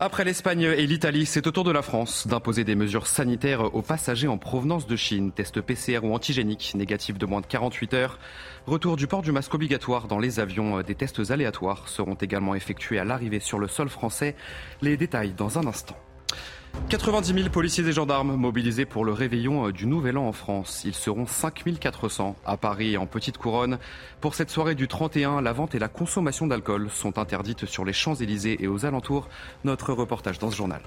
Après 0.00 0.24
l'Espagne 0.24 0.62
et 0.62 0.86
l'Italie, 0.86 1.26
c'est 1.26 1.46
au 1.46 1.52
tour 1.52 1.62
de 1.62 1.70
la 1.70 1.82
France 1.82 2.26
d'imposer 2.26 2.64
des 2.64 2.74
mesures 2.74 3.06
sanitaires 3.06 3.74
aux 3.74 3.82
passagers 3.82 4.26
en 4.26 4.36
provenance 4.36 4.86
de 4.86 4.96
Chine. 4.96 5.30
Test 5.30 5.60
PCR 5.60 6.00
ou 6.02 6.12
antigénique 6.12 6.72
négatif 6.74 7.18
de 7.18 7.26
moins 7.26 7.40
de 7.40 7.46
48 7.46 7.94
heures. 7.94 8.18
Retour 8.66 8.96
du 8.96 9.06
port 9.06 9.22
du 9.22 9.30
masque 9.30 9.54
obligatoire 9.54 10.08
dans 10.08 10.18
les 10.18 10.40
avions. 10.40 10.82
Des 10.82 10.96
tests 10.96 11.30
aléatoires 11.30 11.88
seront 11.88 12.14
également 12.14 12.56
effectués 12.56 12.98
à 12.98 13.04
l'arrivée 13.04 13.38
sur 13.38 13.60
le 13.60 13.68
sol 13.68 13.88
français. 13.88 14.34
Les 14.80 14.96
détails 14.96 15.34
dans 15.34 15.58
un 15.58 15.66
instant. 15.66 15.96
90 16.88 17.34
000 17.34 17.48
policiers 17.48 17.86
et 17.86 17.92
gendarmes 17.92 18.36
mobilisés 18.36 18.84
pour 18.84 19.04
le 19.04 19.12
réveillon 19.12 19.68
euh, 19.68 19.72
du 19.72 19.86
Nouvel 19.86 20.18
An 20.18 20.26
en 20.26 20.32
France. 20.32 20.82
Ils 20.84 20.94
seront 20.94 21.26
5 21.26 21.64
400 21.80 22.36
à 22.44 22.56
Paris 22.56 22.96
en 22.96 23.06
Petite 23.06 23.38
Couronne. 23.38 23.78
Pour 24.20 24.34
cette 24.34 24.50
soirée 24.50 24.74
du 24.74 24.88
31, 24.88 25.40
la 25.40 25.52
vente 25.52 25.74
et 25.74 25.78
la 25.78 25.88
consommation 25.88 26.46
d'alcool 26.46 26.90
sont 26.90 27.18
interdites 27.18 27.66
sur 27.66 27.84
les 27.84 27.92
Champs-Élysées 27.92 28.62
et 28.62 28.68
aux 28.68 28.84
alentours. 28.84 29.28
Notre 29.64 29.92
reportage 29.92 30.38
dans 30.38 30.50
ce 30.50 30.56
journal. 30.56 30.82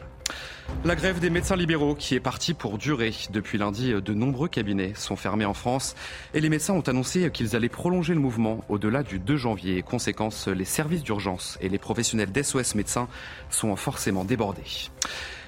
La 0.83 0.95
grève 0.95 1.19
des 1.19 1.29
médecins 1.29 1.55
libéraux 1.55 1.95
qui 1.95 2.15
est 2.15 2.19
partie 2.19 2.53
pour 2.53 2.77
durer. 2.77 3.13
Depuis 3.31 3.57
lundi, 3.57 3.93
de 3.93 4.13
nombreux 4.13 4.47
cabinets 4.47 4.93
sont 4.95 5.15
fermés 5.15 5.45
en 5.45 5.53
France 5.53 5.95
et 6.33 6.41
les 6.41 6.49
médecins 6.49 6.73
ont 6.73 6.81
annoncé 6.81 7.31
qu'ils 7.31 7.55
allaient 7.55 7.69
prolonger 7.69 8.13
le 8.13 8.19
mouvement 8.19 8.63
au-delà 8.69 9.03
du 9.03 9.19
2 9.19 9.37
janvier. 9.37 9.81
Conséquence, 9.81 10.47
les 10.47 10.65
services 10.65 11.03
d'urgence 11.03 11.57
et 11.61 11.69
les 11.69 11.79
professionnels 11.79 12.31
d'SOS 12.31 12.75
médecins 12.75 13.07
sont 13.49 13.75
forcément 13.75 14.23
débordés. 14.23 14.89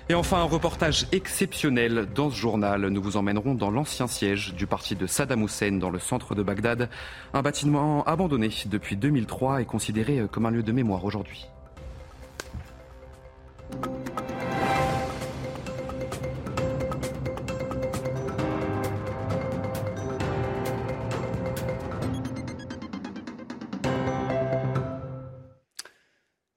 Et 0.10 0.14
enfin, 0.14 0.38
un 0.38 0.44
reportage 0.44 1.06
exceptionnel 1.12 2.08
dans 2.16 2.30
ce 2.30 2.36
journal. 2.38 2.88
Nous 2.88 3.02
vous 3.02 3.18
emmènerons 3.18 3.56
dans 3.56 3.70
l'ancien 3.70 4.08
siège 4.08 4.54
du 4.54 4.66
parti 4.66 4.96
de 4.96 5.06
Saddam 5.06 5.44
Hussein 5.44 5.74
dans 5.74 5.90
le 5.90 6.00
centre 6.00 6.34
de 6.34 6.44
Bagdad. 6.44 6.90
Un 7.34 7.42
bâtiment 7.42 8.06
abandonné 8.06 8.50
depuis 8.68 8.96
2003 8.96 9.62
est 9.62 9.66
considéré 9.66 10.22
comme 10.32 10.46
un 10.46 10.52
lieu 10.52 10.64
de 10.64 10.72
mémoire 10.72 11.04
aujourd'hui. 11.04 11.48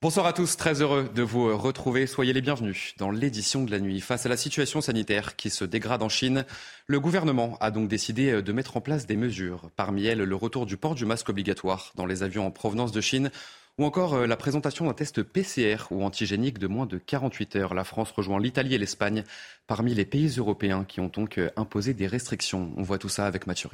Bonsoir 0.02 0.24
à 0.24 0.32
tous, 0.32 0.56
très 0.56 0.80
heureux 0.80 1.10
de 1.14 1.22
vous 1.22 1.54
retrouver. 1.58 2.06
Soyez 2.06 2.32
les 2.32 2.40
bienvenus 2.40 2.94
dans 2.96 3.10
l'édition 3.10 3.64
de 3.64 3.70
la 3.70 3.80
nuit. 3.80 4.00
Face 4.00 4.24
à 4.24 4.30
la 4.30 4.38
situation 4.38 4.80
sanitaire 4.80 5.36
qui 5.36 5.50
se 5.50 5.62
dégrade 5.62 6.02
en 6.02 6.08
Chine, 6.08 6.46
le 6.86 7.00
gouvernement 7.00 7.58
a 7.60 7.70
donc 7.70 7.86
décidé 7.86 8.40
de 8.40 8.52
mettre 8.52 8.78
en 8.78 8.80
place 8.80 9.06
des 9.06 9.18
mesures. 9.18 9.68
Parmi 9.76 10.06
elles, 10.06 10.22
le 10.22 10.34
retour 10.34 10.64
du 10.64 10.78
port 10.78 10.94
du 10.94 11.04
masque 11.04 11.28
obligatoire 11.28 11.92
dans 11.96 12.06
les 12.06 12.22
avions 12.22 12.46
en 12.46 12.50
provenance 12.50 12.92
de 12.92 13.00
Chine 13.02 13.30
ou 13.76 13.84
encore 13.84 14.14
euh, 14.14 14.26
la 14.26 14.38
présentation 14.38 14.86
d'un 14.86 14.94
test 14.94 15.22
PCR 15.22 15.76
ou 15.90 16.02
antigénique 16.02 16.58
de 16.58 16.66
moins 16.66 16.86
de 16.86 16.96
48 16.96 17.56
heures. 17.56 17.74
La 17.74 17.84
France 17.84 18.10
rejoint 18.10 18.40
l'Italie 18.40 18.74
et 18.74 18.78
l'Espagne 18.78 19.22
parmi 19.66 19.92
les 19.92 20.06
pays 20.06 20.34
européens 20.38 20.84
qui 20.84 21.00
ont 21.00 21.08
donc 21.08 21.36
euh, 21.36 21.50
imposé 21.56 21.92
des 21.92 22.06
restrictions. 22.06 22.72
On 22.78 22.82
voit 22.82 22.98
tout 22.98 23.10
ça 23.10 23.26
avec 23.26 23.46
Mathieu 23.46 23.68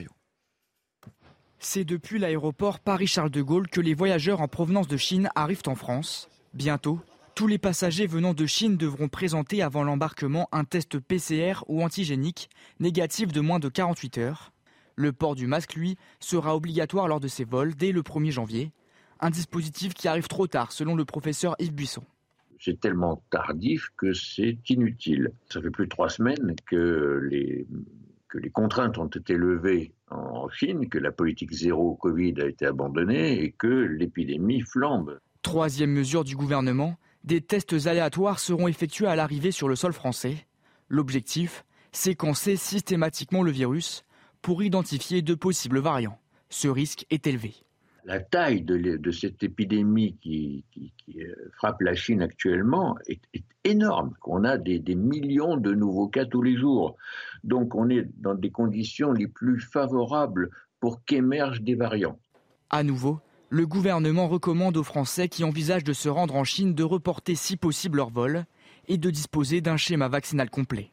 c'est 1.59 1.85
depuis 1.85 2.19
l'aéroport 2.19 2.81
Paris-Charles 2.81 3.31
de 3.31 3.43
Gaulle 3.43 3.69
que 3.69 3.81
les 3.81 3.95
voyageurs 3.95 4.41
en 4.41 4.49
provenance 4.49 4.89
de 4.89 4.97
Chine 4.97 5.29
arrivent 5.35 5.63
en 5.67 5.75
France. 5.75 6.29
Bientôt, 6.55 7.01
tous 7.35 7.47
les 7.47 7.59
passagers 7.59 8.07
venant 8.07 8.35
de 8.35 8.47
Chine 8.47 8.77
devront 8.77 9.09
présenter 9.09 9.63
avant 9.63 9.85
l'embarquement 9.85 10.49
un 10.53 10.65
test 10.65 10.99
PCR 10.99 11.65
ou 11.67 11.83
antigénique 11.83 12.49
négatif 12.81 13.33
de 13.33 13.41
moins 13.41 13.59
de 13.59 13.69
48 13.69 14.19
heures. 14.19 14.53
Le 14.95 15.13
port 15.13 15.35
du 15.35 15.47
masque, 15.47 15.75
lui, 15.75 15.97
sera 16.21 16.57
obligatoire 16.57 17.09
lors 17.09 17.21
de 17.21 17.29
ces 17.29 17.45
vols 17.45 17.75
dès 17.75 17.93
le 17.93 18.03
1er 18.03 18.31
janvier. 18.31 18.73
Un 19.21 19.31
dispositif 19.31 19.93
qui 19.93 20.09
arrive 20.09 20.29
trop 20.29 20.47
tard, 20.47 20.73
selon 20.73 20.95
le 20.95 21.05
professeur 21.05 21.55
Yves 21.59 21.75
Buisson. 21.75 22.05
C'est 22.59 22.81
tellement 22.81 23.23
tardif 23.31 23.91
que 23.99 24.15
c'est 24.15 24.59
inutile. 24.71 25.33
Ça 25.51 25.61
fait 25.61 25.71
plus 25.71 25.85
de 25.85 25.91
trois 25.91 26.09
semaines 26.09 26.55
que 26.67 27.21
les 27.31 27.67
que 28.29 28.39
les 28.39 28.51
contraintes 28.51 28.99
ont 28.99 29.07
été 29.07 29.37
levées 29.37 29.93
en 30.11 30.49
Chine, 30.51 30.89
que 30.89 30.99
la 30.99 31.13
politique 31.13 31.53
zéro 31.53 31.95
Covid 31.97 32.35
a 32.41 32.47
été 32.47 32.67
abandonnée 32.67 33.43
et 33.43 33.53
que 33.53 33.67
l'épidémie 33.67 34.61
flambe. 34.61 35.19
Troisième 35.43 35.91
mesure 35.91 36.25
du 36.25 36.37
gouvernement, 36.37 36.97
des 37.25 37.41
tests 37.41 37.87
aléatoires 37.87 38.39
seront 38.39 38.69
effectués 38.69 39.07
à 39.07 39.17
l'arrivée 39.17 39.51
sur 39.51 39.69
le 39.69 39.77
sol 39.77 39.93
français. 39.93 40.47
L'objectif, 40.89 41.65
séquencer 41.93 42.57
systématiquement 42.57 43.43
le 43.43 43.51
virus 43.51 44.05
pour 44.43 44.63
identifier 44.63 45.23
de 45.23 45.35
possibles 45.35 45.81
variants. 45.81 46.19
Ce 46.49 46.69
risque 46.69 47.05
est 47.11 47.27
élevé 47.27 47.66
la 48.07 48.21
taille 48.21 48.63
de, 48.63 49.11
cette 49.11 49.43
épidémie 49.43 50.17
qui, 50.23 50.65
euh, 51.17 51.51
frappe 51.57 51.81
la 51.81 51.95
Chine 51.95 52.23
actuellement 52.23 52.97
est, 53.07 53.21
énorme. 53.65 54.15
On 54.25 54.45
a 54.45 54.59
des, 54.59 54.81
millions 54.95 55.57
de 55.57 55.75
nouveaux 55.75 56.07
cas 56.07 56.25
tous 56.25 56.41
les 56.41 56.57
jours. 56.57 56.97
Donc 57.43 57.75
on 57.75 57.91
est 57.91 58.07
dans 58.19 58.35
des 58.35 58.51
conditions 58.51 59.13
les 59.13 59.27
plus 59.27 59.61
favorables 59.61 60.51
pour 60.79 61.05
qu'émergent 61.05 61.63
des 61.63 61.75
variants. 61.75 62.19
À 62.71 62.85
nouveau, 62.85 63.19
le 63.51 63.67
gouvernement 63.67 64.29
recommande 64.29 64.77
aux 64.77 64.85
Français 64.85 65.29
qui 65.29 65.43
envisagent 65.43 65.85
de 65.85 65.93
se 65.93 66.09
rendre 66.09 66.37
en 66.37 66.45
Chine 66.45 66.75
de 66.75 66.85
reporter 66.85 67.35
si 67.35 67.57
possible 67.57 67.97
leur 67.97 68.11
vol 68.11 68.45
et 68.87 68.99
de 68.99 69.11
disposer 69.11 69.61
d'un 69.61 69.77
schéma 69.77 70.07
vaccinal 70.07 70.49
complet. 70.49 70.91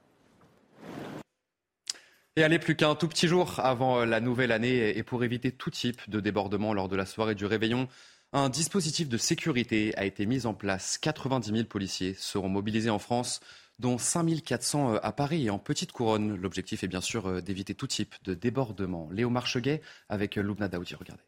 Et 2.35 2.43
allez, 2.43 2.57
plus 2.57 2.75
qu'un 2.75 2.95
tout 2.95 3.07
petit 3.07 3.27
jour 3.27 3.59
avant 3.59 3.99
euh, 3.99 4.05
la 4.05 4.19
nouvelle 4.19 4.51
année 4.51 4.97
et 4.97 5.03
pour 5.03 5.23
éviter 5.23 5.51
tout 5.51 5.69
type 5.69 6.01
de 6.09 6.19
débordement 6.19 6.73
lors 6.73 6.89
de 6.89 6.95
la 6.95 7.05
soirée 7.05 7.35
du 7.35 7.45
réveillon, 7.45 7.87
un 8.31 8.49
dispositif 8.49 9.07
de 9.07 9.17
sécurité 9.17 9.93
a 9.97 10.05
été 10.05 10.25
mis 10.25 10.47
en 10.47 10.55
place. 10.55 10.97
90 10.97 11.51
000 11.51 11.65
policiers 11.65 12.15
seront 12.17 12.49
mobilisés 12.49 12.89
en 12.89 12.97
France, 12.97 13.39
dont 13.77 13.99
5 13.99 14.41
400 14.41 14.95
euh, 14.95 14.99
à 15.03 15.11
Paris 15.11 15.45
et 15.45 15.51
en 15.51 15.59
petite 15.59 15.91
couronne. 15.91 16.35
L'objectif 16.35 16.83
est 16.83 16.87
bien 16.87 17.01
sûr 17.01 17.27
euh, 17.27 17.41
d'éviter 17.41 17.75
tout 17.75 17.85
type 17.85 18.15
de 18.23 18.33
débordement. 18.33 19.09
Léo 19.11 19.29
Marcheguet 19.29 19.83
avec 20.09 20.35
Loubna 20.35 20.67
Daoudi, 20.67 20.95
regardez. 20.95 21.21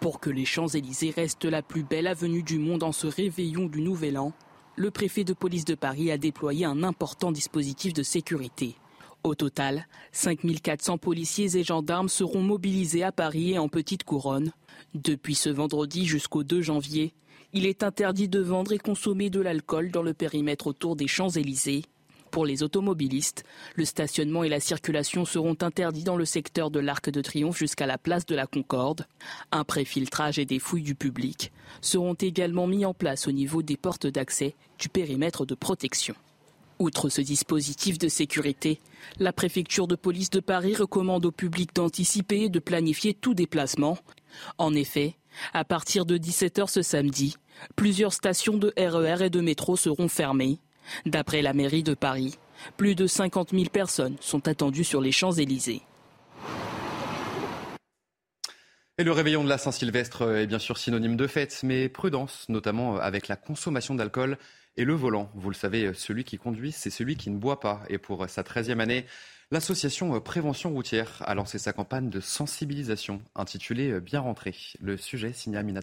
Pour 0.00 0.20
que 0.20 0.28
les 0.28 0.44
Champs-Élysées 0.44 1.14
restent 1.16 1.46
la 1.46 1.62
plus 1.62 1.84
belle 1.84 2.06
avenue 2.06 2.42
du 2.42 2.58
monde 2.58 2.82
en 2.82 2.92
ce 2.92 3.06
réveillon 3.06 3.64
du 3.64 3.80
Nouvel 3.80 4.18
An, 4.18 4.34
le 4.76 4.90
préfet 4.90 5.24
de 5.24 5.32
police 5.32 5.64
de 5.64 5.74
Paris 5.74 6.10
a 6.10 6.18
déployé 6.18 6.66
un 6.66 6.82
important 6.82 7.32
dispositif 7.32 7.94
de 7.94 8.02
sécurité. 8.02 8.76
Au 9.22 9.34
total, 9.34 9.86
5400 10.12 10.96
policiers 10.96 11.58
et 11.58 11.62
gendarmes 11.62 12.08
seront 12.08 12.40
mobilisés 12.40 13.02
à 13.02 13.12
Paris 13.12 13.52
et 13.52 13.58
en 13.58 13.68
Petite 13.68 14.02
Couronne. 14.02 14.50
Depuis 14.94 15.34
ce 15.34 15.50
vendredi 15.50 16.06
jusqu'au 16.06 16.42
2 16.42 16.62
janvier, 16.62 17.12
il 17.52 17.66
est 17.66 17.82
interdit 17.82 18.28
de 18.28 18.40
vendre 18.40 18.72
et 18.72 18.78
consommer 18.78 19.28
de 19.28 19.40
l'alcool 19.40 19.90
dans 19.90 20.02
le 20.02 20.14
périmètre 20.14 20.68
autour 20.68 20.96
des 20.96 21.06
Champs-Élysées. 21.06 21.82
Pour 22.30 22.46
les 22.46 22.62
automobilistes, 22.62 23.44
le 23.74 23.84
stationnement 23.84 24.42
et 24.42 24.48
la 24.48 24.60
circulation 24.60 25.26
seront 25.26 25.56
interdits 25.60 26.04
dans 26.04 26.16
le 26.16 26.24
secteur 26.24 26.70
de 26.70 26.80
l'Arc 26.80 27.10
de 27.10 27.20
Triomphe 27.20 27.58
jusqu'à 27.58 27.86
la 27.86 27.98
place 27.98 28.24
de 28.24 28.36
la 28.36 28.46
Concorde. 28.46 29.06
Un 29.52 29.64
préfiltrage 29.64 30.38
et 30.38 30.46
des 30.46 30.60
fouilles 30.60 30.82
du 30.82 30.94
public 30.94 31.52
seront 31.82 32.14
également 32.14 32.68
mis 32.68 32.86
en 32.86 32.94
place 32.94 33.26
au 33.26 33.32
niveau 33.32 33.62
des 33.62 33.76
portes 33.76 34.06
d'accès 34.06 34.54
du 34.78 34.88
périmètre 34.88 35.44
de 35.44 35.54
protection. 35.54 36.14
Outre 36.80 37.10
ce 37.10 37.20
dispositif 37.20 37.98
de 37.98 38.08
sécurité, 38.08 38.80
la 39.18 39.34
préfecture 39.34 39.86
de 39.86 39.96
police 39.96 40.30
de 40.30 40.40
Paris 40.40 40.74
recommande 40.74 41.26
au 41.26 41.30
public 41.30 41.74
d'anticiper 41.74 42.44
et 42.44 42.48
de 42.48 42.58
planifier 42.58 43.12
tout 43.12 43.34
déplacement. 43.34 43.98
En 44.56 44.72
effet, 44.72 45.14
à 45.52 45.62
partir 45.62 46.06
de 46.06 46.16
17h 46.16 46.70
ce 46.70 46.80
samedi, 46.80 47.36
plusieurs 47.76 48.14
stations 48.14 48.56
de 48.56 48.72
RER 48.78 49.20
e 49.20 49.26
et 49.26 49.30
de 49.30 49.42
métro 49.42 49.76
seront 49.76 50.08
fermées. 50.08 50.58
D'après 51.04 51.42
la 51.42 51.52
mairie 51.52 51.82
de 51.82 51.92
Paris, 51.92 52.38
plus 52.78 52.94
de 52.94 53.06
50 53.06 53.50
000 53.50 53.64
personnes 53.64 54.16
sont 54.20 54.48
attendues 54.48 54.82
sur 54.82 55.02
les 55.02 55.12
Champs-Élysées. 55.12 55.82
Et 59.00 59.02
le 59.02 59.12
réveillon 59.12 59.42
de 59.42 59.48
la 59.48 59.56
Saint-Sylvestre 59.56 60.30
est 60.36 60.46
bien 60.46 60.58
sûr 60.58 60.76
synonyme 60.76 61.16
de 61.16 61.26
fête, 61.26 61.60
mais 61.62 61.88
prudence, 61.88 62.44
notamment 62.50 62.98
avec 62.98 63.28
la 63.28 63.36
consommation 63.36 63.94
d'alcool 63.94 64.36
et 64.76 64.84
le 64.84 64.92
volant, 64.92 65.30
vous 65.34 65.48
le 65.48 65.54
savez, 65.54 65.94
celui 65.94 66.22
qui 66.22 66.36
conduit, 66.36 66.70
c'est 66.70 66.90
celui 66.90 67.16
qui 67.16 67.30
ne 67.30 67.38
boit 67.38 67.60
pas. 67.60 67.80
Et 67.88 67.96
pour 67.96 68.28
sa 68.28 68.42
13e 68.42 68.78
année, 68.78 69.06
l'association 69.50 70.20
Prévention 70.20 70.68
routière 70.74 71.22
a 71.24 71.34
lancé 71.34 71.56
sa 71.56 71.72
campagne 71.72 72.10
de 72.10 72.20
sensibilisation 72.20 73.22
intitulée 73.34 74.00
Bien 74.00 74.20
rentré. 74.20 74.54
Le 74.82 74.98
sujet 74.98 75.32
signé 75.32 75.56
Amina 75.56 75.80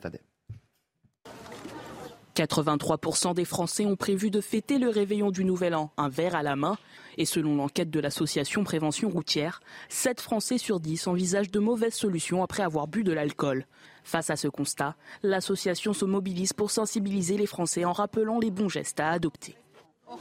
83% 2.38 3.34
des 3.34 3.46
Français 3.46 3.86
ont 3.88 3.96
prévu 3.96 4.30
de 4.30 4.42
fêter 4.42 4.78
le 4.78 4.90
réveillon 4.90 5.32
du 5.32 5.44
Nouvel 5.44 5.74
An, 5.74 5.92
un 5.98 6.08
verre 6.08 6.36
à 6.36 6.44
la 6.44 6.56
main. 6.56 6.78
Et 7.18 7.26
selon 7.26 7.56
l'enquête 7.56 7.90
de 7.90 8.00
l'association 8.00 8.64
Prévention 8.64 9.10
routière, 9.10 9.60
7 9.90 10.22
Français 10.22 10.60
sur 10.60 10.80
10 10.80 11.08
envisagent 11.08 11.50
de 11.50 11.60
mauvaises 11.60 11.96
solutions 11.96 12.44
après 12.44 12.62
avoir 12.62 12.88
bu 12.88 13.04
de 13.04 13.12
l'alcool. 13.12 13.66
Face 14.04 14.30
à 14.30 14.36
ce 14.36 14.48
constat, 14.48 14.96
l'association 15.24 15.94
se 15.94 16.06
mobilise 16.06 16.54
pour 16.54 16.70
sensibiliser 16.70 17.38
les 17.38 17.48
Français 17.48 17.86
en 17.86 17.92
rappelant 17.92 18.40
les 18.40 18.52
bons 18.52 18.70
gestes 18.70 19.00
à 19.00 19.10
adopter. 19.10 19.58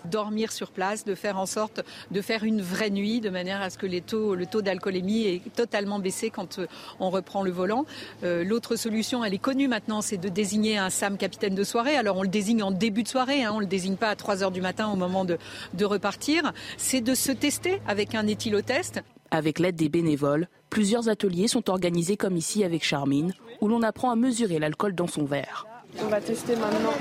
Dormir 0.04 0.52
sur 0.52 0.70
place, 0.70 1.04
de 1.04 1.14
faire 1.14 1.38
en 1.38 1.46
sorte 1.46 1.82
de 2.10 2.20
faire 2.20 2.44
une 2.44 2.62
vraie 2.62 2.90
nuit, 2.90 3.20
de 3.20 3.30
manière 3.30 3.60
à 3.60 3.70
ce 3.70 3.78
que 3.78 3.86
les 3.86 4.00
taux, 4.00 4.34
le 4.34 4.46
taux 4.46 4.62
d'alcoolémie 4.62 5.24
est 5.26 5.54
totalement 5.54 5.98
baissé 5.98 6.30
quand 6.30 6.58
euh, 6.58 6.66
on 7.00 7.10
reprend 7.10 7.42
le 7.42 7.50
volant. 7.50 7.84
Euh, 8.24 8.44
l'autre 8.44 8.76
solution, 8.76 9.24
elle 9.24 9.34
est 9.34 9.38
connue 9.38 9.68
maintenant, 9.68 10.02
c'est 10.02 10.16
de 10.16 10.28
désigner 10.28 10.78
un 10.78 10.90
SAM 10.90 11.16
capitaine 11.16 11.54
de 11.54 11.64
soirée. 11.64 11.96
Alors 11.96 12.16
on 12.16 12.22
le 12.22 12.28
désigne 12.28 12.62
en 12.62 12.70
début 12.70 13.02
de 13.02 13.08
soirée, 13.08 13.44
hein, 13.44 13.52
on 13.54 13.60
le 13.60 13.66
désigne 13.66 13.96
pas 13.96 14.08
à 14.08 14.16
3 14.16 14.42
heures 14.42 14.50
du 14.50 14.60
matin 14.60 14.88
au 14.88 14.96
moment 14.96 15.24
de, 15.24 15.38
de 15.74 15.84
repartir. 15.84 16.52
C'est 16.76 17.00
de 17.00 17.14
se 17.14 17.32
tester 17.32 17.80
avec 17.86 18.14
un 18.14 18.26
éthylotest. 18.26 19.00
Avec 19.30 19.58
l'aide 19.58 19.76
des 19.76 19.88
bénévoles, 19.88 20.48
plusieurs 20.70 21.08
ateliers 21.08 21.48
sont 21.48 21.68
organisés 21.68 22.16
comme 22.16 22.36
ici 22.36 22.62
avec 22.64 22.84
Charmine, 22.84 23.32
où 23.60 23.68
l'on 23.68 23.82
apprend 23.82 24.10
à 24.10 24.16
mesurer 24.16 24.58
l'alcool 24.58 24.94
dans 24.94 25.08
son 25.08 25.24
verre. 25.24 25.66
On 26.00 26.06
va 26.06 26.20
tester 26.20 26.54
maintenant 26.56 26.92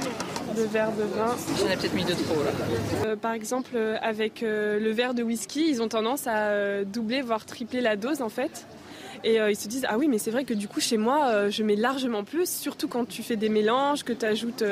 le 0.56 0.64
verre 0.64 0.92
de 0.92 1.04
vin. 1.04 1.36
J'en 1.60 1.70
ai 1.70 1.76
peut-être 1.76 1.94
mis 1.94 2.04
deux 2.04 2.14
trop 2.14 2.44
là. 2.44 2.52
Euh, 3.06 3.16
par 3.16 3.34
exemple, 3.34 3.72
euh, 3.76 3.98
avec 4.02 4.44
euh, 4.44 4.80
le 4.80 4.92
verre 4.92 5.14
de 5.14 5.24
whisky, 5.24 5.70
ils 5.70 5.82
ont 5.82 5.88
tendance 5.88 6.28
à 6.28 6.84
doubler, 6.84 7.22
voire 7.22 7.46
tripler 7.46 7.82
la 7.82 7.96
dose 7.96 8.22
en 8.22 8.30
fait. 8.30 8.66
Et 9.24 9.38
ils 9.38 9.56
se 9.56 9.68
disent, 9.68 9.88
ah 9.90 9.98
oui, 9.98 10.08
mais 10.08 10.20
c'est 10.20 10.30
vrai 10.30 10.44
que 10.44 10.54
du 10.54 10.68
coup, 10.68 10.80
chez 10.80 10.98
moi, 10.98 11.50
je 11.50 11.64
mets 11.64 11.76
largement 11.76 12.24
plus, 12.24 12.48
surtout 12.48 12.88
quand 12.88 13.08
tu 13.08 13.24
fais 13.24 13.38
des 13.38 13.50
mélanges, 13.50 14.04
que 14.04 14.14
tu 14.14 14.24
ajoutes 14.24 14.64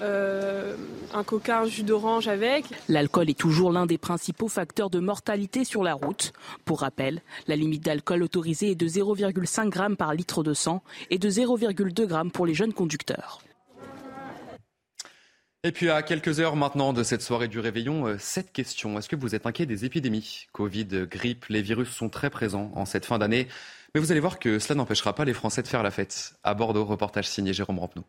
un 0.00 1.24
coca, 1.24 1.62
un 1.62 1.66
jus 1.66 1.82
d'orange 1.82 2.28
avec. 2.28 2.66
L'alcool 2.88 3.30
est 3.30 3.38
toujours 3.38 3.72
l'un 3.72 3.86
des 3.86 3.98
principaux 3.98 4.46
facteurs 4.46 4.90
de 4.90 5.00
mortalité 5.00 5.64
sur 5.64 5.82
la 5.82 5.94
route. 5.94 6.32
Pour 6.64 6.82
rappel, 6.82 7.20
la 7.48 7.56
limite 7.56 7.84
d'alcool 7.84 8.22
autorisée 8.22 8.70
est 8.72 8.76
de 8.76 8.86
0,5 8.86 9.74
g 9.74 9.96
par 9.96 10.14
litre 10.14 10.44
de 10.44 10.54
sang 10.54 10.84
et 11.10 11.18
de 11.18 11.28
0,2 11.28 12.08
g 12.08 12.30
pour 12.32 12.46
les 12.46 12.54
jeunes 12.54 12.74
conducteurs. 12.74 13.40
Et 15.62 15.72
puis 15.72 15.90
à 15.90 16.00
quelques 16.00 16.40
heures 16.40 16.56
maintenant 16.56 16.94
de 16.94 17.02
cette 17.02 17.20
soirée 17.20 17.46
du 17.46 17.60
réveillon, 17.60 18.06
euh, 18.06 18.16
cette 18.18 18.50
question. 18.50 18.98
Est-ce 18.98 19.10
que 19.10 19.16
vous 19.16 19.34
êtes 19.34 19.44
inquiet 19.44 19.66
des 19.66 19.84
épidémies? 19.84 20.46
Covid, 20.52 20.86
grippe, 21.06 21.44
les 21.50 21.60
virus 21.60 21.90
sont 21.90 22.08
très 22.08 22.30
présents 22.30 22.72
en 22.74 22.86
cette 22.86 23.04
fin 23.04 23.18
d'année. 23.18 23.46
Mais 23.94 24.00
vous 24.00 24.10
allez 24.10 24.20
voir 24.20 24.38
que 24.38 24.58
cela 24.58 24.76
n'empêchera 24.76 25.14
pas 25.14 25.26
les 25.26 25.34
Français 25.34 25.60
de 25.60 25.68
faire 25.68 25.82
la 25.82 25.90
fête. 25.90 26.32
À 26.44 26.54
Bordeaux, 26.54 26.86
reportage 26.86 27.28
signé 27.28 27.52
Jérôme 27.52 27.78
Rampenou. 27.78 28.04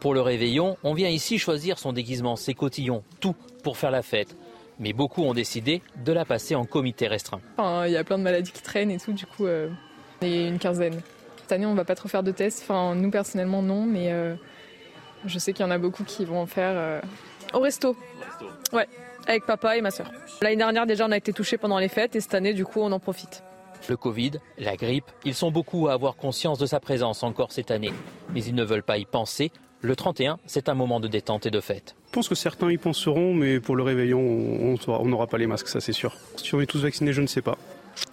Pour 0.00 0.14
le 0.14 0.22
réveillon, 0.22 0.78
on 0.82 0.94
vient 0.94 1.10
ici 1.10 1.38
choisir 1.38 1.78
son 1.78 1.92
déguisement, 1.92 2.36
ses 2.36 2.54
cotillons, 2.54 3.04
tout 3.20 3.36
pour 3.62 3.76
faire 3.76 3.90
la 3.90 4.02
fête. 4.02 4.34
Mais 4.78 4.94
beaucoup 4.94 5.24
ont 5.24 5.34
décidé 5.34 5.82
de 6.06 6.12
la 6.12 6.24
passer 6.24 6.54
en 6.54 6.64
comité 6.64 7.06
restreint. 7.06 7.42
Il 7.58 7.92
y 7.92 7.98
a 7.98 8.04
plein 8.04 8.16
de 8.16 8.22
maladies 8.22 8.52
qui 8.52 8.62
traînent 8.62 8.90
et 8.90 8.98
tout, 8.98 9.12
du 9.12 9.26
coup, 9.26 9.44
euh, 9.44 9.68
il 10.22 10.28
y 10.28 10.44
a 10.44 10.48
une 10.48 10.58
quinzaine. 10.58 11.02
Cette 11.42 11.52
année, 11.52 11.66
on 11.66 11.74
va 11.74 11.84
pas 11.84 11.94
trop 11.94 12.08
faire 12.08 12.22
de 12.22 12.32
tests. 12.32 12.62
Enfin, 12.62 12.94
nous 12.94 13.10
personnellement, 13.10 13.60
non, 13.60 13.84
mais 13.84 14.10
euh, 14.10 14.36
je 15.26 15.38
sais 15.38 15.52
qu'il 15.52 15.64
y 15.64 15.68
en 15.68 15.70
a 15.70 15.78
beaucoup 15.78 16.04
qui 16.04 16.24
vont 16.24 16.40
en 16.40 16.46
faire 16.46 16.72
euh, 16.74 17.00
au 17.52 17.60
resto. 17.60 17.96
Ouais, 18.72 18.88
avec 19.26 19.46
papa 19.46 19.76
et 19.76 19.80
ma 19.80 19.90
soeur. 19.90 20.10
L'année 20.42 20.56
dernière 20.56 20.86
déjà 20.86 21.06
on 21.06 21.12
a 21.12 21.16
été 21.16 21.32
touchés 21.32 21.58
pendant 21.58 21.78
les 21.78 21.88
fêtes 21.88 22.16
et 22.16 22.20
cette 22.20 22.34
année 22.34 22.54
du 22.54 22.64
coup 22.64 22.80
on 22.80 22.92
en 22.92 23.00
profite. 23.00 23.42
Le 23.88 23.96
Covid, 23.96 24.32
la 24.58 24.76
grippe, 24.76 25.10
ils 25.24 25.34
sont 25.34 25.50
beaucoup 25.50 25.88
à 25.88 25.92
avoir 25.92 26.16
conscience 26.16 26.58
de 26.58 26.64
sa 26.64 26.80
présence 26.80 27.22
encore 27.22 27.52
cette 27.52 27.70
année. 27.70 27.92
Mais 28.32 28.42
ils 28.42 28.54
ne 28.54 28.64
veulent 28.64 28.82
pas 28.82 28.96
y 28.96 29.04
penser. 29.04 29.50
Le 29.82 29.94
31, 29.94 30.38
c'est 30.46 30.70
un 30.70 30.74
moment 30.74 31.00
de 31.00 31.08
détente 31.08 31.44
et 31.44 31.50
de 31.50 31.60
fête. 31.60 31.94
Je 32.06 32.12
pense 32.12 32.28
que 32.28 32.34
certains 32.34 32.70
y 32.70 32.78
penseront, 32.78 33.34
mais 33.34 33.60
pour 33.60 33.76
le 33.76 33.82
réveillon, 33.82 34.18
on 34.20 35.04
n'aura 35.06 35.26
pas 35.26 35.36
les 35.36 35.46
masques, 35.46 35.68
ça 35.68 35.80
c'est 35.80 35.92
sûr. 35.92 36.16
Si 36.36 36.54
on 36.54 36.60
est 36.62 36.66
tous 36.66 36.82
vaccinés, 36.82 37.12
je 37.12 37.20
ne 37.20 37.26
sais 37.26 37.42
pas. 37.42 37.58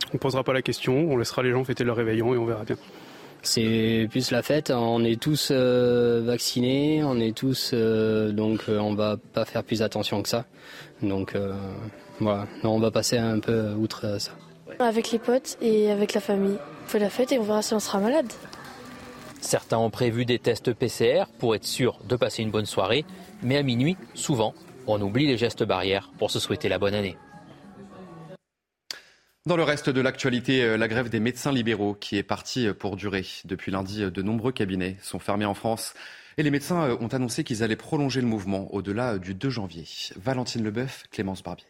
On 0.09 0.15
ne 0.15 0.19
posera 0.19 0.43
pas 0.43 0.51
la 0.51 0.61
question, 0.61 0.93
on 1.09 1.15
laissera 1.15 1.43
les 1.43 1.51
gens 1.51 1.63
fêter 1.63 1.85
leur 1.85 1.95
réveillon 1.95 2.33
et 2.33 2.37
on 2.37 2.45
verra 2.45 2.65
bien. 2.65 2.75
C'est 3.43 4.07
plus 4.09 4.31
la 4.31 4.43
fête. 4.43 4.71
On 4.71 5.03
est 5.03 5.19
tous 5.19 5.49
euh, 5.51 6.21
vaccinés, 6.23 7.03
on 7.03 7.19
est 7.19 7.35
tous 7.35 7.71
euh, 7.73 8.31
donc 8.31 8.65
euh, 8.69 8.77
on 8.77 8.93
va 8.93 9.17
pas 9.33 9.45
faire 9.45 9.63
plus 9.63 9.81
attention 9.81 10.21
que 10.21 10.29
ça. 10.29 10.45
Donc 11.01 11.35
voilà, 12.19 12.47
on 12.63 12.79
va 12.79 12.91
passer 12.91 13.17
un 13.17 13.39
peu 13.39 13.73
outre 13.73 14.19
ça. 14.19 14.31
Avec 14.79 15.11
les 15.11 15.19
potes 15.19 15.57
et 15.61 15.91
avec 15.91 16.13
la 16.13 16.21
famille. 16.21 16.57
On 16.85 16.87
fait 16.87 16.99
la 16.99 17.09
fête 17.09 17.31
et 17.31 17.39
on 17.39 17.43
verra 17.43 17.61
si 17.61 17.73
on 17.73 17.79
sera 17.79 17.99
malade. 17.99 18.31
Certains 19.41 19.79
ont 19.79 19.89
prévu 19.89 20.25
des 20.25 20.37
tests 20.37 20.73
PCR 20.73 21.25
pour 21.39 21.55
être 21.55 21.65
sûr 21.65 21.97
de 22.07 22.15
passer 22.15 22.43
une 22.43 22.51
bonne 22.51 22.67
soirée, 22.67 23.05
mais 23.41 23.57
à 23.57 23.63
minuit, 23.63 23.97
souvent, 24.13 24.53
on 24.85 25.01
oublie 25.01 25.25
les 25.25 25.37
gestes 25.37 25.63
barrières 25.63 26.11
pour 26.19 26.29
se 26.29 26.39
souhaiter 26.39 26.69
la 26.69 26.77
bonne 26.77 26.93
année. 26.93 27.17
Dans 29.47 29.57
le 29.57 29.63
reste 29.63 29.89
de 29.89 30.01
l'actualité, 30.01 30.63
euh, 30.63 30.77
la 30.77 30.87
grève 30.87 31.09
des 31.09 31.19
médecins 31.19 31.51
libéraux 31.51 31.95
qui 31.95 32.15
est 32.15 32.21
partie 32.21 32.67
euh, 32.67 32.75
pour 32.75 32.95
durer. 32.95 33.25
Depuis 33.45 33.71
lundi, 33.71 34.03
euh, 34.03 34.11
de 34.11 34.21
nombreux 34.21 34.51
cabinets 34.51 34.97
sont 35.01 35.17
fermés 35.17 35.45
en 35.45 35.55
France 35.55 35.95
et 36.37 36.43
les 36.43 36.51
médecins 36.51 36.95
ont 37.01 37.07
annoncé 37.07 37.43
qu'ils 37.43 37.63
allaient 37.63 37.75
prolonger 37.75 38.21
le 38.21 38.27
mouvement 38.27 38.71
au-delà 38.71 39.17
du 39.17 39.33
2 39.33 39.49
janvier. 39.49 39.85
Valentine 40.15 40.63
Leboeuf, 40.63 41.05
Clémence 41.09 41.41
Barbier. 41.41 41.65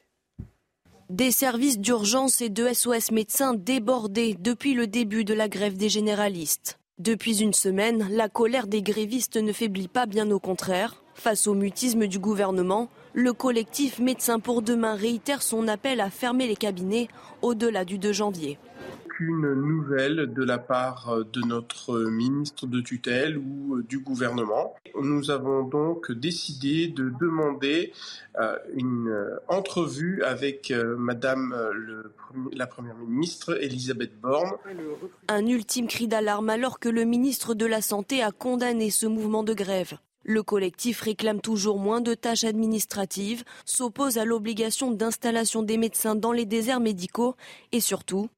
Des 1.09 1.31
services 1.31 1.79
d'urgence 1.79 2.41
et 2.41 2.49
de 2.49 2.67
SOS 2.67 3.11
médecins 3.11 3.53
débordés 3.53 4.35
depuis 4.37 4.73
le 4.73 4.85
début 4.85 5.23
de 5.23 5.33
la 5.33 5.47
grève 5.47 5.77
des 5.77 5.89
généralistes. 5.89 6.77
Depuis 6.99 7.41
une 7.41 7.53
semaine, 7.53 8.05
la 8.11 8.27
colère 8.27 8.67
des 8.67 8.81
grévistes 8.81 9.37
ne 9.37 9.53
faiblit 9.53 9.87
pas, 9.87 10.05
bien 10.05 10.29
au 10.29 10.39
contraire. 10.39 11.01
Face 11.15 11.47
au 11.47 11.53
mutisme 11.53 12.07
du 12.07 12.19
gouvernement, 12.19 12.89
le 13.13 13.33
collectif 13.33 13.99
Médecins 13.99 14.39
pour 14.39 14.61
demain 14.61 14.95
réitère 14.95 15.41
son 15.41 15.67
appel 15.67 15.99
à 15.99 16.09
fermer 16.09 16.47
les 16.47 16.55
cabinets 16.55 17.07
au-delà 17.41 17.85
du 17.85 17.97
2 17.97 18.11
janvier. 18.11 18.57
Aucune 19.05 19.53
nouvelle 19.53 20.33
de 20.33 20.43
la 20.43 20.57
part 20.57 21.17
de 21.31 21.45
notre 21.45 21.99
ministre 22.09 22.65
de 22.65 22.81
tutelle 22.81 23.37
ou 23.37 23.81
du 23.83 23.99
gouvernement. 23.99 24.73
Nous 24.99 25.29
avons 25.29 25.63
donc 25.63 26.11
décidé 26.11 26.87
de 26.87 27.13
demander 27.19 27.93
euh, 28.39 28.57
une 28.73 29.13
entrevue 29.47 30.23
avec 30.23 30.71
euh, 30.71 30.95
Madame 30.97 31.55
la 32.53 32.65
Première 32.65 32.95
ministre 32.95 33.61
Elisabeth 33.61 34.19
Borne. 34.19 34.51
Un 35.27 35.45
ultime 35.45 35.87
cri 35.87 36.07
d'alarme 36.07 36.49
alors 36.49 36.79
que 36.79 36.89
le 36.89 37.03
ministre 37.03 37.53
de 37.53 37.65
la 37.65 37.81
Santé 37.81 38.23
a 38.23 38.31
condamné 38.31 38.89
ce 38.89 39.05
mouvement 39.05 39.43
de 39.43 39.53
grève. 39.53 39.97
Le 40.23 40.43
collectif 40.43 41.01
réclame 41.01 41.41
toujours 41.41 41.79
moins 41.79 42.01
de 42.01 42.13
tâches 42.13 42.43
administratives, 42.43 43.43
s'oppose 43.65 44.17
à 44.17 44.25
l'obligation 44.25 44.91
d'installation 44.91 45.63
des 45.63 45.77
médecins 45.77 46.15
dans 46.15 46.31
les 46.31 46.45
déserts 46.45 46.79
médicaux 46.79 47.35
et 47.71 47.79
surtout 47.79 48.29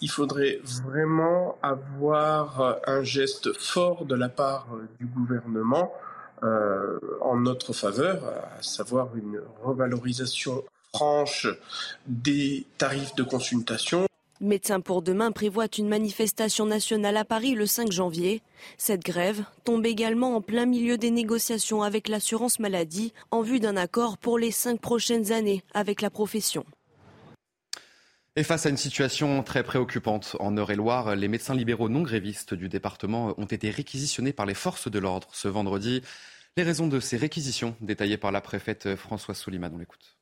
il 0.00 0.10
faudrait 0.10 0.60
vraiment 0.62 1.56
avoir 1.62 2.78
un 2.86 3.02
geste 3.02 3.58
fort 3.58 4.04
de 4.04 4.14
la 4.14 4.28
part 4.28 4.68
du 4.98 5.06
gouvernement 5.06 5.92
euh, 6.42 6.98
en 7.22 7.36
notre 7.36 7.72
faveur, 7.72 8.22
à 8.58 8.62
savoir 8.62 9.16
une 9.16 9.40
revalorisation 9.62 10.64
franche 10.92 11.46
des 12.06 12.66
tarifs 12.78 13.14
de 13.14 13.22
consultation. 13.22 14.05
Médecins 14.42 14.80
pour 14.80 15.00
demain 15.00 15.32
prévoit 15.32 15.66
une 15.78 15.88
manifestation 15.88 16.66
nationale 16.66 17.16
à 17.16 17.24
Paris 17.24 17.54
le 17.54 17.64
5 17.64 17.90
janvier. 17.90 18.42
Cette 18.76 19.00
grève 19.00 19.44
tombe 19.64 19.86
également 19.86 20.36
en 20.36 20.42
plein 20.42 20.66
milieu 20.66 20.98
des 20.98 21.10
négociations 21.10 21.82
avec 21.82 22.06
l'assurance 22.06 22.58
maladie 22.58 23.14
en 23.30 23.40
vue 23.40 23.60
d'un 23.60 23.78
accord 23.78 24.18
pour 24.18 24.38
les 24.38 24.50
cinq 24.50 24.78
prochaines 24.78 25.32
années 25.32 25.62
avec 25.72 26.02
la 26.02 26.10
profession. 26.10 26.66
Et 28.36 28.42
face 28.42 28.66
à 28.66 28.68
une 28.68 28.76
situation 28.76 29.42
très 29.42 29.62
préoccupante 29.62 30.36
en 30.38 30.54
Eure-et-Loire, 30.54 31.16
les 31.16 31.28
médecins 31.28 31.54
libéraux 31.54 31.88
non 31.88 32.02
grévistes 32.02 32.52
du 32.52 32.68
département 32.68 33.32
ont 33.38 33.46
été 33.46 33.70
réquisitionnés 33.70 34.34
par 34.34 34.44
les 34.44 34.52
forces 34.52 34.90
de 34.90 34.98
l'ordre 34.98 35.28
ce 35.32 35.48
vendredi. 35.48 36.02
Les 36.58 36.62
raisons 36.62 36.88
de 36.88 37.00
ces 37.00 37.16
réquisitions 37.16 37.74
détaillées 37.80 38.18
par 38.18 38.32
la 38.32 38.42
préfète 38.42 38.96
Françoise 38.96 39.38
Souliman, 39.38 39.72
on 39.74 39.78
l'écoute. 39.78 40.18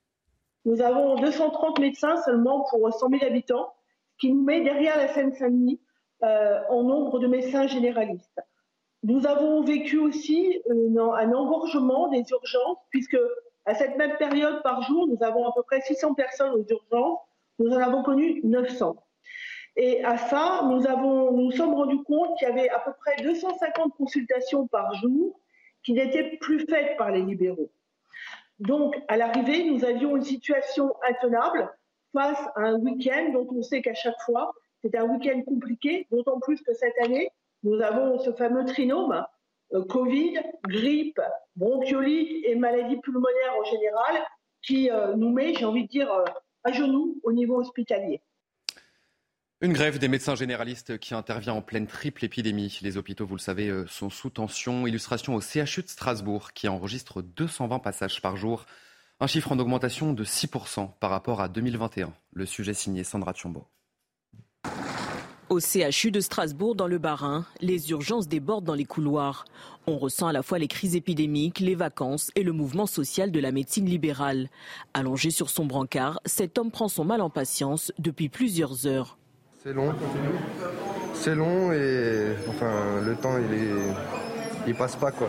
Nous 0.66 0.80
avons 0.80 1.20
230 1.20 1.80
médecins 1.80 2.14
seulement 2.24 2.64
pour 2.70 2.88
100 2.92 3.10
000 3.10 3.24
habitants 3.24 3.74
qui 4.24 4.32
nous 4.32 4.42
met 4.42 4.62
derrière 4.62 4.96
la 4.96 5.08
Seine-Saint-Denis 5.08 5.78
euh, 6.22 6.62
en 6.70 6.82
nombre 6.82 7.18
de 7.18 7.26
médecins 7.26 7.66
généralistes. 7.66 8.40
Nous 9.02 9.26
avons 9.26 9.60
vécu 9.60 9.98
aussi 9.98 10.62
un 10.70 11.32
engorgement 11.34 12.08
des 12.08 12.24
urgences, 12.30 12.78
puisque 12.88 13.18
à 13.66 13.74
cette 13.74 13.98
même 13.98 14.16
période 14.16 14.62
par 14.62 14.80
jour, 14.80 15.06
nous 15.08 15.22
avons 15.22 15.46
à 15.46 15.52
peu 15.54 15.62
près 15.62 15.82
600 15.82 16.14
personnes 16.14 16.52
aux 16.52 16.64
urgences, 16.66 17.18
nous 17.58 17.70
en 17.70 17.76
avons 17.76 18.02
connu 18.02 18.40
900. 18.44 18.96
Et 19.76 20.02
à 20.02 20.16
ça, 20.16 20.62
nous, 20.70 20.80
nous 21.32 21.50
sommes 21.50 21.74
rendus 21.74 22.02
compte 22.04 22.38
qu'il 22.38 22.48
y 22.48 22.50
avait 22.50 22.70
à 22.70 22.78
peu 22.78 22.92
près 22.98 23.22
250 23.22 23.92
consultations 23.98 24.66
par 24.68 24.94
jour 24.94 25.38
qui 25.82 25.92
n'étaient 25.92 26.38
plus 26.40 26.60
faites 26.60 26.96
par 26.96 27.10
les 27.10 27.20
libéraux. 27.20 27.70
Donc, 28.58 28.98
à 29.08 29.18
l'arrivée, 29.18 29.70
nous 29.70 29.84
avions 29.84 30.16
une 30.16 30.24
situation 30.24 30.94
intenable 31.06 31.70
face 32.14 32.38
à 32.56 32.60
un 32.60 32.74
week-end 32.76 33.32
dont 33.34 33.46
on 33.50 33.62
sait 33.62 33.82
qu'à 33.82 33.92
chaque 33.92 34.20
fois, 34.24 34.54
c'est 34.82 34.96
un 34.96 35.04
week-end 35.04 35.42
compliqué, 35.42 36.06
d'autant 36.10 36.40
plus 36.40 36.62
que 36.62 36.72
cette 36.72 36.94
année, 37.02 37.30
nous 37.62 37.80
avons 37.80 38.18
ce 38.18 38.32
fameux 38.32 38.64
trinôme, 38.64 39.24
euh, 39.72 39.84
Covid, 39.84 40.38
grippe, 40.68 41.20
bronchiolite 41.56 42.44
et 42.44 42.54
maladie 42.54 42.96
pulmonaire 42.98 43.54
en 43.58 43.64
général, 43.64 44.22
qui 44.62 44.90
euh, 44.90 45.14
nous 45.16 45.30
met, 45.30 45.54
j'ai 45.54 45.64
envie 45.64 45.84
de 45.84 45.88
dire, 45.88 46.10
euh, 46.12 46.24
à 46.62 46.72
genoux 46.72 47.18
au 47.22 47.32
niveau 47.32 47.58
hospitalier. 47.58 48.20
Une 49.60 49.72
grève 49.72 49.98
des 49.98 50.08
médecins 50.08 50.34
généralistes 50.34 50.98
qui 50.98 51.14
intervient 51.14 51.54
en 51.54 51.62
pleine 51.62 51.86
triple 51.86 52.24
épidémie. 52.24 52.78
Les 52.82 52.98
hôpitaux, 52.98 53.24
vous 53.24 53.36
le 53.36 53.40
savez, 53.40 53.72
sont 53.86 54.10
sous 54.10 54.28
tension. 54.28 54.86
Illustration 54.86 55.34
au 55.34 55.40
CHU 55.40 55.82
de 55.82 55.88
Strasbourg 55.88 56.52
qui 56.52 56.68
enregistre 56.68 57.22
220 57.22 57.78
passages 57.78 58.20
par 58.20 58.36
jour 58.36 58.66
Un 59.20 59.28
chiffre 59.28 59.52
en 59.52 59.58
augmentation 59.60 60.12
de 60.12 60.24
6% 60.24 60.88
par 60.98 61.10
rapport 61.10 61.40
à 61.40 61.48
2021. 61.48 62.12
Le 62.32 62.46
sujet 62.46 62.74
signé 62.74 63.04
Sandra 63.04 63.32
Tchombo. 63.32 63.64
Au 65.50 65.60
CHU 65.60 66.10
de 66.10 66.18
Strasbourg, 66.20 66.74
dans 66.74 66.88
le 66.88 66.98
Bas-Rhin, 66.98 67.44
les 67.60 67.90
urgences 67.90 68.26
débordent 68.26 68.64
dans 68.64 68.74
les 68.74 68.86
couloirs. 68.86 69.44
On 69.86 69.98
ressent 69.98 70.26
à 70.26 70.32
la 70.32 70.42
fois 70.42 70.58
les 70.58 70.66
crises 70.66 70.96
épidémiques, 70.96 71.60
les 71.60 71.76
vacances 71.76 72.32
et 72.34 72.42
le 72.42 72.52
mouvement 72.52 72.86
social 72.86 73.30
de 73.30 73.38
la 73.38 73.52
médecine 73.52 73.86
libérale. 73.86 74.48
Allongé 74.94 75.30
sur 75.30 75.48
son 75.48 75.64
brancard, 75.64 76.18
cet 76.24 76.58
homme 76.58 76.72
prend 76.72 76.88
son 76.88 77.04
mal 77.04 77.20
en 77.20 77.30
patience 77.30 77.92
depuis 77.98 78.28
plusieurs 78.28 78.86
heures. 78.86 79.16
C'est 79.62 79.74
long. 79.74 79.94
C'est 81.14 81.36
long 81.36 81.72
et 81.72 82.34
enfin 82.48 83.00
le 83.00 83.14
temps 83.14 83.38
il 83.38 83.54
est 83.54 83.94
il 84.66 84.74
passe 84.74 84.96
pas 84.96 85.12
quoi. 85.12 85.28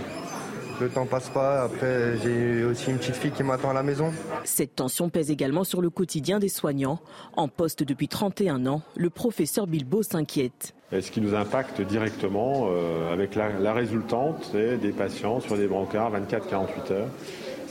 Le 0.82 0.90
temps 0.90 1.06
passe 1.06 1.30
pas. 1.30 1.64
Après, 1.64 2.18
j'ai 2.22 2.64
aussi 2.64 2.90
une 2.90 2.98
petite 2.98 3.16
fille 3.16 3.32
qui 3.32 3.44
m'attend 3.44 3.70
à 3.70 3.74
la 3.74 3.84
maison. 3.84 4.12
Cette 4.44 4.76
tension 4.76 5.10
pèse 5.10 5.32
également 5.32 5.64
sur 5.64 5.82
le 5.82 5.90
quotidien 5.90 6.40
des 6.40 6.50
soignants. 6.50 7.00
En 7.38 7.48
poste 7.48 7.84
depuis 7.84 8.08
31 8.08 8.66
ans, 8.68 8.82
le 8.96 9.10
professeur 9.10 9.68
Bilbo 9.68 10.04
s'inquiète. 10.04 10.74
Ce 10.92 11.12
qui 11.12 11.22
nous 11.22 11.34
impacte 11.34 11.82
directement 11.82 12.68
euh, 12.70 13.12
avec 13.12 13.36
la, 13.36 13.50
la 13.60 13.74
résultante, 13.74 14.50
c'est 14.52 14.78
des 14.78 14.92
patients 14.92 15.40
sur 15.40 15.58
des 15.58 15.68
brancards 15.68 16.12
24-48 16.14 16.94
heures 16.94 17.08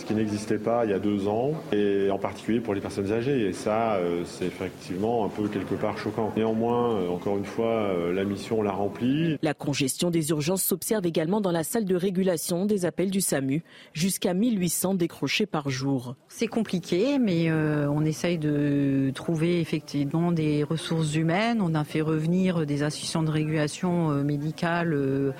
ce 0.04 0.08
qui 0.08 0.14
n'existait 0.14 0.58
pas 0.58 0.84
il 0.84 0.90
y 0.90 0.94
a 0.94 0.98
deux 0.98 1.28
ans, 1.28 1.52
et 1.72 2.10
en 2.10 2.18
particulier 2.18 2.60
pour 2.60 2.74
les 2.74 2.80
personnes 2.80 3.10
âgées. 3.10 3.48
Et 3.48 3.52
ça, 3.52 3.94
euh, 3.94 4.22
c'est 4.26 4.46
effectivement 4.46 5.24
un 5.24 5.28
peu 5.28 5.48
quelque 5.48 5.74
part 5.74 5.96
choquant. 5.96 6.32
Néanmoins, 6.36 6.96
euh, 6.96 7.08
encore 7.08 7.38
une 7.38 7.44
fois, 7.44 7.66
euh, 7.66 8.12
la 8.12 8.24
mission 8.24 8.62
l'a 8.62 8.72
remplie. 8.72 9.38
La 9.42 9.54
congestion 9.54 10.10
des 10.10 10.30
urgences 10.30 10.62
s'observe 10.62 11.06
également 11.06 11.40
dans 11.40 11.52
la 11.52 11.64
salle 11.64 11.86
de 11.86 11.96
régulation 11.96 12.66
des 12.66 12.84
appels 12.84 13.10
du 13.10 13.22
SAMU, 13.22 13.62
jusqu'à 13.94 14.34
1800 14.34 14.94
décrochés 14.94 15.46
par 15.46 15.70
jour. 15.70 16.16
C'est 16.28 16.48
compliqué, 16.48 17.18
mais 17.18 17.50
on 17.52 18.04
essaye 18.04 18.38
de 18.38 19.10
trouver 19.14 19.60
effectivement 19.60 20.32
des 20.32 20.64
ressources 20.64 21.14
humaines. 21.14 21.60
On 21.62 21.74
a 21.74 21.84
fait 21.84 22.00
revenir 22.00 22.66
des 22.66 22.82
assistants 22.82 23.22
de 23.22 23.30
régulation 23.30 24.08
médicale 24.24 25.34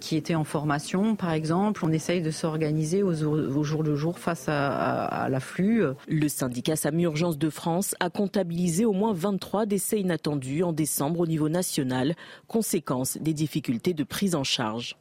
qui 0.00 0.16
étaient 0.16 0.34
en 0.34 0.44
formation, 0.44 1.16
par 1.16 1.32
exemple. 1.32 1.84
On 1.84 1.92
essaye 1.92 2.20
de 2.20 2.30
s'organiser 2.30 3.02
au, 3.02 3.62
jour 3.62 3.82
le 3.82 3.93
face 4.18 4.46
à, 4.48 5.28
l'afflux. 5.30 5.84
Le 6.08 6.28
syndicat 6.28 6.76
SAMU 6.76 7.04
Urgence 7.04 7.38
de 7.38 7.50
France 7.50 7.94
a 8.00 8.10
comptabilisé 8.10 8.84
au 8.84 8.92
moins 8.92 9.12
23 9.12 9.66
décès 9.66 10.00
inattendus 10.00 10.62
en 10.62 10.72
décembre 10.72 11.20
au 11.20 11.26
niveau 11.26 11.48
national, 11.48 12.14
conséquence 12.46 13.16
des 13.18 13.34
difficultés 13.34 13.94
de 13.94 14.04
prise 14.04 14.34
en 14.34 14.44
charge. 14.44 14.96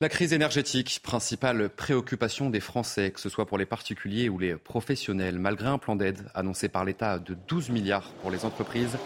La 0.00 0.08
crise 0.08 0.32
énergétique, 0.32 1.00
principale 1.02 1.68
préoccupation 1.68 2.50
des 2.50 2.60
Français, 2.60 3.10
que 3.10 3.20
ce 3.20 3.28
soit 3.28 3.46
pour 3.46 3.58
les 3.58 3.64
particuliers 3.64 4.28
ou 4.28 4.38
les 4.38 4.56
professionnels, 4.56 5.38
malgré 5.38 5.68
un 5.68 5.78
plan 5.78 5.96
d'aide 5.96 6.18
annoncé 6.34 6.68
par 6.68 6.84
l'État 6.84 7.18
de 7.18 7.36
12 7.48 7.70
milliards 7.70 8.10
pour 8.20 8.30
les 8.30 8.44
entreprises, 8.44 8.98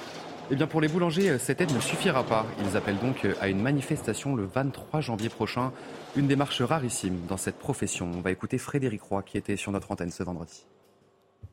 eh 0.50 0.56
bien 0.56 0.66
pour 0.66 0.80
les 0.80 0.88
boulangers, 0.88 1.38
cette 1.38 1.60
aide 1.60 1.72
ne 1.74 1.80
suffira 1.80 2.24
pas. 2.24 2.46
Ils 2.64 2.76
appellent 2.76 2.98
donc 2.98 3.26
à 3.40 3.48
une 3.48 3.60
manifestation 3.60 4.34
le 4.34 4.44
23 4.46 5.00
janvier 5.00 5.28
prochain. 5.28 5.72
Une 6.16 6.26
démarche 6.26 6.62
rarissime 6.62 7.26
dans 7.28 7.36
cette 7.36 7.58
profession. 7.58 8.10
On 8.14 8.20
va 8.20 8.30
écouter 8.30 8.56
Frédéric 8.56 9.02
Roy 9.02 9.22
qui 9.22 9.36
était 9.36 9.56
sur 9.56 9.72
notre 9.72 9.90
antenne 9.92 10.10
ce 10.10 10.22
vendredi. 10.22 10.64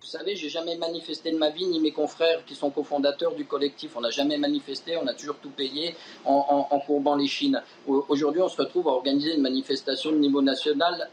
Vous 0.02 0.08
savez, 0.08 0.36
j'ai 0.36 0.50
jamais 0.50 0.78
manifesté 0.78 1.32
de 1.32 1.38
ma 1.38 1.50
vie, 1.50 1.66
ni 1.66 1.80
mes 1.80 1.92
confrères 1.92 2.46
qui 2.46 2.56
sont 2.56 2.70
cofondateurs 2.70 3.36
du 3.36 3.46
collectif. 3.46 3.92
On 3.96 4.02
n'a 4.02 4.12
jamais 4.12 4.38
manifesté, 4.38 4.98
on 4.98 5.08
a 5.08 5.14
toujours 5.14 5.38
tout 5.38 5.50
payé 5.50 5.96
en, 6.24 6.80
courbant 6.86 7.16
les 7.16 7.28
chines. 7.28 7.62
Aujourd'hui, 7.88 8.42
on 8.42 8.50
se 8.50 8.58
retrouve 8.58 8.88
à 8.88 8.92
organiser 8.92 9.36
une 9.36 9.42
manifestation 9.42 10.12
de 10.12 10.18
niveau 10.18 10.42
national 10.42 11.10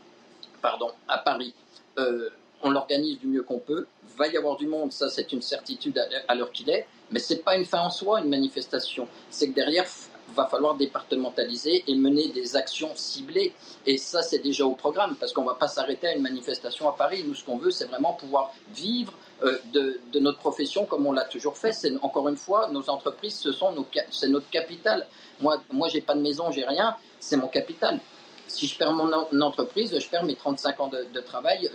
pardon, 0.62 0.91
à 1.09 1.19
Paris. 1.19 1.53
Euh, 1.99 2.31
on 2.62 2.71
l'organise 2.71 3.19
du 3.19 3.26
mieux 3.26 3.42
qu'on 3.42 3.59
peut. 3.59 3.87
Va 4.16 4.28
y 4.28 4.37
avoir 4.37 4.57
du 4.57 4.66
monde, 4.66 4.92
ça 4.92 5.09
c'est 5.09 5.33
une 5.33 5.42
certitude 5.42 6.00
à 6.28 6.35
l'heure 6.35 6.52
qu'il 6.52 6.71
est. 6.71 6.87
Mais 7.11 7.19
ce 7.19 7.35
n'est 7.35 7.40
pas 7.40 7.57
une 7.57 7.64
fin 7.64 7.81
en 7.81 7.90
soi, 7.90 8.21
une 8.21 8.28
manifestation. 8.28 9.09
C'est 9.31 9.49
que 9.49 9.54
derrière, 9.54 9.87
va 10.33 10.47
falloir 10.47 10.75
départementaliser 10.75 11.85
et 11.87 11.95
mener 11.95 12.28
des 12.28 12.57
actions 12.57 12.90
ciblées. 12.95 13.52
Et 13.87 13.99
ça, 13.99 14.23
c'est 14.23 14.38
déjà 14.38 14.64
au 14.64 14.75
programme, 14.75 15.16
parce 15.16 15.33
qu'on 15.33 15.42
ne 15.42 15.49
va 15.49 15.54
pas 15.54 15.69
s'arrêter 15.69 16.09
à 16.09 16.14
une 16.14 16.23
manifestation 16.23 16.88
à 16.88 16.92
Paris. 16.92 17.25
Nous, 17.26 17.35
ce 17.35 17.45
qu'on 17.45 17.59
veut, 17.59 17.71
c'est 17.71 17.85
vraiment 17.85 18.14
pouvoir 18.14 18.52
vivre 18.75 19.12
euh, 19.42 19.59
de, 19.73 20.19
notre 20.19 20.38
profession 20.38 20.87
comme 20.87 21.07
on 21.07 21.12
l'a 21.12 21.25
toujours 21.25 21.57
fait. 21.57 21.73
C'est 21.73 21.92
encore 22.02 22.28
une 22.28 22.37
fois, 22.37 22.69
nos 22.71 22.88
entreprises, 22.90 23.37
ce 23.37 23.52
sont 23.52 23.73
nos, 23.73 23.87
c'est 24.11 24.28
notre 24.28 24.49
capital. 24.50 25.07
Moi, 25.40 25.62
moi, 25.71 25.88
j'ai 25.88 26.00
pas 26.00 26.14
de 26.14 26.21
maison, 26.21 26.50
j'ai 26.50 26.64
rien, 26.64 26.97
c'est 27.21 27.37
mon 27.37 27.49
capital. 27.49 28.00
Si 28.49 28.66
je 28.66 28.76
perds 28.76 28.92
mon 28.92 29.40
entreprise, 29.40 29.99
je 29.99 30.09
perds 30.09 30.25
mes 30.25 30.37
35 30.37 30.81
ans 30.81 30.88
de 30.88 31.21
travail. 31.21 31.71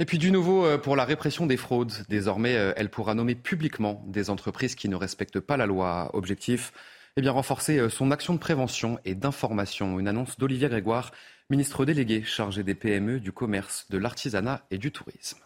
Et 0.00 0.06
puis 0.06 0.18
du 0.18 0.32
nouveau 0.32 0.64
euh, 0.64 0.76
pour 0.76 0.96
la 0.96 1.04
répression 1.04 1.46
des 1.46 1.56
fraudes. 1.56 1.92
Désormais, 2.08 2.56
euh, 2.56 2.72
elle 2.76 2.90
pourra 2.90 3.14
nommer 3.14 3.36
publiquement 3.36 4.02
des 4.08 4.28
entreprises 4.28 4.74
qui 4.74 4.88
ne 4.88 4.96
respectent 4.96 5.38
pas 5.38 5.56
la 5.56 5.66
loi. 5.66 6.10
Objectif, 6.14 6.72
eh 7.16 7.20
bien, 7.20 7.30
renforcer 7.30 7.78
euh, 7.78 7.88
son 7.88 8.10
action 8.10 8.34
de 8.34 8.40
prévention 8.40 8.98
et 9.04 9.14
d'information. 9.14 10.00
Une 10.00 10.08
annonce 10.08 10.36
d'Olivier 10.36 10.68
Grégoire, 10.68 11.12
ministre 11.48 11.84
délégué 11.84 12.24
chargé 12.24 12.64
des 12.64 12.74
PME, 12.74 13.20
du 13.20 13.30
commerce, 13.30 13.86
de 13.88 13.98
l'artisanat 13.98 14.66
et 14.72 14.78
du 14.78 14.90
tourisme. 14.90 15.38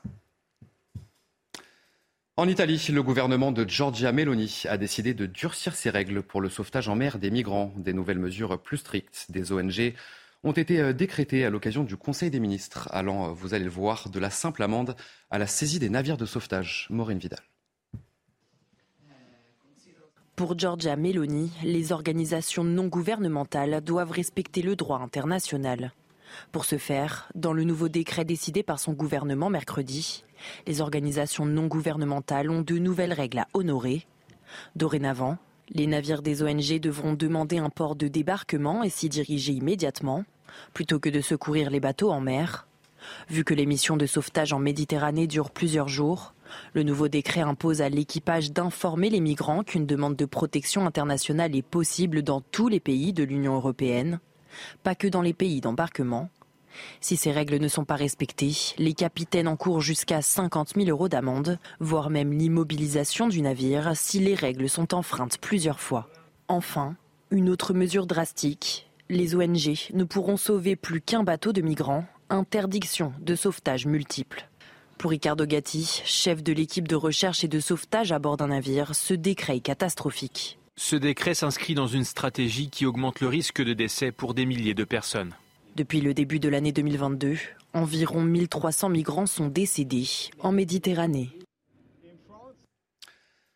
En 2.38 2.48
Italie, 2.48 2.82
le 2.90 3.02
gouvernement 3.02 3.52
de 3.52 3.68
Giorgia 3.68 4.12
Meloni 4.12 4.62
a 4.66 4.78
décidé 4.78 5.12
de 5.12 5.26
durcir 5.26 5.74
ses 5.74 5.90
règles 5.90 6.22
pour 6.22 6.40
le 6.40 6.48
sauvetage 6.48 6.88
en 6.88 6.94
mer 6.94 7.18
des 7.18 7.30
migrants. 7.30 7.74
Des 7.76 7.92
nouvelles 7.92 8.20
mesures 8.20 8.62
plus 8.62 8.78
strictes 8.78 9.26
des 9.28 9.52
ONG 9.52 9.92
ont 10.44 10.52
été 10.52 10.80
euh, 10.80 10.92
décrétés 10.92 11.44
à 11.44 11.50
l'occasion 11.50 11.84
du 11.84 11.96
Conseil 11.96 12.30
des 12.30 12.40
ministres, 12.40 12.88
allant, 12.92 13.28
euh, 13.28 13.32
vous 13.32 13.54
allez 13.54 13.64
le 13.64 13.70
voir, 13.70 14.08
de 14.08 14.18
la 14.18 14.30
simple 14.30 14.62
amende 14.62 14.96
à 15.30 15.38
la 15.38 15.46
saisie 15.46 15.78
des 15.78 15.90
navires 15.90 16.16
de 16.16 16.26
sauvetage. 16.26 16.86
Maureen 16.90 17.18
Vidal. 17.18 17.40
Pour 20.36 20.56
Giorgia 20.56 20.94
Meloni, 20.94 21.50
les 21.64 21.90
organisations 21.90 22.62
non 22.62 22.86
gouvernementales 22.86 23.80
doivent 23.82 24.12
respecter 24.12 24.62
le 24.62 24.76
droit 24.76 25.00
international. 25.00 25.92
Pour 26.52 26.64
ce 26.64 26.78
faire, 26.78 27.28
dans 27.34 27.52
le 27.52 27.64
nouveau 27.64 27.88
décret 27.88 28.24
décidé 28.24 28.62
par 28.62 28.78
son 28.78 28.92
gouvernement 28.92 29.50
mercredi, 29.50 30.24
les 30.68 30.80
organisations 30.80 31.44
non 31.44 31.66
gouvernementales 31.66 32.50
ont 32.50 32.62
de 32.62 32.78
nouvelles 32.78 33.12
règles 33.12 33.40
à 33.40 33.48
honorer. 33.52 34.06
Dorénavant, 34.76 35.38
les 35.70 35.86
navires 35.86 36.22
des 36.22 36.42
ONG 36.42 36.80
devront 36.80 37.14
demander 37.14 37.58
un 37.58 37.70
port 37.70 37.96
de 37.96 38.08
débarquement 38.08 38.82
et 38.82 38.90
s'y 38.90 39.08
diriger 39.08 39.52
immédiatement, 39.52 40.24
plutôt 40.72 40.98
que 40.98 41.08
de 41.08 41.20
secourir 41.20 41.70
les 41.70 41.80
bateaux 41.80 42.10
en 42.10 42.20
mer. 42.20 42.66
Vu 43.28 43.44
que 43.44 43.54
les 43.54 43.66
missions 43.66 43.96
de 43.96 44.06
sauvetage 44.06 44.52
en 44.52 44.58
Méditerranée 44.58 45.26
durent 45.26 45.50
plusieurs 45.50 45.88
jours, 45.88 46.34
le 46.72 46.82
nouveau 46.82 47.08
décret 47.08 47.40
impose 47.40 47.82
à 47.82 47.88
l'équipage 47.88 48.52
d'informer 48.52 49.10
les 49.10 49.20
migrants 49.20 49.62
qu'une 49.62 49.86
demande 49.86 50.16
de 50.16 50.24
protection 50.24 50.86
internationale 50.86 51.54
est 51.54 51.62
possible 51.62 52.22
dans 52.22 52.40
tous 52.40 52.68
les 52.68 52.80
pays 52.80 53.12
de 53.12 53.24
l'Union 53.24 53.54
européenne, 53.54 54.20
pas 54.82 54.94
que 54.94 55.06
dans 55.06 55.22
les 55.22 55.34
pays 55.34 55.60
d'embarquement, 55.60 56.30
si 57.00 57.16
ces 57.16 57.32
règles 57.32 57.58
ne 57.58 57.68
sont 57.68 57.84
pas 57.84 57.96
respectées, 57.96 58.54
les 58.78 58.94
capitaines 58.94 59.48
encourent 59.48 59.80
jusqu'à 59.80 60.22
50 60.22 60.74
000 60.76 60.88
euros 60.88 61.08
d'amende, 61.08 61.58
voire 61.80 62.10
même 62.10 62.32
l'immobilisation 62.32 63.28
du 63.28 63.42
navire 63.42 63.92
si 63.94 64.18
les 64.20 64.34
règles 64.34 64.68
sont 64.68 64.94
enfreintes 64.94 65.38
plusieurs 65.38 65.80
fois. 65.80 66.08
Enfin, 66.48 66.96
une 67.30 67.50
autre 67.50 67.74
mesure 67.74 68.06
drastique, 68.06 68.88
les 69.10 69.34
ONG 69.34 69.74
ne 69.94 70.04
pourront 70.04 70.36
sauver 70.36 70.76
plus 70.76 71.00
qu'un 71.00 71.22
bateau 71.22 71.52
de 71.52 71.62
migrants, 71.62 72.04
interdiction 72.30 73.12
de 73.20 73.34
sauvetage 73.34 73.86
multiple. 73.86 74.48
Pour 74.98 75.12
Ricardo 75.12 75.46
Gatti, 75.46 76.02
chef 76.04 76.42
de 76.42 76.52
l'équipe 76.52 76.88
de 76.88 76.96
recherche 76.96 77.44
et 77.44 77.48
de 77.48 77.60
sauvetage 77.60 78.12
à 78.12 78.18
bord 78.18 78.36
d'un 78.36 78.48
navire, 78.48 78.94
ce 78.94 79.14
décret 79.14 79.56
est 79.56 79.60
catastrophique. 79.60 80.58
Ce 80.76 80.96
décret 80.96 81.34
s'inscrit 81.34 81.74
dans 81.74 81.86
une 81.86 82.04
stratégie 82.04 82.68
qui 82.70 82.86
augmente 82.86 83.20
le 83.20 83.28
risque 83.28 83.62
de 83.62 83.74
décès 83.74 84.12
pour 84.12 84.34
des 84.34 84.46
milliers 84.46 84.74
de 84.74 84.84
personnes. 84.84 85.34
Depuis 85.78 86.00
le 86.00 86.12
début 86.12 86.40
de 86.40 86.48
l'année 86.48 86.72
2022, 86.72 87.36
environ 87.72 88.20
1300 88.20 88.88
migrants 88.88 89.26
sont 89.26 89.46
décédés 89.46 90.08
en 90.40 90.50
Méditerranée. 90.50 91.30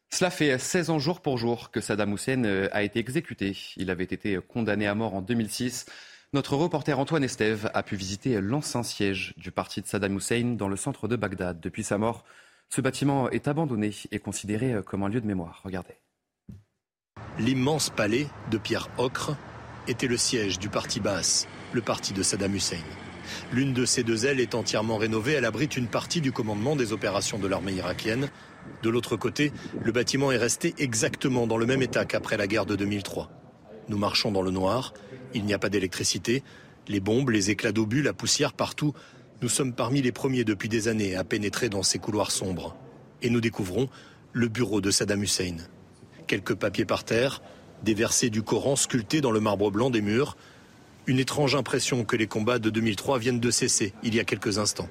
Cela 0.09 0.31
fait 0.31 0.57
16 0.57 0.91
ans 0.91 1.00
jour 1.00 1.21
pour 1.21 1.37
jour 1.37 1.73
que 1.73 1.81
Saddam 1.81 2.12
Hussein 2.14 2.45
euh, 2.45 2.69
a 2.71 2.85
été 2.85 3.00
exécuté. 3.00 3.57
Il 3.76 3.91
avait 3.91 4.05
été 4.05 4.38
condamné 4.47 4.87
à 4.87 4.95
mort 4.95 5.14
en 5.14 5.21
2006. 5.21 5.87
Notre 6.33 6.55
reporter 6.55 6.97
Antoine 6.97 7.25
Estève 7.25 7.69
a 7.75 7.83
pu 7.83 7.97
visiter 7.97 8.41
l'ancien 8.41 8.85
siège 8.85 9.35
du 9.37 9.50
parti 9.50 9.83
de 9.83 9.88
Saddam 9.88 10.17
Hussein 10.17 10.55
dans 10.57 10.69
le 10.69 10.76
centre 10.76 11.09
de 11.09 11.17
Bagdad. 11.17 11.59
Depuis 11.59 11.83
sa 11.83 11.99
mort, 11.99 12.25
ce 12.69 12.81
bâtiment 12.81 13.31
est 13.31 13.49
abandonné 13.49 13.91
et 14.12 14.21
considéré 14.21 14.76
comme 14.87 15.02
un 15.02 15.09
lieu 15.09 15.21
de 15.21 15.26
mémoire. 15.26 15.61
Regardez. 15.64 15.97
L'immense 17.41 17.91
palais 17.91 18.29
de 18.52 18.59
pierre 18.59 18.91
ocre 18.97 19.37
était 19.88 20.07
le 20.07 20.17
siège 20.17 20.61
du 20.61 20.69
parti 20.69 21.00
Baas, 21.00 21.49
le 21.73 21.83
parti 21.83 22.12
de 22.12 22.23
Saddam 22.23 22.55
Hussein. 22.55 22.83
L'une 23.52 23.73
de 23.73 23.85
ces 23.85 24.02
deux 24.02 24.26
ailes 24.26 24.41
est 24.41 24.55
entièrement 24.55 24.97
rénovée, 24.97 25.33
elle 25.33 25.45
abrite 25.45 25.76
une 25.76 25.87
partie 25.87 26.21
du 26.21 26.33
commandement 26.33 26.76
des 26.76 26.93
opérations 26.93 27.38
de 27.38 27.49
l'armée 27.49 27.73
irakienne. 27.73 28.29
De 28.83 28.91
l'autre 28.91 29.17
côté, 29.17 29.52
le 29.83 29.93
bâtiment 29.93 30.33
est 30.33 30.38
resté 30.38 30.75
exactement 30.79 31.47
dans 31.47 31.57
le 31.57 31.67
même 31.67 31.83
état 31.83 32.05
qu'après 32.05 32.37
la 32.37 32.47
guerre 32.47 32.67
de 32.67 32.76
2003. 32.76 33.31
Nous 33.88 33.99
marchons 33.99 34.31
dans 34.31 34.43
le 34.43 34.50
noir, 34.50 34.93
il 35.35 35.45
n'y 35.45 35.55
a 35.55 35.59
pas 35.59 35.69
d'électricité, 35.69 36.43
les 36.88 37.00
bombes, 37.00 37.31
les 37.31 37.50
éclats 37.50 37.73
d'obus, 37.73 38.02
la 38.02 38.12
poussière 38.12 38.52
partout 38.52 38.93
Nous 39.41 39.49
sommes 39.49 39.73
parmi 39.73 40.02
les 40.02 40.12
premiers 40.12 40.45
depuis 40.45 40.69
des 40.69 40.88
années 40.88 41.17
à 41.17 41.25
pénétrer 41.25 41.69
dans 41.69 41.83
ces 41.83 41.99
couloirs 41.99 42.31
sombres. 42.31 42.76
Et 43.23 43.31
nous 43.31 43.41
découvrons 43.41 43.88
le 44.33 44.49
bureau 44.49 44.81
de 44.81 44.91
Saddam 44.91 45.23
Hussein. 45.23 45.57
Quelques 46.26 46.55
papiers 46.55 46.85
par 46.85 47.05
terre, 47.05 47.43
des 47.83 47.95
versets 47.95 48.31
du 48.31 48.43
Coran 48.43 48.76
sculptés 48.76 49.21
dans 49.21 49.31
le 49.31 49.41
marbre 49.41 49.71
blanc 49.71 49.91
des 49.91 50.00
murs, 50.00 50.37
une 51.07 51.19
étrange 51.19 51.55
impression 51.55 52.05
que 52.05 52.17
les 52.17 52.27
combats 52.27 52.59
de 52.59 52.71
2003 52.71 53.19
viennent 53.19 53.41
de 53.41 53.51
cesser 53.51 53.93
il 54.03 54.15
y 54.15 54.21
a 54.21 54.25
quelques 54.25 54.59
instants. 54.59 54.89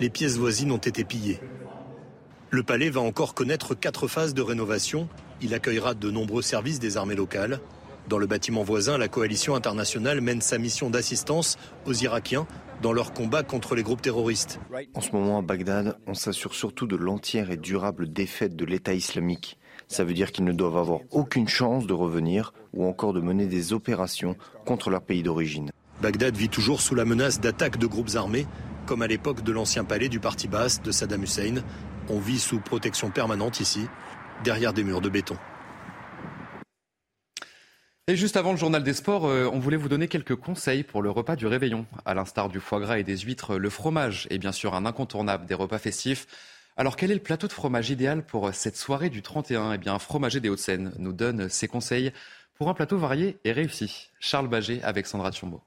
Les 0.00 0.10
pièces 0.10 0.36
voisines 0.36 0.72
ont 0.72 0.76
été 0.76 1.04
pillées. 1.04 1.40
Le 2.50 2.62
palais 2.62 2.90
va 2.90 3.00
encore 3.00 3.34
connaître 3.34 3.74
quatre 3.74 4.06
phases 4.06 4.34
de 4.34 4.42
rénovation. 4.42 5.08
Il 5.40 5.54
accueillera 5.54 5.94
de 5.94 6.10
nombreux 6.10 6.42
services 6.42 6.78
des 6.78 6.96
armées 6.96 7.14
locales. 7.14 7.60
Dans 8.08 8.18
le 8.18 8.26
bâtiment 8.26 8.62
voisin, 8.62 8.98
la 8.98 9.08
coalition 9.08 9.54
internationale 9.54 10.20
mène 10.20 10.40
sa 10.40 10.58
mission 10.58 10.90
d'assistance 10.90 11.56
aux 11.86 11.94
Irakiens 11.94 12.46
dans 12.82 12.92
leur 12.92 13.14
combat 13.14 13.42
contre 13.42 13.74
les 13.74 13.82
groupes 13.82 14.02
terroristes. 14.02 14.60
En 14.94 15.00
ce 15.00 15.10
moment 15.12 15.38
à 15.38 15.42
Bagdad, 15.42 15.96
on 16.06 16.14
s'assure 16.14 16.54
surtout 16.54 16.86
de 16.86 16.96
l'entière 16.96 17.50
et 17.50 17.56
durable 17.56 18.12
défaite 18.12 18.56
de 18.56 18.64
l'État 18.64 18.92
islamique. 18.92 19.58
Ça 19.94 20.02
veut 20.02 20.12
dire 20.12 20.32
qu'ils 20.32 20.44
ne 20.44 20.50
doivent 20.50 20.76
avoir 20.76 21.02
aucune 21.12 21.46
chance 21.46 21.86
de 21.86 21.92
revenir 21.92 22.52
ou 22.72 22.84
encore 22.84 23.12
de 23.12 23.20
mener 23.20 23.46
des 23.46 23.72
opérations 23.72 24.34
contre 24.66 24.90
leur 24.90 25.02
pays 25.02 25.22
d'origine. 25.22 25.70
Bagdad 26.02 26.36
vit 26.36 26.48
toujours 26.48 26.80
sous 26.80 26.96
la 26.96 27.04
menace 27.04 27.40
d'attaques 27.40 27.78
de 27.78 27.86
groupes 27.86 28.16
armés, 28.16 28.48
comme 28.86 29.02
à 29.02 29.06
l'époque 29.06 29.44
de 29.44 29.52
l'ancien 29.52 29.84
palais 29.84 30.08
du 30.08 30.18
parti 30.18 30.48
basse 30.48 30.82
de 30.82 30.90
Saddam 30.90 31.22
Hussein. 31.22 31.62
On 32.08 32.18
vit 32.18 32.40
sous 32.40 32.58
protection 32.58 33.10
permanente 33.10 33.60
ici, 33.60 33.86
derrière 34.42 34.72
des 34.72 34.82
murs 34.82 35.00
de 35.00 35.10
béton. 35.10 35.36
Et 38.08 38.16
juste 38.16 38.36
avant 38.36 38.50
le 38.50 38.58
journal 38.58 38.82
des 38.82 38.94
sports, 38.94 39.26
euh, 39.26 39.48
on 39.52 39.60
voulait 39.60 39.76
vous 39.76 39.88
donner 39.88 40.08
quelques 40.08 40.34
conseils 40.34 40.82
pour 40.82 41.02
le 41.02 41.10
repas 41.10 41.36
du 41.36 41.46
réveillon. 41.46 41.86
À 42.04 42.14
l'instar 42.14 42.48
du 42.48 42.58
foie 42.58 42.80
gras 42.80 42.98
et 42.98 43.04
des 43.04 43.18
huîtres, 43.18 43.58
le 43.58 43.70
fromage 43.70 44.26
est 44.30 44.38
bien 44.38 44.50
sûr 44.50 44.74
un 44.74 44.86
incontournable 44.86 45.46
des 45.46 45.54
repas 45.54 45.78
festifs. 45.78 46.26
Alors 46.76 46.96
quel 46.96 47.12
est 47.12 47.14
le 47.14 47.22
plateau 47.22 47.46
de 47.46 47.52
fromage 47.52 47.90
idéal 47.90 48.26
pour 48.26 48.52
cette 48.52 48.76
soirée 48.76 49.08
du 49.08 49.22
31 49.22 49.74
Eh 49.74 49.78
bien, 49.78 49.94
un 49.94 50.00
fromager 50.00 50.40
des 50.40 50.48
Hauts-de-Seine 50.48 50.92
nous 50.98 51.12
donne 51.12 51.48
ses 51.48 51.68
conseils 51.68 52.12
pour 52.54 52.68
un 52.68 52.74
plateau 52.74 52.98
varié 52.98 53.38
et 53.44 53.52
réussi. 53.52 54.10
Charles 54.18 54.48
Baget 54.48 54.82
avec 54.82 55.06
Sandra 55.06 55.30
Tchombo. 55.30 55.62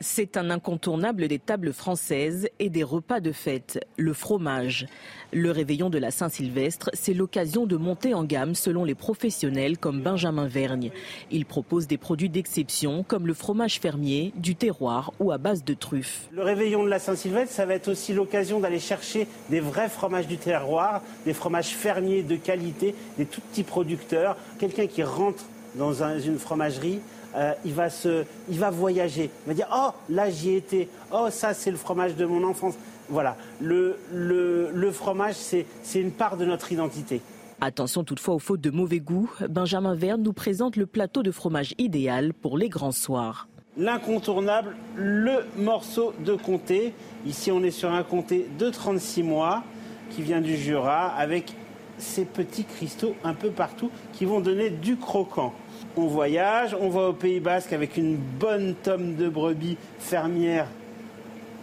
C'est 0.00 0.36
un 0.36 0.50
incontournable 0.50 1.26
des 1.26 1.40
tables 1.40 1.72
françaises 1.72 2.48
et 2.60 2.70
des 2.70 2.84
repas 2.84 3.18
de 3.18 3.32
fête, 3.32 3.84
le 3.96 4.12
fromage. 4.12 4.86
Le 5.32 5.50
réveillon 5.50 5.90
de 5.90 5.98
la 5.98 6.12
Saint-Sylvestre, 6.12 6.90
c'est 6.92 7.14
l'occasion 7.14 7.66
de 7.66 7.76
monter 7.76 8.14
en 8.14 8.22
gamme 8.22 8.54
selon 8.54 8.84
les 8.84 8.94
professionnels 8.94 9.76
comme 9.76 10.00
Benjamin 10.00 10.46
Vergne. 10.46 10.92
Il 11.32 11.46
propose 11.46 11.88
des 11.88 11.98
produits 11.98 12.28
d'exception 12.28 13.02
comme 13.02 13.26
le 13.26 13.34
fromage 13.34 13.80
fermier, 13.80 14.32
du 14.36 14.54
terroir 14.54 15.12
ou 15.18 15.32
à 15.32 15.38
base 15.38 15.64
de 15.64 15.74
truffes. 15.74 16.28
Le 16.30 16.42
réveillon 16.42 16.84
de 16.84 16.88
la 16.88 17.00
Saint-Sylvestre, 17.00 17.52
ça 17.52 17.66
va 17.66 17.74
être 17.74 17.88
aussi 17.88 18.12
l'occasion 18.12 18.60
d'aller 18.60 18.78
chercher 18.78 19.26
des 19.50 19.60
vrais 19.60 19.88
fromages 19.88 20.28
du 20.28 20.36
terroir, 20.36 21.02
des 21.24 21.34
fromages 21.34 21.70
fermiers 21.70 22.22
de 22.22 22.36
qualité, 22.36 22.94
des 23.18 23.26
tout 23.26 23.40
petits 23.40 23.64
producteurs. 23.64 24.36
Quelqu'un 24.60 24.86
qui 24.86 25.02
rentre 25.02 25.44
dans 25.74 26.04
une 26.18 26.38
fromagerie, 26.38 27.00
euh, 27.36 27.52
il, 27.64 27.72
va 27.72 27.90
se, 27.90 28.24
il 28.48 28.58
va 28.58 28.70
voyager. 28.70 29.30
Il 29.46 29.48
va 29.48 29.54
dire 29.54 29.68
Oh, 29.74 29.90
là 30.08 30.30
j'y 30.30 30.54
étais. 30.54 30.88
Oh, 31.12 31.28
ça 31.30 31.54
c'est 31.54 31.70
le 31.70 31.76
fromage 31.76 32.16
de 32.16 32.24
mon 32.24 32.44
enfance. 32.44 32.74
Voilà. 33.08 33.36
Le, 33.60 33.96
le, 34.12 34.70
le 34.72 34.90
fromage, 34.90 35.34
c'est 35.34 35.66
une 35.94 36.12
part 36.12 36.36
de 36.36 36.44
notre 36.44 36.72
identité. 36.72 37.20
Attention 37.60 38.04
toutefois 38.04 38.34
aux 38.34 38.38
fautes 38.38 38.60
de 38.60 38.70
mauvais 38.70 39.00
goût. 39.00 39.30
Benjamin 39.48 39.94
Verne 39.94 40.22
nous 40.22 40.32
présente 40.32 40.76
le 40.76 40.86
plateau 40.86 41.22
de 41.22 41.32
fromage 41.32 41.74
idéal 41.78 42.32
pour 42.32 42.56
les 42.56 42.68
grands 42.68 42.92
soirs. 42.92 43.48
L'incontournable, 43.76 44.76
le 44.96 45.44
morceau 45.56 46.12
de 46.24 46.34
comté. 46.34 46.94
Ici, 47.26 47.50
on 47.50 47.62
est 47.62 47.70
sur 47.70 47.90
un 47.90 48.02
comté 48.02 48.48
de 48.58 48.70
36 48.70 49.22
mois 49.22 49.64
qui 50.10 50.22
vient 50.22 50.40
du 50.40 50.56
Jura 50.56 51.08
avec 51.08 51.54
ces 51.98 52.24
petits 52.24 52.64
cristaux 52.64 53.14
un 53.24 53.34
peu 53.34 53.50
partout 53.50 53.90
qui 54.12 54.24
vont 54.24 54.40
donner 54.40 54.70
du 54.70 54.96
croquant 54.96 55.52
on 55.96 56.06
voyage, 56.06 56.76
on 56.80 56.88
va 56.88 57.08
au 57.08 57.12
Pays 57.12 57.40
Basque 57.40 57.72
avec 57.72 57.96
une 57.96 58.16
bonne 58.16 58.74
tome 58.74 59.16
de 59.16 59.28
brebis 59.28 59.76
fermière 59.98 60.68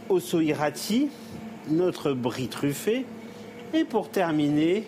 au 0.09 0.19
Soirati, 0.19 1.09
notre 1.69 2.11
brie 2.11 2.47
truffé. 2.47 3.05
Et 3.73 3.83
pour 3.83 4.09
terminer, 4.09 4.87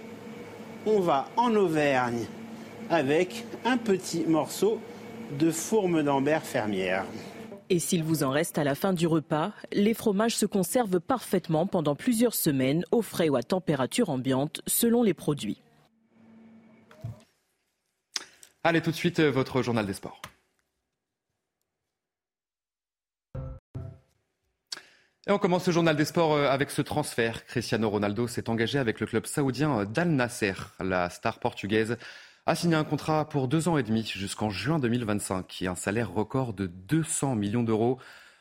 on 0.85 0.99
va 0.99 1.29
en 1.37 1.55
Auvergne 1.55 2.25
avec 2.89 3.45
un 3.65 3.77
petit 3.77 4.25
morceau 4.27 4.79
de 5.39 5.51
fourme 5.51 6.03
d'ambert 6.03 6.43
fermière. 6.43 7.05
Et 7.69 7.79
s'il 7.79 8.03
vous 8.03 8.23
en 8.23 8.29
reste 8.29 8.57
à 8.57 8.63
la 8.63 8.75
fin 8.75 8.93
du 8.93 9.07
repas, 9.07 9.51
les 9.73 9.93
fromages 9.93 10.35
se 10.35 10.45
conservent 10.45 11.01
parfaitement 11.01 11.67
pendant 11.67 11.95
plusieurs 11.95 12.33
semaines 12.33 12.85
au 12.91 13.01
frais 13.01 13.27
ou 13.27 13.35
à 13.35 13.43
température 13.43 14.09
ambiante 14.09 14.61
selon 14.67 15.03
les 15.03 15.13
produits. 15.13 15.61
Allez, 18.63 18.81
tout 18.81 18.91
de 18.91 18.95
suite, 18.95 19.19
euh, 19.19 19.29
votre 19.29 19.61
journal 19.61 19.85
des 19.85 19.93
sports. 19.93 20.21
Et 25.27 25.31
on 25.31 25.39
commence 25.39 25.65
ce 25.65 25.71
journal 25.71 25.95
des 25.97 26.05
sports 26.05 26.33
euh, 26.33 26.49
avec 26.49 26.71
ce 26.71 26.81
transfert. 26.81 27.45
Cristiano 27.45 27.89
Ronaldo 27.89 28.27
s'est 28.27 28.49
engagé 28.49 28.79
avec 28.79 29.01
le 29.01 29.05
club 29.05 29.25
saoudien 29.25 29.79
euh, 29.79 29.85
d'Al 29.85 30.09
Nasser. 30.09 30.53
La 30.79 31.09
star 31.09 31.39
portugaise 31.39 31.97
a 32.47 32.55
signé 32.55 32.75
un 32.75 32.85
contrat 32.85 33.27
pour 33.27 33.49
deux 33.49 33.67
ans 33.67 33.77
et 33.77 33.83
demi 33.83 34.05
jusqu'en 34.05 34.49
juin 34.49 34.79
2025 34.79 35.61
et 35.61 35.67
un 35.67 35.75
salaire 35.75 36.13
record 36.13 36.53
de 36.53 36.65
200 36.65 37.35
millions 37.35 37.61
d'euros. 37.61 37.99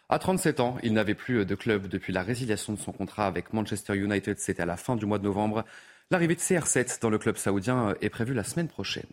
À 0.09 0.21
37 0.21 0.61
ans, 0.61 0.77
il 0.85 0.92
n'avait 0.92 1.16
plus 1.16 1.45
de 1.45 1.55
club 1.57 1.88
depuis 1.88 2.12
la 2.12 2.23
résiliation 2.23 2.73
de 2.73 2.79
son 2.79 2.92
contrat 2.92 3.27
avec 3.27 3.53
Manchester 3.53 3.97
United. 3.97 4.38
C'était 4.38 4.62
à 4.62 4.66
la 4.66 4.77
fin 4.77 4.95
du 4.95 5.07
mois 5.07 5.19
de 5.19 5.25
novembre. 5.25 5.64
L'arrivée 6.12 6.37
de 6.37 6.40
CR7 6.40 7.03
dans 7.03 7.11
le 7.11 7.19
club 7.19 7.37
saoudien 7.37 7.97
est 8.01 8.09
prévue 8.09 8.33
la 8.33 8.45
semaine 8.45 8.69
prochaine. 8.69 9.11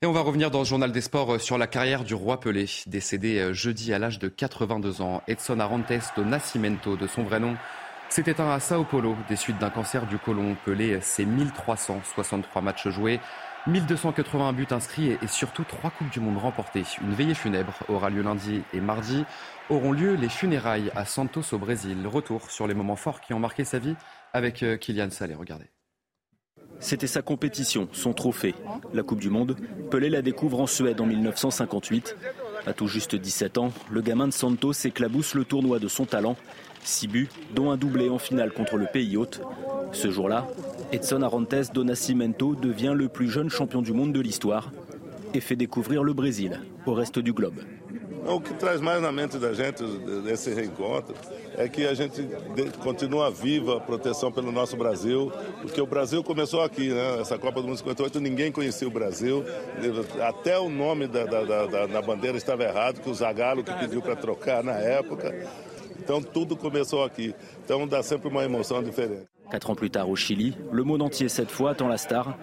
Et 0.00 0.06
on 0.06 0.12
va 0.12 0.20
revenir 0.20 0.50
dans 0.50 0.60
le 0.60 0.64
journal 0.64 0.92
des 0.92 1.02
sports 1.02 1.38
sur 1.38 1.58
la 1.58 1.66
carrière 1.66 2.04
du 2.04 2.14
roi 2.14 2.40
Pelé, 2.40 2.64
décédé 2.86 3.52
jeudi 3.52 3.92
à 3.92 3.98
l'âge 3.98 4.18
de 4.18 4.28
82 4.28 5.02
ans. 5.02 5.22
Edson 5.28 5.60
Arantes 5.60 5.92
do 6.16 6.24
Nascimento, 6.24 6.96
de 6.96 7.06
son 7.06 7.24
vrai 7.24 7.38
nom, 7.38 7.58
s'est 8.08 8.24
éteint 8.26 8.50
à 8.50 8.60
Sao 8.60 8.84
Paulo 8.84 9.16
des 9.28 9.36
suites 9.36 9.58
d'un 9.58 9.70
cancer 9.70 10.06
du 10.06 10.18
côlon. 10.18 10.56
Pelé, 10.64 10.98
c'est 11.02 11.24
1363 11.24 12.62
matchs 12.62 12.88
joués, 12.88 13.20
1280 13.66 14.52
buts 14.52 14.66
inscrits 14.70 15.10
et 15.10 15.26
surtout 15.26 15.64
trois 15.64 15.90
Coupes 15.90 16.10
du 16.10 16.20
Monde 16.20 16.38
remportées. 16.38 16.84
Une 17.02 17.12
veillée 17.12 17.34
funèbre 17.34 17.74
aura 17.88 18.10
lieu 18.10 18.22
lundi 18.22 18.62
et 18.72 18.80
mardi. 18.80 19.24
Auront 19.68 19.92
lieu 19.92 20.14
les 20.14 20.28
funérailles 20.28 20.90
à 20.96 21.04
Santos 21.04 21.52
au 21.52 21.58
Brésil. 21.58 22.06
Retour 22.06 22.50
sur 22.50 22.66
les 22.66 22.74
moments 22.74 22.96
forts 22.96 23.20
qui 23.20 23.34
ont 23.34 23.38
marqué 23.38 23.64
sa 23.64 23.78
vie 23.78 23.94
avec 24.32 24.62
euh, 24.62 24.76
Kylian 24.76 25.10
Salé. 25.10 25.34
Regardez. 25.34 25.66
C'était 26.80 27.08
sa 27.08 27.22
compétition, 27.22 27.88
son 27.92 28.12
trophée. 28.12 28.54
La 28.94 29.02
Coupe 29.02 29.18
du 29.18 29.30
Monde, 29.30 29.56
Pelé 29.90 30.08
la 30.08 30.22
découvre 30.22 30.60
en 30.60 30.66
Suède 30.66 31.00
en 31.00 31.06
1958. 31.06 32.16
À 32.66 32.72
tout 32.72 32.86
juste 32.86 33.16
17 33.16 33.58
ans, 33.58 33.72
le 33.90 34.00
gamin 34.00 34.28
de 34.28 34.32
Santos 34.32 34.72
éclabousse 34.84 35.34
le 35.34 35.44
tournoi 35.44 35.78
de 35.78 35.88
son 35.88 36.04
talent. 36.04 36.36
Six 36.84 37.06
buts, 37.06 37.28
dont 37.54 37.70
un 37.70 37.76
doublé 37.76 38.08
en 38.08 38.18
finale 38.18 38.52
contre 38.52 38.76
le 38.76 38.86
pays 38.86 39.16
hôte. 39.16 39.40
Ce 39.92 40.10
jour-là, 40.10 40.46
Edson 40.92 41.22
Arantes 41.22 41.72
do 41.72 41.84
Nascimento 41.84 42.54
devient 42.54 42.94
le 42.94 43.08
plus 43.08 43.28
jeune 43.28 43.50
champion 43.50 43.82
du 43.82 43.92
monde 43.92 44.12
de 44.12 44.20
l'histoire 44.20 44.70
et 45.34 45.40
fait 45.40 45.56
découvrir 45.56 46.02
le 46.02 46.12
Brésil 46.12 46.60
au 46.86 46.94
reste 46.94 47.18
du 47.18 47.32
globe. 47.32 47.60
O 48.26 48.40
que 48.40 48.52
traz 48.52 48.78
mais 48.80 49.00
na 49.00 49.10
mente 49.10 49.38
da 49.38 49.54
gente 49.54 49.82
desse 50.22 50.52
reencontro 50.52 51.14
é 51.56 51.66
que 51.66 51.86
a 51.86 51.94
gente 51.94 52.22
continua 52.82 53.30
viva 53.30 53.78
a 53.78 53.80
proteção 53.80 54.30
pelo 54.30 54.52
nosso 54.52 54.76
Brasil, 54.76 55.32
porque 55.62 55.80
o 55.80 55.86
Brasil 55.86 56.22
começou 56.22 56.60
aqui, 56.60 56.90
né? 56.90 57.20
Essa 57.20 57.38
Copa 57.38 57.62
do 57.62 57.68
Mundo 57.68 57.78
58 57.78 58.20
ninguém 58.20 58.52
conhecia 58.52 58.86
o 58.86 58.90
Brasil, 58.90 59.42
até 60.20 60.58
o 60.58 60.68
nome 60.68 61.06
da, 61.06 61.24
da, 61.24 61.66
da, 61.66 61.86
da 61.86 62.02
bandeira 62.02 62.36
estava 62.36 62.64
errado, 62.64 63.00
que 63.00 63.08
o 63.08 63.14
Zagallo 63.14 63.64
que 63.64 63.72
pediu 63.72 64.02
para 64.02 64.14
trocar 64.14 64.62
na 64.62 64.74
época. 64.74 65.34
Quatre 69.50 69.70
ans 69.70 69.74
plus 69.74 69.90
tard 69.90 70.08
au 70.08 70.16
Chili, 70.16 70.56
le 70.72 70.82
monde 70.82 71.02
entier 71.02 71.28
cette 71.28 71.50
fois 71.50 71.70
attend 71.70 71.88
la 71.88 71.98
star. 71.98 72.36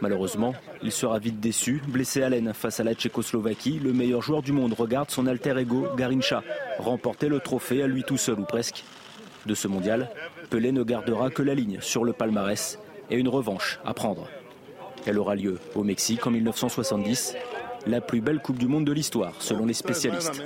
Malheureusement, 0.00 0.54
il 0.82 0.92
sera 0.92 1.18
vite 1.18 1.40
déçu, 1.40 1.80
blessé 1.86 2.22
à 2.22 2.28
l'aine 2.28 2.52
face 2.52 2.80
à 2.80 2.84
la 2.84 2.94
Tchécoslovaquie. 2.94 3.78
Le 3.78 3.92
meilleur 3.92 4.22
joueur 4.22 4.42
du 4.42 4.52
monde 4.52 4.72
regarde 4.72 5.10
son 5.10 5.26
alter 5.26 5.56
ego, 5.58 5.86
Garincha, 5.96 6.42
remporter 6.78 7.28
le 7.28 7.40
trophée 7.40 7.82
à 7.82 7.86
lui 7.86 8.02
tout 8.02 8.16
seul 8.16 8.40
ou 8.40 8.44
presque. 8.44 8.84
De 9.46 9.54
ce 9.54 9.68
mondial, 9.68 10.10
Pelé 10.50 10.72
ne 10.72 10.82
gardera 10.82 11.30
que 11.30 11.42
la 11.42 11.54
ligne 11.54 11.78
sur 11.80 12.04
le 12.04 12.12
palmarès 12.12 12.78
et 13.10 13.16
une 13.16 13.28
revanche 13.28 13.78
à 13.84 13.94
prendre. 13.94 14.28
Elle 15.06 15.18
aura 15.18 15.34
lieu 15.34 15.58
au 15.74 15.84
Mexique 15.84 16.26
en 16.26 16.30
1970, 16.30 17.36
la 17.86 18.00
plus 18.00 18.20
belle 18.20 18.40
Coupe 18.40 18.58
du 18.58 18.68
Monde 18.68 18.84
de 18.84 18.92
l'histoire, 18.92 19.34
selon 19.40 19.66
les 19.66 19.74
spécialistes. 19.74 20.42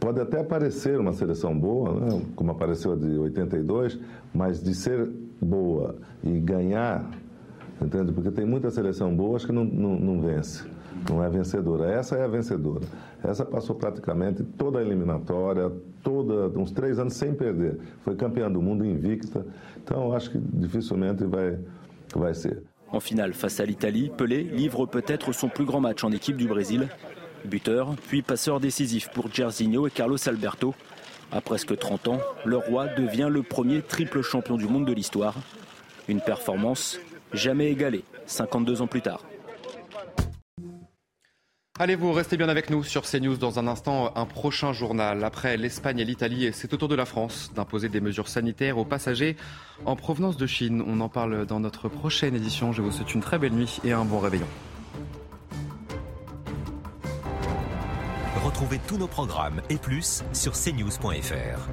Pode 0.00 0.18
até 0.20 0.40
aparecer 0.40 0.98
uma 0.98 1.12
seleção 1.12 1.56
boa, 1.56 1.94
né, 1.94 2.22
como 2.34 2.50
apareceu 2.50 2.92
a 2.92 2.96
de 2.96 3.18
82, 3.18 4.00
mas 4.34 4.60
de 4.60 4.74
ser 4.74 5.08
boa 5.40 5.94
e 6.24 6.40
ganhar, 6.40 7.08
entende? 7.80 8.10
Porque 8.10 8.32
tem 8.32 8.44
muita 8.44 8.68
seleção 8.70 9.14
boa, 9.14 9.36
acho 9.36 9.46
que 9.46 9.52
não, 9.52 9.64
não, 9.64 9.96
não 9.96 10.20
vence. 10.20 10.64
Não 11.08 11.22
é 11.22 11.28
vencedora. 11.28 11.90
Essa 11.92 12.16
é 12.16 12.24
a 12.24 12.28
vencedora. 12.28 12.84
Essa 13.22 13.44
passou 13.44 13.76
praticamente 13.76 14.42
toda 14.42 14.78
a 14.78 14.82
eliminatória, 14.82 15.70
toda, 16.02 16.58
uns 16.58 16.70
três 16.70 16.98
anos 16.98 17.14
sem 17.14 17.34
perder. 17.34 17.78
Foi 18.02 18.14
campeã 18.14 18.50
do 18.50 18.62
mundo 18.62 18.84
invicta. 18.84 19.44
Então, 19.82 20.12
acho 20.12 20.30
que 20.30 20.38
dificilmente 20.38 21.24
vai, 21.24 21.58
vai 22.14 22.34
ser. 22.34 22.62
En 22.90 23.00
finale, 23.00 23.32
face 23.32 23.60
à 23.60 23.64
l'Italie, 23.64 24.10
Pelé 24.16 24.42
livre 24.42 24.86
peut-être 24.86 25.32
son 25.32 25.48
plus 25.48 25.64
grand 25.64 25.80
match 25.80 26.04
en 26.04 26.12
équipe 26.12 26.36
du 26.36 26.46
Brésil. 26.46 26.88
Buteur, 27.44 27.96
puis 28.08 28.22
passeur 28.22 28.60
décisif 28.60 29.08
pour 29.08 29.32
Jairzinho 29.32 29.86
et 29.86 29.90
Carlos 29.90 30.18
Alberto. 30.28 30.74
À 31.32 31.40
presque 31.40 31.76
30 31.76 32.08
ans, 32.08 32.20
le 32.44 32.58
roi 32.58 32.88
devient 32.88 33.28
le 33.30 33.42
premier 33.42 33.80
triple 33.80 34.20
champion 34.20 34.56
du 34.56 34.66
monde 34.66 34.84
de 34.84 34.92
l'histoire. 34.92 35.34
Une 36.06 36.20
performance 36.20 37.00
jamais 37.32 37.70
égalée 37.70 38.04
52 38.26 38.82
ans 38.82 38.86
plus 38.86 39.00
tard. 39.00 39.24
Allez, 41.78 41.96
vous 41.96 42.12
restez 42.12 42.36
bien 42.36 42.50
avec 42.50 42.68
nous 42.68 42.84
sur 42.84 43.02
CNews 43.02 43.38
dans 43.38 43.58
un 43.58 43.66
instant, 43.66 44.12
un 44.14 44.26
prochain 44.26 44.74
journal. 44.74 45.24
Après 45.24 45.56
l'Espagne 45.56 46.00
et 46.00 46.04
l'Italie, 46.04 46.50
c'est 46.52 46.74
au 46.74 46.76
tour 46.76 46.86
de 46.86 46.94
la 46.94 47.06
France 47.06 47.50
d'imposer 47.54 47.88
des 47.88 48.02
mesures 48.02 48.28
sanitaires 48.28 48.76
aux 48.76 48.84
passagers 48.84 49.36
en 49.86 49.96
provenance 49.96 50.36
de 50.36 50.46
Chine. 50.46 50.84
On 50.86 51.00
en 51.00 51.08
parle 51.08 51.46
dans 51.46 51.60
notre 51.60 51.88
prochaine 51.88 52.34
édition. 52.34 52.72
Je 52.72 52.82
vous 52.82 52.90
souhaite 52.90 53.14
une 53.14 53.22
très 53.22 53.38
belle 53.38 53.54
nuit 53.54 53.80
et 53.84 53.92
un 53.92 54.04
bon 54.04 54.18
réveillon. 54.18 54.46
Retrouvez 58.44 58.78
tous 58.86 58.98
nos 58.98 59.08
programmes 59.08 59.62
et 59.70 59.76
plus 59.76 60.22
sur 60.34 60.52
cnews.fr. 60.52 61.68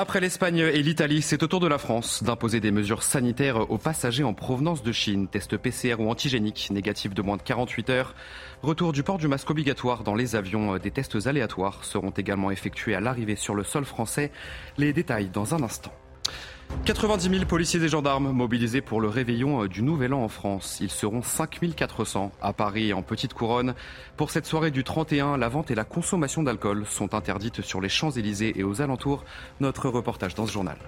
Après 0.00 0.20
l'Espagne 0.20 0.58
et 0.58 0.80
l'Italie, 0.80 1.22
c'est 1.22 1.42
au 1.42 1.48
tour 1.48 1.58
de 1.58 1.66
la 1.66 1.76
France 1.76 2.22
d'imposer 2.22 2.60
des 2.60 2.70
mesures 2.70 3.02
sanitaires 3.02 3.68
aux 3.68 3.78
passagers 3.78 4.22
en 4.22 4.32
provenance 4.32 4.84
de 4.84 4.92
Chine. 4.92 5.26
Test 5.26 5.56
PCR 5.56 5.96
ou 5.98 6.08
antigénique 6.08 6.68
négatif 6.70 7.14
de 7.14 7.20
moins 7.20 7.36
de 7.36 7.42
48 7.42 7.90
heures. 7.90 8.14
Retour 8.62 8.92
du 8.92 9.02
port 9.02 9.18
du 9.18 9.26
masque 9.26 9.50
obligatoire 9.50 10.04
dans 10.04 10.14
les 10.14 10.36
avions. 10.36 10.78
Des 10.78 10.92
tests 10.92 11.26
aléatoires 11.26 11.84
seront 11.84 12.10
également 12.10 12.52
effectués 12.52 12.94
à 12.94 13.00
l'arrivée 13.00 13.34
sur 13.34 13.56
le 13.56 13.64
sol 13.64 13.84
français. 13.84 14.30
Les 14.76 14.92
détails 14.92 15.30
dans 15.30 15.56
un 15.56 15.64
instant. 15.64 15.92
90 16.84 17.30
000 17.30 17.44
policiers 17.44 17.82
et 17.82 17.88
gendarmes 17.88 18.30
mobilisés 18.30 18.80
pour 18.80 19.00
le 19.00 19.08
réveillon 19.08 19.66
du 19.66 19.82
Nouvel 19.82 20.14
An 20.14 20.22
en 20.22 20.28
France. 20.28 20.78
Ils 20.80 20.90
seront 20.90 21.22
5 21.22 21.60
400 21.76 22.32
à 22.40 22.52
Paris 22.52 22.92
en 22.92 23.02
Petite 23.02 23.34
Couronne. 23.34 23.74
Pour 24.16 24.30
cette 24.30 24.46
soirée 24.46 24.70
du 24.70 24.84
31, 24.84 25.36
la 25.36 25.48
vente 25.48 25.70
et 25.70 25.74
la 25.74 25.84
consommation 25.84 26.42
d'alcool 26.42 26.84
sont 26.86 27.14
interdites 27.14 27.62
sur 27.62 27.80
les 27.80 27.88
Champs-Élysées 27.88 28.58
et 28.58 28.64
aux 28.64 28.80
alentours. 28.80 29.24
Notre 29.60 29.88
reportage 29.88 30.34
dans 30.34 30.46
ce 30.46 30.52
journal. 30.52 30.78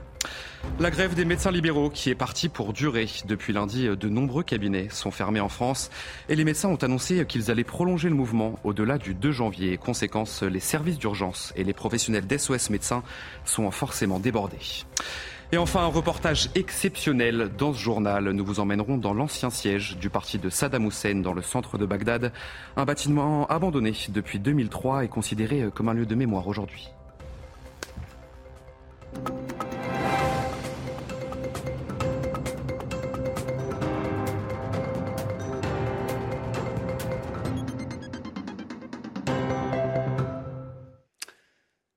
La 0.79 0.91
grève 0.91 1.15
des 1.15 1.25
médecins 1.25 1.51
libéraux 1.51 1.91
qui 1.91 2.11
est 2.11 2.15
partie 2.15 2.49
pour 2.49 2.73
durer. 2.73 3.07
Depuis 3.27 3.53
lundi, 3.53 3.89
de 3.89 4.09
nombreux 4.09 4.43
cabinets 4.43 4.89
sont 4.91 5.11
fermés 5.11 5.41
en 5.41 5.49
France 5.49 5.91
et 6.29 6.37
les 6.37 6.45
médecins 6.45 6.69
ont 6.69 6.77
annoncé 6.77 7.25
qu'ils 7.27 7.51
allaient 7.51 7.65
prolonger 7.65 8.09
le 8.09 8.15
mouvement 8.15 8.59
au-delà 8.65 8.99
du 8.99 9.15
2 9.15 9.33
janvier. 9.33 9.77
Conséquence, 9.77 10.43
les 10.43 10.61
services 10.61 10.99
d'urgence 10.99 11.53
et 11.57 11.65
les 11.65 11.73
professionnels 11.73 12.27
d'SOS 12.27 12.71
médecins 12.71 13.03
sont 13.45 13.71
forcément 13.71 14.19
débordés. 14.19 14.85
Et 15.53 15.59
enfin, 15.59 15.81
un 15.81 15.89
reportage 15.89 16.49
exceptionnel 16.55 17.51
dans 17.59 17.73
ce 17.73 17.79
journal. 17.81 18.31
Nous 18.31 18.45
vous 18.45 18.61
emmènerons 18.61 18.99
dans 18.99 19.13
l'ancien 19.13 19.51
siège 19.51 19.97
du 19.97 20.09
parti 20.09 20.39
de 20.39 20.49
Saddam 20.49 20.87
Hussein 20.87 21.17
dans 21.17 21.33
le 21.33 21.43
centre 21.43 21.77
de 21.77 21.87
Bagdad. 21.87 22.33
Un 22.77 22.85
bâtiment 22.85 23.49
abandonné 23.49 23.93
depuis 24.11 24.39
2003 24.39 25.05
et 25.05 25.09
considéré 25.09 25.65
comme 25.75 25.89
un 25.89 25.95
lieu 25.95 26.07
de 26.07 26.15
mémoire 26.15 26.47
aujourd'hui. 26.47 26.89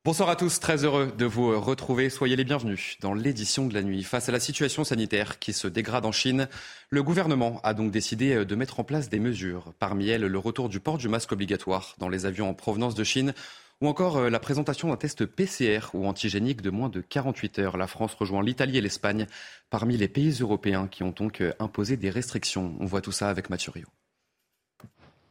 Bonsoir 0.06 0.28
à 0.28 0.36
tous, 0.36 0.60
très 0.60 0.84
heureux 0.84 1.13
de 1.18 1.24
vous 1.24 1.58
retrouver. 1.62 2.10
Soyez 2.10 2.36
les 2.36 2.44
bienvenus 2.44 2.98
dans 3.00 3.13
l'édition 3.13 3.68
de 3.68 3.74
la 3.74 3.82
nuit. 3.84 4.04
Face 4.04 4.28
à 4.28 4.34
la 4.34 4.42
situation 4.42 4.84
sanitaire 4.84 5.39
qui 5.39 5.54
se 5.54 5.66
dégrade 5.66 6.06
en 6.06 6.12
Chine, 6.12 6.50
le 6.89 7.02
gouvernement 7.04 7.62
a 7.63 7.74
donc 7.74 7.89
décidé 7.89 8.44
de 8.44 8.56
mettre 8.56 8.82
en 8.82 8.84
place 8.84 9.08
des 9.08 9.20
mesures. 9.20 9.72
Parmi 9.80 10.10
elles, 10.10 10.26
le 10.26 10.38
retour 10.38 10.68
du 10.68 10.82
port 10.82 10.98
du 10.98 11.08
masque 11.08 11.32
obligatoire 11.32 11.96
dans 12.00 12.10
les 12.10 12.26
avions 12.26 12.50
en 12.50 12.54
provenance 12.54 12.96
de 12.96 13.04
Chine 13.06 13.34
ou 13.80 13.88
encore 13.88 14.30
la 14.30 14.39
présentation 14.42 14.89
d'un 14.89 14.98
test 14.98 15.26
PCR 15.26 15.80
ou 15.94 16.06
antigénique 16.06 16.62
de 16.62 16.70
moins 16.70 16.89
de 16.89 17.00
48 17.00 17.60
heures. 17.60 17.78
La 17.78 17.88
France 17.88 18.13
rejoint 18.13 18.44
l'Italie 18.44 18.80
et 18.80 18.82
l'Espagne 18.82 19.26
parmi 19.70 19.96
les 19.96 20.10
pays 20.10 20.36
européens 20.42 20.89
qui 20.89 21.04
ont 21.04 21.12
donc 21.12 21.42
imposé 21.60 21.96
des 21.96 22.10
restrictions. 22.10 22.76
On 22.82 22.86
voit 22.86 23.00
tout 23.00 23.13
ça 23.13 23.30
avec 23.30 23.50
Mathieu 23.50 23.72
Rio. 23.72 23.88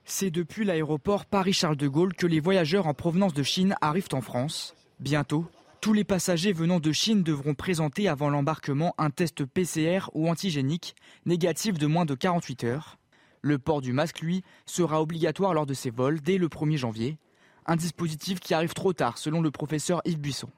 C'est 0.04 0.30
depuis 0.30 0.64
l'aéroport 0.64 1.26
Paris-Charles 1.26 1.76
de 1.76 1.86
Gaulle 1.86 2.14
que 2.14 2.26
les 2.26 2.40
voyageurs 2.40 2.86
en 2.86 2.94
provenance 2.94 3.34
de 3.34 3.42
Chine 3.42 3.76
arrivent 3.80 4.08
en 4.12 4.20
France. 4.20 4.74
Bientôt, 4.98 5.46
tous 5.80 5.92
les 5.92 6.04
passagers 6.04 6.52
venant 6.52 6.80
de 6.80 6.92
Chine 6.92 7.22
devront 7.22 7.54
présenter 7.54 8.08
avant 8.08 8.28
l'embarquement 8.28 8.94
un 8.98 9.10
test 9.10 9.44
PCR 9.44 10.10
ou 10.12 10.28
antigénique 10.28 10.96
négatif 11.24 11.78
de 11.78 11.86
moins 11.86 12.04
de 12.04 12.14
48 12.14 12.64
heures. 12.64 12.98
Le 13.42 13.58
port 13.58 13.80
du 13.80 13.92
masque, 13.92 14.20
lui, 14.20 14.42
sera 14.66 15.00
obligatoire 15.00 15.54
lors 15.54 15.66
de 15.66 15.74
ces 15.74 15.90
vols 15.90 16.20
dès 16.20 16.38
le 16.38 16.48
1er 16.48 16.76
janvier. 16.76 17.18
Un 17.66 17.76
dispositif 17.76 18.40
qui 18.40 18.54
arrive 18.54 18.74
trop 18.74 18.92
tard, 18.92 19.18
selon 19.18 19.40
le 19.40 19.50
professeur 19.50 20.02
Yves 20.04 20.20
Buisson. 20.20 20.50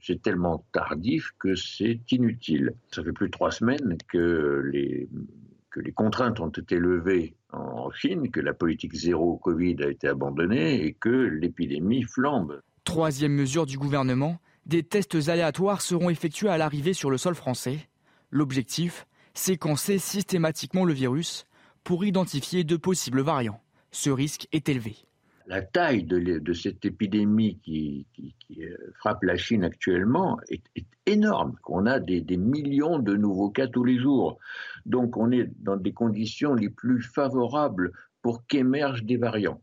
C'est 0.00 0.22
tellement 0.22 0.64
tardif 0.72 1.32
que 1.38 1.54
c'est 1.54 2.00
inutile. 2.12 2.74
Ça 2.92 3.02
fait 3.02 3.12
plus 3.12 3.26
de 3.26 3.32
trois 3.32 3.50
semaines 3.50 3.96
que 4.08 4.70
les, 4.72 5.08
que 5.70 5.80
les 5.80 5.92
contraintes 5.92 6.40
ont 6.40 6.50
été 6.50 6.78
levées 6.78 7.34
en 7.52 7.90
Chine, 7.92 8.30
que 8.30 8.40
la 8.40 8.54
politique 8.54 8.94
zéro 8.94 9.36
Covid 9.36 9.76
a 9.82 9.88
été 9.88 10.08
abandonnée 10.08 10.84
et 10.84 10.92
que 10.92 11.08
l'épidémie 11.08 12.02
flambe. 12.02 12.60
Troisième 12.84 13.32
mesure 13.32 13.66
du 13.66 13.78
gouvernement, 13.78 14.38
des 14.66 14.82
tests 14.82 15.28
aléatoires 15.28 15.80
seront 15.80 16.10
effectués 16.10 16.50
à 16.50 16.58
l'arrivée 16.58 16.92
sur 16.92 17.10
le 17.10 17.18
sol 17.18 17.34
français. 17.34 17.88
L'objectif, 18.30 19.06
séquencer 19.34 19.98
systématiquement 19.98 20.84
le 20.84 20.92
virus 20.92 21.46
pour 21.84 22.04
identifier 22.04 22.64
de 22.64 22.76
possibles 22.76 23.22
variants. 23.22 23.62
Ce 23.90 24.10
risque 24.10 24.46
est 24.52 24.68
élevé. 24.68 25.07
La 25.48 25.62
taille 25.62 26.04
de, 26.04 26.52
cette 26.52 26.84
épidémie 26.84 27.58
qui, 27.64 28.06
qui, 28.12 28.34
frappe 28.98 29.22
la 29.22 29.36
Chine 29.36 29.64
actuellement 29.64 30.38
est, 30.48 30.62
est 30.76 30.86
énorme. 31.06 31.56
On 31.66 31.86
a 31.86 32.00
des, 32.00 32.20
des, 32.20 32.36
millions 32.36 32.98
de 32.98 33.16
nouveaux 33.16 33.48
cas 33.48 33.66
tous 33.66 33.82
les 33.82 33.98
jours. 33.98 34.38
Donc 34.84 35.16
on 35.16 35.32
est 35.32 35.48
dans 35.60 35.76
des 35.76 35.92
conditions 35.92 36.54
les 36.54 36.68
plus 36.68 37.02
favorables 37.02 37.92
pour 38.20 38.46
qu'émergent 38.46 39.04
des 39.04 39.16
variants. 39.16 39.60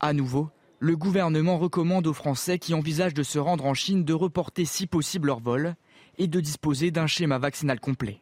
À 0.00 0.14
nouveau, 0.14 0.50
le 0.78 0.96
gouvernement 0.96 1.58
recommande 1.58 2.06
aux 2.06 2.12
Français 2.12 2.58
qui 2.58 2.74
envisagent 2.74 3.14
de 3.14 3.22
se 3.22 3.38
rendre 3.38 3.66
en 3.66 3.74
Chine 3.74 4.04
de 4.04 4.14
reporter 4.14 4.64
si 4.64 4.86
possible 4.86 5.28
leur 5.28 5.40
vol 5.40 5.74
et 6.18 6.28
de 6.28 6.40
disposer 6.40 6.90
d'un 6.90 7.06
schéma 7.06 7.38
vaccinal 7.38 7.80
complet. 7.80 8.20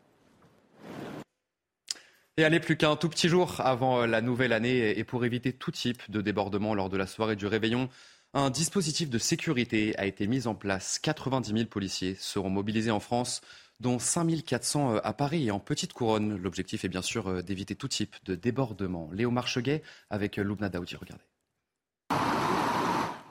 Et 2.36 2.42
allez, 2.42 2.58
plus 2.58 2.76
qu'un 2.76 2.96
tout 2.96 3.08
petit 3.08 3.28
jour 3.28 3.60
avant 3.60 4.06
la 4.06 4.20
nouvelle 4.20 4.52
année 4.52 4.98
et 4.98 5.04
pour 5.04 5.24
éviter 5.24 5.52
tout 5.52 5.70
type 5.70 6.02
de 6.10 6.20
débordement 6.20 6.74
lors 6.74 6.88
de 6.88 6.96
la 6.96 7.06
soirée 7.06 7.36
du 7.36 7.46
réveillon, 7.46 7.88
un 8.32 8.50
dispositif 8.50 9.08
de 9.08 9.18
sécurité 9.18 9.96
a 9.98 10.06
été 10.06 10.26
mis 10.26 10.48
en 10.48 10.56
place. 10.56 10.98
90 10.98 11.52
000 11.52 11.66
policiers 11.66 12.16
seront 12.18 12.50
mobilisés 12.50 12.90
en 12.90 12.98
France, 12.98 13.40
dont 13.78 14.00
5 14.00 14.42
400 14.44 14.96
à 14.96 15.12
Paris 15.12 15.46
et 15.46 15.52
en 15.52 15.60
Petite 15.60 15.92
Couronne. 15.92 16.36
L'objectif 16.36 16.84
est 16.84 16.88
bien 16.88 17.02
sûr 17.02 17.44
d'éviter 17.44 17.76
tout 17.76 17.86
type 17.86 18.16
de 18.24 18.34
débordement. 18.34 19.10
Léo 19.12 19.30
Marcheguet 19.30 19.84
avec 20.10 20.36
Loubna 20.36 20.68
Daoudi, 20.68 20.96
regardez. 20.96 21.22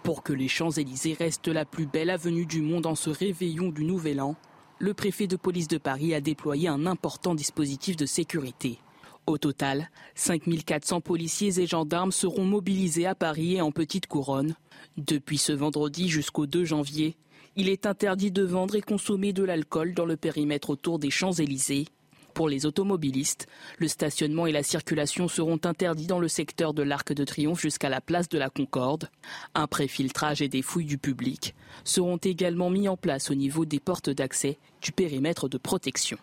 Pour 0.03 0.23
que 0.23 0.31
les 0.31 0.47
Champs-Élysées 0.47 1.17
restent 1.19 1.49
la 1.49 1.65
plus 1.65 1.87
belle 1.87 2.09
avenue 2.09 2.45
du 2.45 2.61
monde 2.61 2.85
en 2.85 2.95
ce 2.95 3.09
réveillon 3.09 3.67
du 3.67 3.83
Nouvel 3.83 4.21
An, 4.21 4.37
le 4.79 4.93
préfet 4.93 5.27
de 5.27 5.35
police 5.35 5.67
de 5.67 5.77
Paris 5.77 6.15
a 6.15 6.21
déployé 6.21 6.69
un 6.69 6.85
important 6.85 7.35
dispositif 7.35 7.97
de 7.97 8.05
sécurité. 8.05 8.79
Au 9.25 9.37
total, 9.37 9.89
5400 10.15 10.99
policiers 10.99 11.61
et 11.61 11.65
gendarmes 11.65 12.11
seront 12.11 12.43
mobilisés 12.43 13.05
à 13.05 13.15
Paris 13.15 13.55
et 13.55 13.61
en 13.61 13.71
Petite 13.71 14.05
Couronne. 14.05 14.55
Depuis 14.97 15.37
ce 15.37 15.53
vendredi 15.53 16.09
jusqu'au 16.09 16.45
2 16.45 16.65
janvier, 16.65 17.15
il 17.55 17.69
est 17.69 17.85
interdit 17.85 18.31
de 18.31 18.43
vendre 18.43 18.75
et 18.75 18.81
consommer 18.81 19.31
de 19.31 19.43
l'alcool 19.43 19.93
dans 19.93 20.05
le 20.05 20.17
périmètre 20.17 20.71
autour 20.71 20.99
des 20.99 21.09
Champs-Élysées. 21.09 21.85
Pour 22.33 22.49
les 22.49 22.65
automobilistes, 22.65 23.47
le 23.77 23.87
stationnement 23.87 24.45
et 24.45 24.51
la 24.51 24.63
circulation 24.63 25.29
seront 25.29 25.59
interdits 25.63 26.07
dans 26.07 26.19
le 26.19 26.27
secteur 26.27 26.73
de 26.73 26.83
l'Arc 26.83 27.13
de 27.13 27.23
Triomphe 27.23 27.61
jusqu'à 27.61 27.89
la 27.89 28.01
place 28.01 28.27
de 28.27 28.39
la 28.39 28.49
Concorde. 28.49 29.09
Un 29.53 29.67
préfiltrage 29.67 30.41
et 30.41 30.49
des 30.49 30.63
fouilles 30.63 30.85
du 30.85 30.97
public 30.97 31.55
seront 31.85 32.17
également 32.17 32.69
mis 32.69 32.89
en 32.89 32.97
place 32.97 33.29
au 33.31 33.35
niveau 33.35 33.65
des 33.65 33.79
portes 33.79 34.09
d'accès 34.09 34.57
du 34.81 34.91
périmètre 34.91 35.47
de 35.47 35.59
protection. 35.59 36.17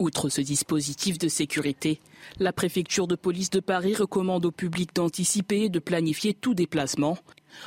Outre 0.00 0.30
ce 0.30 0.40
dispositif 0.40 1.18
de 1.18 1.28
sécurité, 1.28 2.00
la 2.38 2.54
préfecture 2.54 3.06
de 3.06 3.16
police 3.16 3.50
de 3.50 3.60
Paris 3.60 3.94
recommande 3.94 4.46
au 4.46 4.50
public 4.50 4.94
d'anticiper 4.94 5.64
et 5.64 5.68
de 5.68 5.78
planifier 5.78 6.32
tout 6.32 6.54
déplacement. 6.54 7.18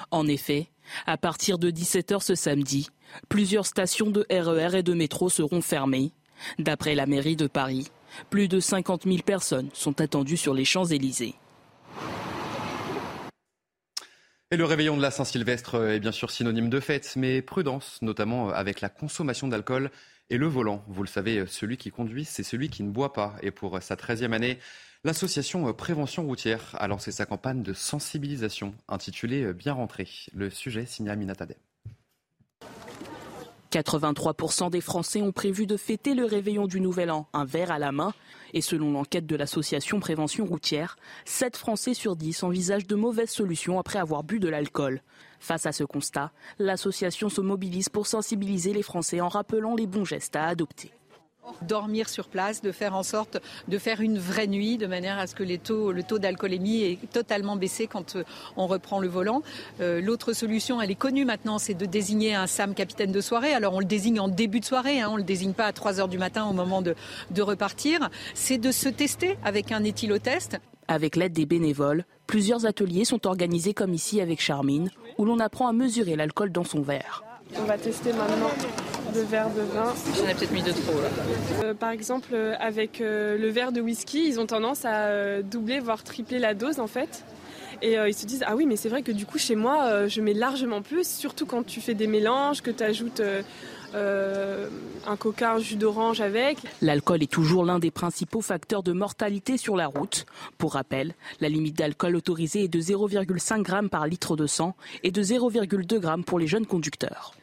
En 0.10 0.28
effet, 0.28 0.68
à 1.06 1.16
partir 1.16 1.60
de 1.60 1.70
17h 1.70 2.24
ce 2.24 2.34
samedi, 2.34 2.90
plusieurs 3.30 3.68
stations 3.68 4.10
de 4.10 4.26
RER 4.32 4.74
e 4.74 4.80
et 4.80 4.84
de 4.84 4.96
métro 4.96 5.30
seront 5.30 5.62
fermées. 5.62 6.12
D'après 6.58 6.96
la 6.96 7.06
mairie 7.06 7.36
de 7.36 7.46
Paris, 7.46 7.90
plus 8.32 8.48
de 8.48 8.60
50 8.60 9.04
000 9.04 9.18
personnes 9.18 9.70
sont 9.72 10.02
attendues 10.02 10.36
sur 10.36 10.56
les 10.56 10.66
Champs-Élysées. 10.66 11.36
Et 14.54 14.56
le 14.56 14.66
réveillon 14.66 14.96
de 14.96 15.02
la 15.02 15.10
Saint-Sylvestre 15.10 15.84
est 15.84 16.00
bien 16.00 16.12
sûr 16.12 16.30
synonyme 16.30 16.70
de 16.70 16.80
fête, 16.80 17.16
mais 17.16 17.42
prudence, 17.42 17.98
notamment 18.04 18.50
avec 18.50 18.82
la 18.82 18.90
consommation 18.90 19.48
d'alcool 19.48 19.90
et 20.30 20.38
le 20.38 20.46
volant. 20.46 20.86
Vous 20.88 21.02
le 21.02 21.08
savez, 21.08 21.48
celui 21.48 21.76
qui 21.76 21.90
conduit, 21.90 22.24
c'est 22.24 22.44
celui 22.44 22.70
qui 22.70 22.84
ne 22.84 22.92
boit 22.92 23.14
pas. 23.14 23.34
Et 23.42 23.50
pour 23.50 23.82
sa 23.82 23.96
13e 23.96 24.32
année, 24.32 24.60
l'association 25.04 25.74
Prévention 25.74 26.28
routière 26.28 26.76
a 26.78 26.88
lancé 26.88 27.12
sa 27.12 27.26
campagne 27.26 27.64
de 27.64 27.74
sensibilisation 27.74 28.76
intitulée 28.88 29.54
Bien 29.54 29.74
rentré. 29.74 30.08
Le 30.36 30.52
sujet 30.52 30.86
signé 30.86 31.10
Amina 31.10 31.34
83% 33.74 34.70
des 34.70 34.82
Français 34.82 35.24
ont 35.24 35.32
prévu 35.32 35.66
de 35.66 35.78
fêter 35.78 36.14
le 36.14 36.26
réveillon 36.26 36.68
du 36.68 36.80
Nouvel 36.80 37.10
An, 37.10 37.28
un 37.34 37.44
verre 37.44 37.72
à 37.72 37.80
la 37.80 37.92
main. 37.92 38.14
Et 38.54 38.62
selon 38.62 38.92
l'enquête 38.92 39.26
de 39.26 39.36
l'association 39.36 40.00
Prévention 40.00 40.46
routière, 40.46 40.96
7 41.26 41.58
Français 41.58 41.96
sur 41.96 42.16
10 42.16 42.44
envisagent 42.44 42.86
de 42.86 42.96
mauvaises 42.96 43.32
solutions 43.32 43.80
après 43.80 43.98
avoir 43.98 44.24
bu 44.24 44.40
de 44.40 44.48
l'alcool. 44.48 45.02
Face 45.40 45.66
à 45.66 45.72
ce 45.72 45.84
constat, 45.84 46.32
l'association 46.60 47.30
se 47.30 47.42
mobilise 47.42 47.90
pour 47.90 48.06
sensibiliser 48.06 48.74
les 48.74 48.84
Français 48.84 49.22
en 49.22 49.28
rappelant 49.28 49.76
les 49.76 49.88
bons 49.88 50.06
gestes 50.06 50.36
à 50.36 50.46
adopter 50.46 50.92
dormir 51.62 52.10
sur 52.10 52.28
place, 52.28 52.62
de 52.62 52.72
faire 52.72 52.96
en 52.96 53.04
sorte 53.04 53.38
de 53.68 53.78
faire 53.78 54.02
une 54.02 54.18
vraie 54.18 54.48
nuit, 54.48 54.78
de 54.78 54.88
manière 54.88 55.18
à 55.18 55.28
ce 55.28 55.36
que 55.36 55.44
les 55.44 55.58
taux, 55.58 55.92
le 55.92 56.04
taux 56.04 56.20
d'alcoolémie 56.20 56.82
est 56.82 57.12
totalement 57.12 57.56
baissé 57.56 57.88
quand 57.88 58.16
euh, 58.16 58.24
on 58.58 58.68
reprend 58.68 59.00
le 59.00 59.08
volant. 59.08 59.42
Euh, 59.82 60.02
l'autre 60.02 60.34
solution, 60.34 60.82
elle 60.82 60.92
est 60.92 60.96
connue 60.96 61.26
maintenant, 61.26 61.60
c'est 61.60 61.74
de 61.74 61.86
désigner 61.86 62.36
un 62.36 62.48
SAM 62.48 62.74
capitaine 62.74 63.12
de 63.12 63.22
soirée. 63.22 63.54
Alors 63.54 63.74
on 63.74 63.80
le 63.80 63.86
désigne 63.86 64.20
en 64.20 64.28
début 64.28 64.60
de 64.60 64.66
soirée, 64.66 65.02
hein, 65.02 65.10
on 65.12 65.18
le 65.18 65.24
désigne 65.24 65.54
pas 65.54 65.66
à 65.66 65.74
3 65.74 66.00
heures 66.00 66.08
du 66.08 66.18
matin 66.18 66.46
au 66.46 66.54
moment 66.54 66.82
de, 66.82 66.96
de 67.32 67.42
repartir. 67.42 68.10
C'est 68.34 68.58
de 68.58 68.72
se 68.72 68.90
tester 68.90 69.38
avec 69.44 69.72
un 69.72 69.84
éthylotest. 69.84 70.58
Avec 70.88 71.16
l'aide 71.16 71.34
des 71.34 71.46
bénévoles, 71.46 72.04
plusieurs 72.28 72.66
ateliers 72.66 73.06
sont 73.06 73.26
organisés 73.26 73.74
comme 73.74 73.94
ici 73.94 74.20
avec 74.20 74.42
Charmine, 74.42 74.90
où 75.18 75.26
l'on 75.26 75.40
apprend 75.40 75.68
à 75.68 75.74
mesurer 75.74 76.16
l'alcool 76.16 76.52
dans 76.52 76.66
son 76.66 76.82
verre. 76.82 77.24
On 77.58 77.64
va 77.64 77.78
tester 77.78 78.12
maintenant 78.14 78.50
le 79.14 79.22
verre 79.22 79.50
de 79.50 79.62
vin. 79.62 79.94
J'en 80.18 80.28
ai 80.28 80.34
peut-être 80.34 80.52
mis 80.52 80.62
deux 80.62 80.74
trop. 80.74 80.94
Euh, 81.64 81.74
par 81.74 81.92
exemple, 81.92 82.30
euh, 82.34 82.56
avec 82.60 83.02
euh, 83.02 83.38
le 83.38 83.50
verre 83.50 83.72
de 83.72 83.82
whisky, 83.82 84.28
ils 84.28 84.40
ont 84.40 84.46
tendance 84.46 84.86
à 84.86 85.42
doubler, 85.42 85.80
voire 85.80 86.04
tripler 86.04 86.40
la 86.40 86.54
dose 86.54 86.80
en 86.80 86.88
fait. 86.88 87.24
Et 87.82 87.96
ils 87.96 88.14
se 88.14 88.26
disent, 88.26 88.46
ah 88.48 88.56
oui, 88.56 88.66
mais 88.66 88.78
c'est 88.78 88.88
vrai 88.88 89.02
que 89.02 89.12
du 89.12 89.26
coup, 89.26 89.38
chez 89.38 89.56
moi, 89.56 90.08
je 90.08 90.22
mets 90.22 90.34
largement 90.34 90.82
plus, 90.82 91.06
surtout 91.06 91.46
quand 91.46 91.66
tu 91.66 91.82
fais 91.82 91.96
des 91.96 92.08
mélanges, 92.08 92.62
que 92.62 92.72
tu 92.72 92.82
ajoutes 92.82 93.22
un 93.94 95.18
coca, 95.18 95.56
un 95.56 95.60
jus 95.60 95.76
d'orange 95.76 96.22
avec. 96.22 96.60
L'alcool 96.82 97.24
est 97.24 97.32
toujours 97.32 97.66
l'un 97.66 97.80
des 97.80 97.92
principaux 97.92 98.40
facteurs 98.40 98.84
de 98.84 98.94
mortalité 98.94 99.58
sur 99.58 99.76
la 99.76 99.88
route. 99.88 100.26
Pour 100.58 100.76
rappel, 100.76 101.14
la 101.42 101.50
limite 101.50 101.78
d'alcool 101.78 102.16
autorisée 102.16 102.64
est 102.64 102.70
de 102.70 102.80
0,5 102.80 103.68
g 103.68 103.90
par 103.90 104.08
litre 104.08 104.38
de 104.38 104.48
sang 104.48 104.78
et 105.04 105.12
de 105.12 105.22
0,2 105.22 106.02
g 106.02 106.24
pour 106.26 106.40
les 106.40 106.48
jeunes 106.48 106.68
conducteurs. 106.68 107.34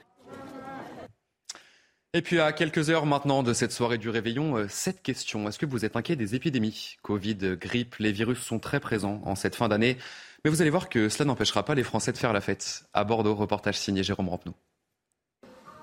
Et 2.13 2.23
puis 2.23 2.41
à 2.41 2.51
quelques 2.51 2.91
heures 2.91 3.07
maintenant 3.07 3.45
de 3.45 3.53
cette 3.53 3.71
soirée 3.71 3.97
du 3.97 4.09
réveillon, 4.09 4.57
euh, 4.57 4.67
cette 4.69 5.01
question. 5.01 5.49
Est-ce 5.49 5.61
que 5.61 5.67
vous 5.67 5.85
êtes 5.85 5.95
inquiet 5.95 6.17
des 6.17 6.35
épidémies? 6.35 6.97
Covid, 7.03 7.57
grippe, 7.57 7.95
les 8.01 8.11
virus 8.11 8.41
sont 8.41 8.59
très 8.59 8.81
présents 8.81 9.23
en 9.25 9.37
cette 9.37 9.55
fin 9.55 9.69
d'année. 9.69 9.97
Mais 10.45 10.51
vous 10.51 10.61
allez 10.61 10.71
voir 10.71 10.89
que 10.89 11.09
cela 11.09 11.25
n'empêchera 11.27 11.65
pas 11.65 11.77
les 11.77 11.85
Français 11.85 12.11
de 12.11 12.19
faire 12.19 12.33
la 12.33 12.41
fête. 12.41 12.83
À 12.95 13.05
Bordeaux, 13.05 13.37
reportage 13.37 13.79
signé 13.79 14.03
Jérôme 14.03 14.29
Rampenou. 14.29 14.55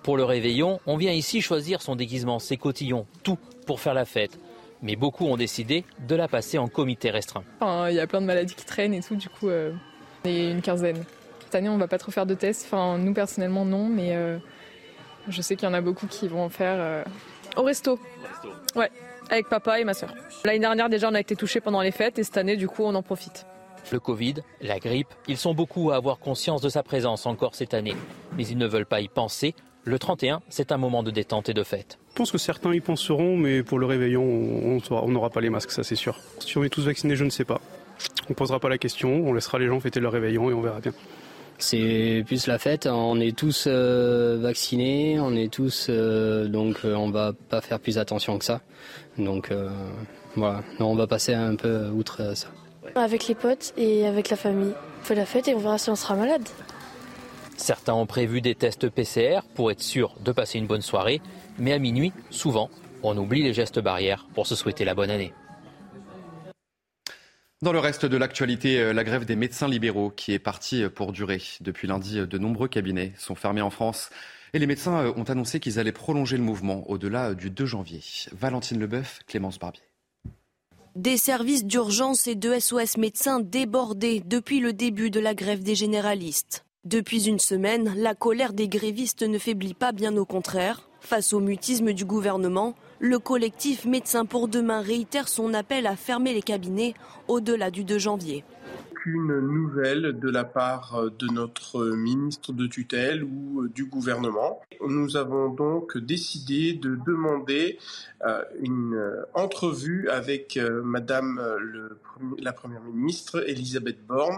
Pour 0.04 0.18
le 0.18 0.26
réveillon, 0.26 0.82
on 0.86 0.98
vient 0.98 1.14
ici 1.14 1.40
choisir 1.40 1.82
son 1.82 1.96
déguisement, 1.96 2.40
ses 2.40 2.58
cotillons, 2.58 3.08
tout 3.24 3.38
pour 3.66 3.80
faire 3.80 3.94
la 3.94 4.04
fête. 4.04 4.38
Mais 4.82 4.98
beaucoup 4.98 5.28
ont 5.28 5.38
décidé 5.38 5.86
de 6.10 6.16
la 6.16 6.28
passer 6.28 6.58
en 6.58 6.68
comité 6.68 7.10
restreint. 7.10 7.46
Il 7.62 7.96
y 7.96 8.02
a 8.02 8.08
plein 8.08 8.20
de 8.20 8.26
maladies 8.26 8.56
qui 8.56 8.66
traînent 8.66 8.94
et 8.94 9.02
tout, 9.02 9.16
du 9.16 9.30
coup, 9.30 9.48
euh, 9.48 9.72
on 10.26 10.30
est 10.30 10.52
une 10.52 10.62
quinzaine. 10.62 11.06
Cette 11.46 11.56
année, 11.56 11.70
on 11.70 11.78
va 11.78 11.88
pas 11.88 11.98
trop 11.98 12.12
faire 12.12 12.26
de 12.26 12.34
tests. 12.34 12.66
Enfin, 12.66 12.98
nous 12.98 13.14
personnellement, 13.14 13.64
non, 13.64 13.88
mais 13.88 14.14
euh, 14.14 14.38
je 15.30 15.42
sais 15.42 15.56
qu'il 15.56 15.68
y 15.68 15.72
en 15.72 15.74
a 15.74 15.82
beaucoup 15.82 16.08
qui 16.08 16.28
vont 16.28 16.44
en 16.44 16.50
faire 16.50 16.76
euh, 16.78 17.04
au 17.56 17.64
resto. 17.64 18.00
Ouais, 18.76 18.92
avec 19.30 19.50
papa 19.50 19.80
et 19.80 19.84
ma 19.84 19.94
soeur. 19.94 20.14
L'année 20.46 20.60
dernière 20.60 20.90
déjà 20.90 21.10
on 21.10 21.14
a 21.14 21.20
été 21.20 21.36
touchés 21.36 21.62
pendant 21.62 21.82
les 21.82 21.92
fêtes 21.92 22.20
et 22.20 22.24
cette 22.24 22.38
année 22.38 22.56
du 22.56 22.68
coup 22.68 22.84
on 22.84 22.96
en 22.96 23.04
profite. 23.04 23.46
Le 23.92 24.00
Covid, 24.00 24.36
la 24.62 24.80
grippe, 24.80 25.14
ils 25.28 25.38
sont 25.38 25.54
beaucoup 25.54 25.92
à 25.92 25.96
avoir 25.96 26.20
conscience 26.20 26.62
de 26.62 26.68
sa 26.68 26.84
présence 26.84 27.26
encore 27.26 27.56
cette 27.56 27.74
année. 27.74 27.96
Mais 28.36 28.46
ils 28.46 28.58
ne 28.58 28.68
veulent 28.68 28.86
pas 28.86 29.00
y 29.00 29.08
penser. 29.08 29.56
Le 29.86 29.98
31, 29.98 30.42
c'est 30.50 30.74
un 30.74 30.78
moment 30.78 31.04
de 31.04 31.12
détente 31.12 31.48
et 31.48 31.54
de 31.54 31.64
fête. 31.64 31.98
Je 32.10 32.16
pense 32.16 32.32
que 32.32 32.38
certains 32.38 32.74
y 32.74 32.82
penseront, 32.82 33.38
mais 33.38 33.64
pour 33.64 33.80
le 33.80 33.86
réveillon, 33.86 34.22
on 34.24 35.08
n'aura 35.08 35.30
pas 35.30 35.40
les 35.40 35.50
masques, 35.50 35.72
ça 35.72 35.84
c'est 35.84 35.96
sûr. 35.96 36.20
Si 36.40 36.58
on 36.58 36.64
est 36.66 36.70
tous 36.70 36.86
vaccinés, 36.86 37.16
je 37.16 37.24
ne 37.24 37.30
sais 37.30 37.46
pas. 37.46 37.62
On 38.26 38.32
ne 38.32 38.36
posera 38.36 38.60
pas 38.60 38.68
la 38.68 38.78
question, 38.78 39.10
on 39.26 39.32
laissera 39.32 39.60
les 39.60 39.68
gens 39.68 39.80
fêter 39.80 40.02
leur 40.02 40.12
réveillon 40.12 40.50
et 40.50 40.54
on 40.54 40.62
verra 40.62 40.82
bien. 40.82 40.92
C'est 41.60 42.24
plus 42.26 42.48
la 42.48 42.60
fête. 42.60 42.86
On 42.86 43.20
est 43.20 43.36
tous 43.36 43.66
euh, 43.68 44.38
vaccinés, 44.40 45.20
on 45.20 45.36
est 45.36 45.52
tous 45.52 45.88
euh, 45.90 46.48
donc 46.48 46.80
euh, 46.86 46.94
on 46.94 47.10
va 47.10 47.34
pas 47.50 47.62
faire 47.62 47.80
plus 47.80 47.98
attention 47.98 48.38
que 48.38 48.46
ça. 48.46 48.62
Donc 49.18 49.52
voilà, 50.36 50.62
on 50.80 50.96
va 50.96 51.08
passer 51.08 51.34
un 51.34 51.56
peu 51.56 51.88
outre 51.90 52.36
ça. 52.36 52.48
Avec 52.96 53.28
les 53.28 53.36
potes 53.36 53.74
et 53.78 54.06
avec 54.06 54.30
la 54.30 54.38
famille. 54.38 54.74
On 55.02 55.06
fait 55.06 55.16
la 55.16 55.26
fête 55.26 55.48
et 55.48 55.56
on 55.56 55.60
verra 55.60 55.78
si 55.78 55.90
on 55.90 55.96
sera 55.96 56.16
malade. 56.16 56.48
Certains 57.58 57.94
ont 57.94 58.06
prévu 58.06 58.40
des 58.42 58.54
tests 58.54 58.88
PCR 58.90 59.40
pour 59.56 59.72
être 59.72 59.82
sûr 59.82 60.14
de 60.24 60.32
passer 60.32 60.60
une 60.60 60.68
bonne 60.68 60.84
soirée, 60.84 61.22
mais 61.58 61.74
à 61.74 61.80
minuit, 61.80 62.14
souvent, 62.30 62.70
on 63.02 63.18
oublie 63.18 63.42
les 63.42 63.54
gestes 63.54 63.80
barrières 63.80 64.28
pour 64.36 64.46
se 64.46 64.56
souhaiter 64.56 64.86
la 64.86 64.94
bonne 64.94 65.10
année. 65.10 65.34
Dans 67.64 67.74
le 67.74 67.80
reste 67.80 68.06
de 68.06 68.18
l'actualité, 68.18 68.80
euh, 68.80 68.94
la 68.94 69.04
grève 69.04 69.26
des 69.26 69.36
médecins 69.36 69.68
libéraux 69.68 70.12
qui 70.12 70.32
est 70.32 70.38
partie 70.38 70.84
euh, 70.84 70.90
pour 70.90 71.12
durer. 71.12 71.42
Depuis 71.60 71.88
lundi, 71.88 72.20
euh, 72.20 72.28
de 72.28 72.38
nombreux 72.38 72.68
cabinets 72.68 73.14
sont 73.18 73.34
fermés 73.34 73.64
en 73.64 73.72
France 73.72 74.12
et 74.54 74.60
les 74.60 74.68
médecins 74.68 75.12
ont 75.18 75.24
annoncé 75.24 75.60
qu'ils 75.60 75.80
allaient 75.80 75.92
prolonger 75.92 76.38
le 76.38 76.44
mouvement 76.44 76.88
au-delà 76.88 77.34
du 77.34 77.50
2 77.50 77.66
janvier. 77.66 78.02
Valentine 78.32 78.80
Leboeuf, 78.80 79.22
Clémence 79.26 79.58
Barbier. 79.58 79.82
Des 80.96 81.18
services 81.18 81.66
d'urgence 81.66 82.28
et 82.28 82.36
de 82.36 82.60
SOS 82.60 82.98
médecins 82.98 83.40
débordés 83.40 84.22
depuis 84.24 84.60
le 84.60 84.72
début 84.72 85.10
de 85.10 85.20
la 85.20 85.34
grève 85.34 85.64
des 85.64 85.76
généralistes. 85.76 86.64
Depuis 86.86 87.28
une 87.28 87.40
semaine, 87.40 87.92
la 87.98 88.14
colère 88.14 88.54
des 88.54 88.68
grévistes 88.68 89.24
ne 89.24 89.40
faiblit 89.40 89.74
pas, 89.74 89.94
bien 89.94 90.16
au 90.16 90.26
contraire. 90.26 90.88
Face 91.02 91.34
au 91.34 91.40
mutisme 91.40 91.94
du 91.94 92.06
gouvernement, 92.06 92.76
le 93.00 93.20
collectif 93.20 93.86
Médecins 93.86 94.26
pour 94.26 94.48
demain 94.48 94.82
réitère 94.82 95.28
son 95.28 95.54
appel 95.54 95.88
à 95.88 95.96
fermer 95.96 96.34
les 96.34 96.42
cabinets 96.42 96.94
au-delà 97.28 97.72
du 97.72 97.84
2 97.84 97.98
janvier. 97.98 98.44
Aucune 98.92 99.40
nouvelle 99.40 100.20
de 100.20 100.30
la 100.30 100.44
part 100.44 101.04
de 101.18 101.28
notre 101.32 101.86
ministre 101.96 102.52
de 102.52 102.68
tutelle 102.68 103.24
ou 103.24 103.68
du 103.68 103.86
gouvernement. 103.86 104.60
Nous 104.86 105.16
avons 105.16 105.50
donc 105.50 105.98
décidé 105.98 106.74
de 106.74 106.98
demander 107.06 107.78
euh, 108.26 108.44
une 108.62 109.00
entrevue 109.34 110.10
avec 110.10 110.58
euh, 110.58 110.82
Madame 110.84 111.42
la 112.40 112.52
Première 112.52 112.82
ministre 112.82 113.48
Elisabeth 113.48 114.06
Borne. 114.06 114.38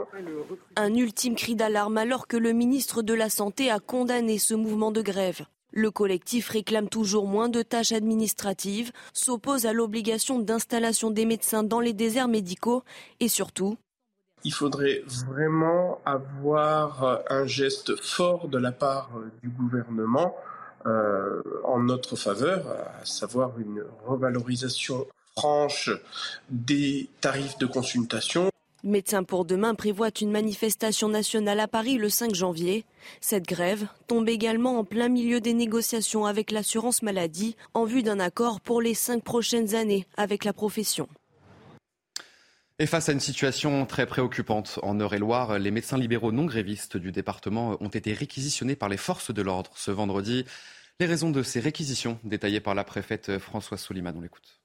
Un 0.75 0.93
ultime 0.93 1.35
cri 1.35 1.55
d'alarme 1.55 1.97
alors 1.97 2.27
que 2.27 2.37
le 2.37 2.51
ministre 2.51 3.01
de 3.01 3.13
la 3.13 3.29
Santé 3.29 3.71
a 3.71 3.79
condamné 3.79 4.37
ce 4.37 4.53
mouvement 4.53 4.91
de 4.91 5.01
grève. 5.01 5.45
Le 5.71 5.91
collectif 5.91 6.49
réclame 6.49 6.89
toujours 6.89 7.27
moins 7.27 7.49
de 7.49 7.62
tâches 7.62 7.91
administratives, 7.91 8.91
s'oppose 9.13 9.65
à 9.65 9.73
l'obligation 9.73 10.39
d'installation 10.39 11.12
des 11.12 11.25
médecins 11.25 11.63
dans 11.63 11.79
les 11.79 11.93
déserts 11.93 12.27
médicaux 12.27 12.84
et 13.19 13.27
surtout 13.27 13.77
il 14.43 14.53
faudrait 14.53 15.03
vraiment 15.05 15.99
avoir 16.05 17.21
un 17.29 17.45
geste 17.45 18.01
fort 18.01 18.47
de 18.47 18.58
la 18.58 18.71
part 18.71 19.10
du 19.41 19.49
gouvernement 19.49 20.36
euh, 20.86 21.41
en 21.65 21.79
notre 21.79 22.15
faveur, 22.15 22.65
à 23.01 23.05
savoir 23.05 23.60
une 23.60 23.84
revalorisation 24.05 25.05
franche 25.36 25.89
des 26.49 27.10
tarifs 27.21 27.58
de 27.58 27.65
consultation. 27.65 28.48
Médecins 28.85 29.23
pour 29.25 29.43
demain 29.43 29.75
prévoit 29.75 30.09
une 30.21 30.31
manifestation 30.31 31.09
nationale 31.09 31.59
à 31.59 31.67
Paris 31.67 31.97
le 31.97 32.07
5 32.07 32.33
janvier. 32.33 32.85
Cette 33.19 33.45
grève 33.45 33.87
tombe 34.07 34.29
également 34.29 34.79
en 34.79 34.85
plein 34.85 35.09
milieu 35.09 35.41
des 35.41 35.53
négociations 35.53 36.25
avec 36.25 36.49
l'assurance 36.49 37.01
maladie 37.03 37.57
en 37.73 37.83
vue 37.83 38.03
d'un 38.03 38.21
accord 38.21 38.61
pour 38.61 38.81
les 38.81 38.93
cinq 38.93 39.21
prochaines 39.21 39.75
années 39.75 40.05
avec 40.15 40.45
la 40.45 40.53
profession. 40.53 41.09
Et 42.79 42.85
face 42.85 43.09
à 43.09 43.11
une 43.11 43.19
situation 43.19 43.85
très 43.85 44.05
préoccupante 44.05 44.79
en 44.81 44.97
Eure-et-Loire, 44.97 45.59
les 45.59 45.71
médecins 45.71 45.97
libéraux 45.97 46.31
non 46.31 46.45
grévistes 46.45 46.95
du 46.95 47.11
département 47.11 47.75
ont 47.81 47.89
été 47.89 48.13
réquisitionnés 48.13 48.77
par 48.77 48.87
les 48.87 48.95
forces 48.95 49.33
de 49.33 49.41
l'ordre 49.41 49.71
ce 49.75 49.91
vendredi. 49.91 50.45
Les 51.01 51.05
raisons 51.05 51.31
de 51.31 51.43
ces 51.43 51.59
réquisitions 51.59 52.17
détaillées 52.23 52.61
par 52.61 52.75
la 52.75 52.85
préfète 52.85 53.39
Françoise 53.39 53.81
Soliman, 53.81 54.13
on 54.15 54.21
l'écoute. 54.21 54.61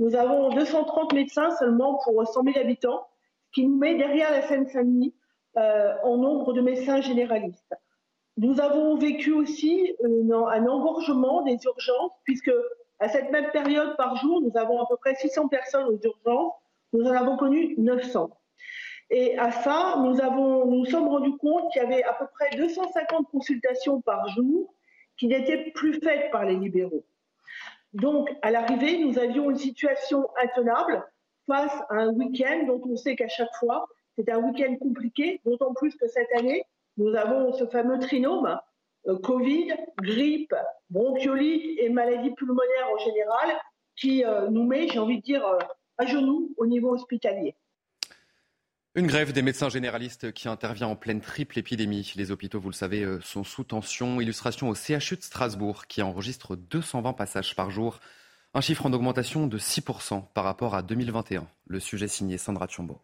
Nous 0.00 0.14
avons 0.14 0.54
230 0.54 1.14
médecins 1.14 1.48
seulement 1.58 1.98
pour 2.04 2.22
100 2.26 2.44
000 2.44 2.58
habitants 2.58 3.08
qui 3.58 3.66
nous 3.66 3.76
met 3.76 3.96
derrière 3.96 4.30
la 4.30 4.42
Seine-Saint-Denis 4.42 5.12
euh, 5.56 5.92
en 6.04 6.16
nombre 6.16 6.52
de 6.52 6.60
médecins 6.60 7.00
généralistes. 7.00 7.74
Nous 8.36 8.60
avons 8.60 8.94
vécu 8.94 9.32
aussi 9.32 9.96
un 10.04 10.66
engorgement 10.68 11.42
des 11.42 11.58
urgences, 11.64 12.12
puisque 12.22 12.52
à 13.00 13.08
cette 13.08 13.32
même 13.32 13.50
période 13.50 13.96
par 13.96 14.14
jour, 14.14 14.40
nous 14.42 14.56
avons 14.56 14.80
à 14.80 14.86
peu 14.88 14.94
près 14.96 15.16
600 15.16 15.48
personnes 15.48 15.86
aux 15.86 15.98
urgences. 16.00 16.52
Nous 16.92 17.04
en 17.04 17.10
avons 17.10 17.36
connu 17.36 17.74
900. 17.78 18.30
Et 19.10 19.36
à 19.36 19.50
ça, 19.50 19.96
nous 20.04 20.14
nous 20.14 20.84
sommes 20.84 21.08
rendus 21.08 21.36
compte 21.38 21.72
qu'il 21.72 21.82
y 21.82 21.84
avait 21.84 22.04
à 22.04 22.12
peu 22.12 22.26
près 22.32 22.56
250 22.56 23.26
consultations 23.32 24.00
par 24.02 24.28
jour 24.28 24.72
qui 25.16 25.26
n'étaient 25.26 25.72
plus 25.74 25.94
faites 25.94 26.30
par 26.30 26.44
les 26.44 26.54
libéraux. 26.54 27.04
Donc, 27.92 28.32
à 28.42 28.52
l'arrivée, 28.52 29.04
nous 29.04 29.18
avions 29.18 29.50
une 29.50 29.56
situation 29.56 30.28
intenable 30.40 31.04
face 31.48 31.72
à 31.88 31.94
un 31.94 32.10
week-end 32.10 32.66
dont 32.66 32.80
on 32.84 32.96
sait 32.96 33.16
qu'à 33.16 33.26
chaque 33.26 33.54
fois, 33.58 33.88
c'est 34.16 34.30
un 34.30 34.38
week-end 34.38 34.76
compliqué, 34.76 35.40
d'autant 35.44 35.74
plus 35.74 35.96
que 35.96 36.06
cette 36.06 36.30
année, 36.36 36.64
nous 36.96 37.14
avons 37.14 37.52
ce 37.52 37.66
fameux 37.66 37.98
trinôme, 37.98 38.58
euh, 39.06 39.18
Covid, 39.18 39.72
grippe, 40.02 40.54
bronchiolite 40.90 41.78
et 41.78 41.88
maladie 41.88 42.30
pulmonaire 42.32 42.88
en 42.92 42.98
général, 42.98 43.56
qui 43.96 44.24
euh, 44.24 44.48
nous 44.50 44.64
met, 44.64 44.88
j'ai 44.88 44.98
envie 44.98 45.18
de 45.18 45.22
dire, 45.22 45.44
euh, 45.46 45.58
à 45.96 46.06
genoux 46.06 46.52
au 46.56 46.66
niveau 46.66 46.92
hospitalier. 46.92 47.54
Une 48.94 49.06
grève 49.06 49.32
des 49.32 49.42
médecins 49.42 49.68
généralistes 49.68 50.32
qui 50.32 50.48
intervient 50.48 50.88
en 50.88 50.96
pleine 50.96 51.20
triple 51.20 51.58
épidémie. 51.58 52.12
Les 52.16 52.32
hôpitaux, 52.32 52.58
vous 52.58 52.70
le 52.70 52.74
savez, 52.74 53.06
sont 53.20 53.44
sous 53.44 53.62
tension. 53.62 54.20
Illustration 54.20 54.68
au 54.68 54.74
CHU 54.74 55.16
de 55.16 55.22
Strasbourg 55.22 55.86
qui 55.86 56.02
enregistre 56.02 56.56
220 56.56 57.12
passages 57.12 57.54
par 57.54 57.70
jour. 57.70 58.00
Un 58.54 58.62
chiffre 58.62 58.86
en 58.86 58.92
augmentation 58.94 59.46
de 59.46 59.58
6% 59.58 60.22
par 60.32 60.44
rapport 60.44 60.74
à 60.74 60.82
2021. 60.82 61.46
Le 61.66 61.80
sujet 61.80 62.08
signé 62.08 62.38
Sandra 62.38 62.66
Tchombo. 62.66 62.98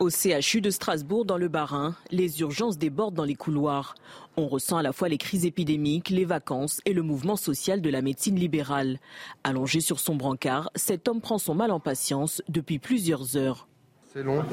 Au 0.00 0.10
CHU 0.10 0.60
de 0.60 0.70
Strasbourg, 0.70 1.24
dans 1.24 1.38
le 1.38 1.48
Bas-Rhin, 1.48 1.94
les 2.10 2.40
urgences 2.40 2.76
débordent 2.76 3.14
dans 3.14 3.24
les 3.24 3.36
couloirs. 3.36 3.94
On 4.36 4.48
ressent 4.48 4.76
à 4.76 4.82
la 4.82 4.92
fois 4.92 5.08
les 5.08 5.16
crises 5.16 5.46
épidémiques, 5.46 6.10
les 6.10 6.26
vacances 6.26 6.82
et 6.84 6.92
le 6.92 7.02
mouvement 7.02 7.36
social 7.36 7.80
de 7.80 7.88
la 7.88 8.02
médecine 8.02 8.36
libérale. 8.36 8.98
Allongé 9.44 9.80
sur 9.80 9.98
son 9.98 10.14
brancard, 10.14 10.70
cet 10.74 11.08
homme 11.08 11.22
prend 11.22 11.38
son 11.38 11.54
mal 11.54 11.70
en 11.70 11.80
patience 11.80 12.42
depuis 12.48 12.78
plusieurs 12.78 13.36
heures. 13.36 13.66
C'est 14.12 14.22
long. 14.22 14.44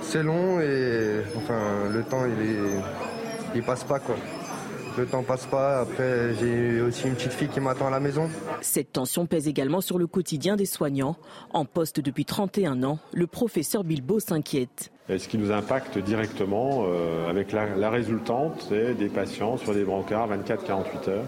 C'est 0.00 0.24
long 0.24 0.60
et 0.60 1.22
enfin 1.36 1.88
le 1.88 2.02
temps 2.02 2.26
il 2.26 2.32
est 2.32 2.82
il 3.54 3.62
passe 3.62 3.84
pas 3.84 4.00
quoi. 4.00 4.16
Le 4.98 5.06
temps 5.06 5.22
passe 5.22 5.46
pas. 5.46 5.80
Après, 5.80 6.34
j'ai 6.34 6.80
aussi 6.80 7.06
une 7.06 7.14
petite 7.14 7.32
fille 7.32 7.48
qui 7.48 7.60
m'attend 7.60 7.86
à 7.86 7.90
la 7.90 8.00
maison. 8.00 8.28
Cette 8.60 8.92
tension 8.92 9.26
pèse 9.26 9.48
également 9.48 9.80
sur 9.80 9.98
le 9.98 10.06
quotidien 10.06 10.56
des 10.56 10.66
soignants. 10.66 11.16
En 11.52 11.64
poste 11.64 12.00
depuis 12.00 12.24
31 12.24 12.82
ans, 12.82 12.98
le 13.12 13.26
professeur 13.26 13.84
Bilbo 13.84 14.20
s'inquiète. 14.20 14.92
Ce 15.08 15.28
qui 15.28 15.38
nous 15.38 15.50
impacte 15.50 15.98
directement 15.98 16.84
euh, 16.86 17.28
avec 17.28 17.52
la, 17.52 17.74
la 17.76 17.90
résultante, 17.90 18.66
c'est 18.68 18.94
des 18.94 19.08
patients 19.08 19.56
sur 19.56 19.74
des 19.74 19.84
brancards 19.84 20.28
24-48 20.30 21.10
heures 21.10 21.24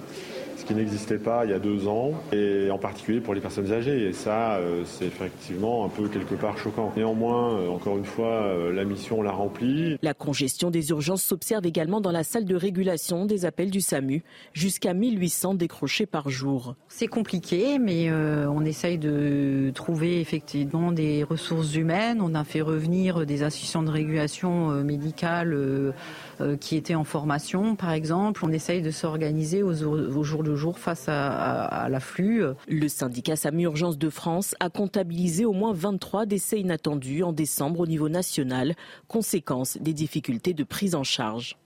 ce 0.56 0.64
qui 0.64 0.74
n'existait 0.74 1.18
pas 1.18 1.44
il 1.44 1.50
y 1.50 1.54
a 1.54 1.58
deux 1.58 1.88
ans, 1.88 2.12
et 2.32 2.70
en 2.70 2.78
particulier 2.78 3.20
pour 3.20 3.34
les 3.34 3.40
personnes 3.40 3.72
âgées. 3.72 4.08
Et 4.08 4.12
ça, 4.12 4.56
euh, 4.56 4.82
c'est 4.84 5.06
effectivement 5.06 5.84
un 5.84 5.88
peu 5.88 6.08
quelque 6.08 6.34
part 6.34 6.56
choquant. 6.58 6.92
Néanmoins, 6.96 7.58
euh, 7.58 7.68
encore 7.68 7.98
une 7.98 8.04
fois, 8.04 8.44
euh, 8.44 8.72
la 8.72 8.84
mission 8.84 9.22
l'a 9.22 9.32
remplie. 9.32 9.96
La 10.02 10.14
congestion 10.14 10.70
des 10.70 10.90
urgences 10.90 11.22
s'observe 11.22 11.66
également 11.66 12.00
dans 12.00 12.12
la 12.12 12.24
salle 12.24 12.44
de 12.44 12.54
régulation 12.54 13.26
des 13.26 13.44
appels 13.44 13.70
du 13.70 13.80
SAMU, 13.80 14.22
jusqu'à 14.52 14.94
1800 14.94 15.54
décrochés 15.54 16.06
par 16.06 16.28
jour. 16.28 16.76
C'est 16.88 17.06
compliqué, 17.06 17.78
mais 17.78 18.10
on 18.12 18.64
essaye 18.64 18.98
de 18.98 19.70
trouver 19.74 20.20
effectivement 20.20 20.92
des 20.92 21.24
ressources 21.24 21.74
humaines. 21.74 22.20
On 22.20 22.34
a 22.34 22.44
fait 22.44 22.60
revenir 22.60 23.26
des 23.26 23.42
assistants 23.42 23.82
de 23.82 23.90
régulation 23.90 24.68
médicale 24.84 25.56
qui 26.60 26.76
étaient 26.76 26.94
en 26.94 27.04
formation, 27.04 27.76
par 27.76 27.92
exemple. 27.92 28.44
On 28.44 28.52
essaye 28.52 28.82
de 28.82 28.90
s'organiser 28.90 29.62
au, 29.62 29.72
au 29.72 30.22
jour 30.22 30.43
le 30.44 30.56
jour 30.56 30.78
face 30.78 31.06
à, 31.08 31.88
l'afflux. 31.90 32.44
Le 32.68 32.88
syndicat 32.88 33.36
SAMU 33.36 33.64
Urgence 33.64 33.98
de 33.98 34.10
France 34.10 34.54
a 34.60 34.70
comptabilisé 34.70 35.44
au 35.44 35.52
moins 35.52 35.72
23 35.72 36.26
décès 36.26 36.60
inattendus 36.60 37.22
en 37.22 37.32
décembre 37.32 37.80
au 37.80 37.86
niveau 37.86 38.08
national, 38.08 38.74
conséquence 39.08 39.78
des 39.78 39.92
difficultés 39.92 40.54
de 40.54 40.64
prise 40.64 40.94
en 40.94 41.04
charge. 41.04 41.56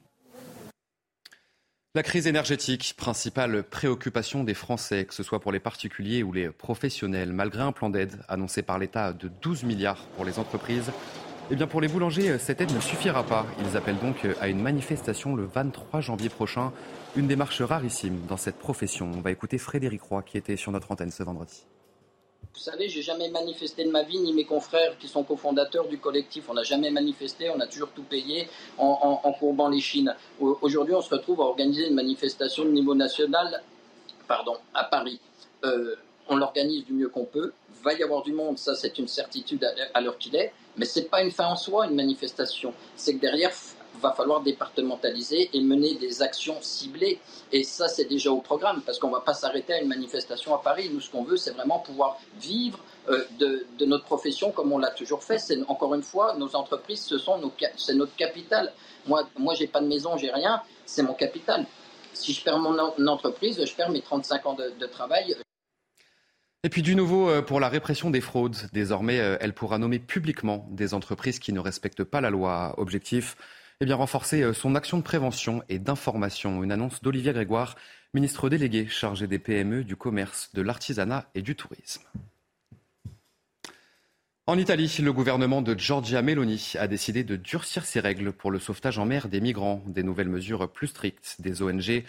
La 1.94 2.02
crise 2.02 2.26
énergétique, 2.26 2.94
principale 2.96 3.62
préoccupation 3.62 4.44
des 4.44 4.54
Français, 4.54 5.04
que 5.04 5.14
ce 5.14 5.22
soit 5.22 5.40
pour 5.40 5.52
les 5.52 5.58
particuliers 5.58 6.22
ou 6.22 6.32
les 6.32 6.50
professionnels, 6.50 7.32
malgré 7.32 7.62
un 7.62 7.72
plan 7.72 7.90
d'aide 7.90 8.20
annoncé 8.28 8.62
par 8.62 8.78
l'État 8.78 9.12
de 9.12 9.28
12 9.42 9.64
milliards 9.64 10.04
pour 10.14 10.24
les 10.24 10.38
entreprises. 10.38 10.92
Eh 11.50 11.56
bien 11.56 11.66
pour 11.66 11.80
les 11.80 11.88
boulangers, 11.88 12.38
cette 12.38 12.60
aide 12.60 12.74
ne 12.74 12.80
suffira 12.80 13.24
pas. 13.24 13.46
Ils 13.64 13.76
appellent 13.76 13.98
donc 13.98 14.26
à 14.38 14.48
une 14.48 14.60
manifestation 14.60 15.34
le 15.34 15.46
23 15.46 16.02
janvier 16.02 16.28
prochain 16.28 16.72
une 17.16 17.26
démarche 17.26 17.62
rarissime 17.62 18.26
dans 18.28 18.36
cette 18.36 18.56
profession. 18.56 19.10
On 19.14 19.20
va 19.20 19.30
écouter 19.30 19.58
Frédéric 19.58 20.02
Roy 20.02 20.22
qui 20.22 20.38
était 20.38 20.56
sur 20.56 20.72
notre 20.72 20.90
antenne 20.92 21.10
ce 21.10 21.22
vendredi. 21.22 21.64
Vous 22.54 22.60
savez, 22.60 22.88
j'ai 22.88 23.02
jamais 23.02 23.28
manifesté 23.28 23.84
de 23.84 23.90
ma 23.90 24.02
vie, 24.02 24.18
ni 24.18 24.32
mes 24.32 24.44
confrères 24.44 24.96
qui 24.98 25.08
sont 25.08 25.22
cofondateurs 25.22 25.88
du 25.88 25.98
collectif. 25.98 26.48
On 26.48 26.54
n'a 26.54 26.62
jamais 26.62 26.90
manifesté, 26.90 27.50
on 27.50 27.60
a 27.60 27.66
toujours 27.66 27.90
tout 27.90 28.02
payé 28.02 28.48
en, 28.78 29.32
courbant 29.38 29.68
les 29.68 29.80
chines. 29.80 30.14
Aujourd'hui, 30.40 30.94
on 30.94 31.00
se 31.00 31.10
retrouve 31.10 31.40
à 31.40 31.44
organiser 31.44 31.86
une 31.86 31.94
manifestation 31.94 32.64
de 32.64 32.70
niveau 32.70 32.94
national 32.94 33.62
pardon, 34.28 34.56
à 34.74 34.84
Paris. 34.84 35.20
Euh, 35.64 35.96
on 36.28 36.36
l'organise 36.36 36.84
du 36.84 36.92
mieux 36.92 37.08
qu'on 37.08 37.24
peut. 37.24 37.52
Il 37.74 37.82
va 37.82 37.94
y 37.94 38.02
avoir 38.02 38.22
du 38.22 38.32
monde, 38.32 38.58
ça 38.58 38.74
c'est 38.74 38.98
une 38.98 39.08
certitude 39.08 39.66
à 39.94 40.00
l'heure 40.00 40.18
qu'il 40.18 40.36
est. 40.36 40.52
Mais 40.76 40.84
ce 40.84 41.00
n'est 41.00 41.06
pas 41.06 41.22
une 41.22 41.30
fin 41.30 41.46
en 41.46 41.56
soi, 41.56 41.86
une 41.86 41.96
manifestation. 41.96 42.74
C'est 42.96 43.14
que 43.14 43.20
derrière, 43.20 43.52
va 43.98 44.12
falloir 44.12 44.40
départementaliser 44.42 45.50
et 45.52 45.60
mener 45.60 45.94
des 45.94 46.22
actions 46.22 46.56
ciblées. 46.60 47.18
Et 47.52 47.64
ça, 47.64 47.88
c'est 47.88 48.06
déjà 48.06 48.30
au 48.30 48.40
programme, 48.40 48.82
parce 48.84 48.98
qu'on 48.98 49.08
ne 49.08 49.14
va 49.14 49.20
pas 49.20 49.34
s'arrêter 49.34 49.74
à 49.74 49.80
une 49.80 49.88
manifestation 49.88 50.54
à 50.54 50.58
Paris. 50.58 50.90
Nous, 50.92 51.00
ce 51.00 51.10
qu'on 51.10 51.22
veut, 51.22 51.36
c'est 51.36 51.52
vraiment 51.52 51.78
pouvoir 51.78 52.18
vivre 52.40 52.78
euh, 53.08 53.24
de, 53.38 53.84
notre 53.84 54.04
profession 54.04 54.50
comme 54.50 54.72
on 54.72 54.78
l'a 54.78 54.90
toujours 54.90 55.22
fait. 55.22 55.38
C'est 55.38 55.58
encore 55.68 55.94
une 55.94 56.02
fois, 56.02 56.34
nos 56.36 56.54
entreprises, 56.56 57.02
ce 57.02 57.18
sont 57.18 57.38
nos, 57.38 57.52
c'est 57.76 57.94
notre 57.94 58.14
capital. 58.16 58.72
Moi, 59.06 59.28
moi, 59.38 59.54
j'ai 59.54 59.66
pas 59.66 59.80
de 59.80 59.86
maison, 59.86 60.16
j'ai 60.16 60.30
rien, 60.30 60.62
c'est 60.84 61.02
mon 61.02 61.14
capital. 61.14 61.66
Si 62.12 62.32
je 62.32 62.42
perds 62.42 62.58
mon 62.58 63.06
entreprise, 63.06 63.64
je 63.64 63.74
perds 63.74 63.90
mes 63.90 64.02
35 64.02 64.46
ans 64.46 64.54
de, 64.54 64.72
de 64.78 64.86
travail. 64.86 65.36
Et 66.64 66.70
puis 66.70 66.82
du 66.82 66.96
nouveau 66.96 67.30
euh, 67.30 67.40
pour 67.40 67.60
la 67.60 67.68
répression 67.68 68.10
des 68.10 68.20
fraudes. 68.20 68.56
Désormais, 68.72 69.20
euh, 69.20 69.36
elle 69.40 69.52
pourra 69.52 69.78
nommer 69.78 70.00
publiquement 70.00 70.66
des 70.70 70.92
entreprises 70.92 71.38
qui 71.38 71.52
ne 71.52 71.60
respectent 71.60 72.02
pas 72.02 72.20
la 72.20 72.30
loi. 72.30 72.74
Objectif 72.78 73.36
eh 73.80 73.86
bien, 73.86 73.94
renforcer 73.94 74.42
euh, 74.42 74.52
son 74.52 74.74
action 74.74 74.98
de 74.98 75.02
prévention 75.02 75.62
et 75.68 75.78
d'information. 75.78 76.62
Une 76.64 76.72
annonce 76.72 77.00
d'Olivier 77.00 77.32
Grégoire, 77.32 77.76
ministre 78.12 78.48
délégué 78.48 78.88
chargé 78.88 79.26
des 79.28 79.38
PME, 79.38 79.84
du 79.84 79.94
commerce, 79.94 80.50
de 80.54 80.62
l'artisanat 80.62 81.30
et 81.34 81.42
du 81.42 81.54
tourisme. 81.54 82.02
En 84.46 84.58
Italie, 84.58 84.92
le 85.00 85.12
gouvernement 85.12 85.62
de 85.62 85.78
Giorgia 85.78 86.22
Meloni 86.22 86.72
a 86.78 86.88
décidé 86.88 87.22
de 87.22 87.36
durcir 87.36 87.84
ses 87.84 88.00
règles 88.00 88.32
pour 88.32 88.50
le 88.50 88.58
sauvetage 88.58 88.98
en 88.98 89.04
mer 89.04 89.28
des 89.28 89.40
migrants. 89.40 89.84
Des 89.86 90.02
nouvelles 90.02 90.30
mesures 90.30 90.72
plus 90.72 90.88
strictes 90.88 91.36
des 91.38 91.62
ONG 91.62 92.02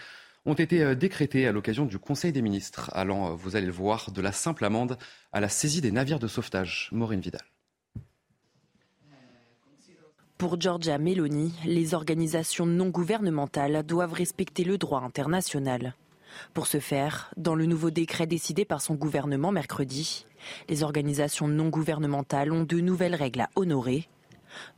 ont 0.46 0.54
été 0.54 0.82
euh, 0.82 0.94
décrétées 0.94 1.46
à 1.46 1.52
l'occasion 1.52 1.84
du 1.84 1.98
Conseil 1.98 2.32
des 2.32 2.42
ministres, 2.42 2.90
allant, 2.94 3.28
euh, 3.28 3.34
vous 3.34 3.56
allez 3.56 3.66
le 3.66 3.72
voir, 3.72 4.10
de 4.10 4.20
la 4.20 4.32
simple 4.32 4.64
amende 4.64 4.96
à 5.32 5.40
la 5.40 5.48
saisie 5.48 5.82
des 5.82 5.92
navires 5.92 6.18
de 6.18 6.28
sauvetage. 6.28 6.88
Maureen 6.92 7.20
Vidal. 7.20 7.42
Pour 10.40 10.58
Giorgia 10.58 10.96
Meloni, 10.96 11.52
les 11.66 11.92
organisations 11.92 12.64
non 12.64 12.88
gouvernementales 12.88 13.82
doivent 13.84 14.14
respecter 14.14 14.64
le 14.64 14.78
droit 14.78 15.02
international. 15.02 15.94
Pour 16.54 16.66
ce 16.66 16.80
faire, 16.80 17.30
dans 17.36 17.54
le 17.54 17.66
nouveau 17.66 17.90
décret 17.90 18.26
décidé 18.26 18.64
par 18.64 18.80
son 18.80 18.94
gouvernement 18.94 19.52
mercredi, 19.52 20.24
les 20.70 20.82
organisations 20.82 21.46
non 21.46 21.68
gouvernementales 21.68 22.52
ont 22.52 22.64
de 22.64 22.80
nouvelles 22.80 23.16
règles 23.16 23.42
à 23.42 23.50
honorer. 23.54 24.08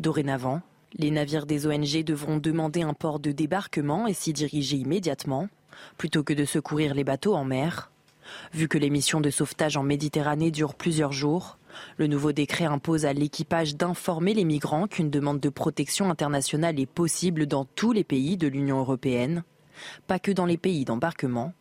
Dorénavant, 0.01 0.63
les 0.95 1.13
navires 1.13 1.47
des 1.47 1.69
ONG 1.69 2.03
devront 2.03 2.39
demander 2.39 2.83
un 2.83 2.93
port 2.93 3.21
de 3.21 3.31
débarquement 3.31 4.09
et 4.09 4.15
s'y 4.15 4.33
diriger 4.33 4.79
immédiatement, 4.79 5.47
plutôt 5.97 6.25
que 6.25 6.35
de 6.35 6.45
secourir 6.45 6.93
les 6.93 7.05
bateaux 7.05 7.37
en 7.37 7.45
mer. 7.45 7.93
Vu 8.53 8.67
que 8.67 8.79
les 8.79 8.91
missions 8.91 9.21
de 9.21 9.31
sauvetage 9.31 9.77
en 9.77 9.85
Méditerranée 9.85 10.51
durent 10.51 10.75
plusieurs 10.75 11.13
jours, 11.13 11.57
le 11.97 12.07
nouveau 12.07 12.33
décret 12.33 12.65
impose 12.65 13.05
à 13.05 13.13
l'équipage 13.13 13.77
d'informer 13.77 14.35
les 14.35 14.45
migrants 14.45 14.87
qu'une 14.87 15.11
demande 15.11 15.41
de 15.41 15.49
protection 15.49 16.11
internationale 16.11 16.79
est 16.79 16.87
possible 16.87 17.47
dans 17.47 17.65
tous 17.65 17.93
les 17.93 18.05
pays 18.05 18.37
de 18.37 18.49
l'Union 18.49 18.79
européenne, 18.79 19.45
pas 20.07 20.19
que 20.19 20.33
dans 20.33 20.47
les 20.47 20.59
pays 20.59 20.85
d'embarquement. 20.85 21.53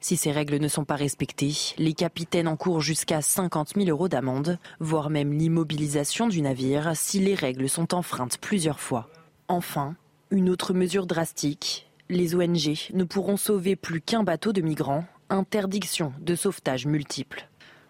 Si 0.00 0.16
ces 0.16 0.32
règles 0.32 0.58
ne 0.58 0.68
sont 0.68 0.84
pas 0.84 0.96
respectées, 0.96 1.54
les 1.78 1.92
capitaines 1.92 2.48
encourent 2.48 2.80
jusqu'à 2.80 3.20
50 3.20 3.74
000 3.76 3.88
euros 3.88 4.08
d'amende, 4.08 4.58
voire 4.80 5.10
même 5.10 5.32
l'immobilisation 5.32 6.28
du 6.28 6.42
navire 6.42 6.92
si 6.94 7.20
les 7.20 7.34
règles 7.34 7.68
sont 7.68 7.94
enfreintes 7.94 8.38
plusieurs 8.38 8.80
fois. 8.80 9.08
Enfin, 9.48 9.96
une 10.30 10.50
autre 10.50 10.74
mesure 10.74 11.06
drastique, 11.06 11.88
les 12.10 12.34
ONG 12.34 12.90
ne 12.92 13.04
pourront 13.04 13.36
sauver 13.36 13.76
plus 13.76 14.00
qu'un 14.00 14.22
bateau 14.22 14.52
de 14.52 14.62
migrants, 14.62 15.04
interdiction 15.30 16.12
de 16.20 16.34
sauvetage 16.34 16.86
multiple. 16.86 17.48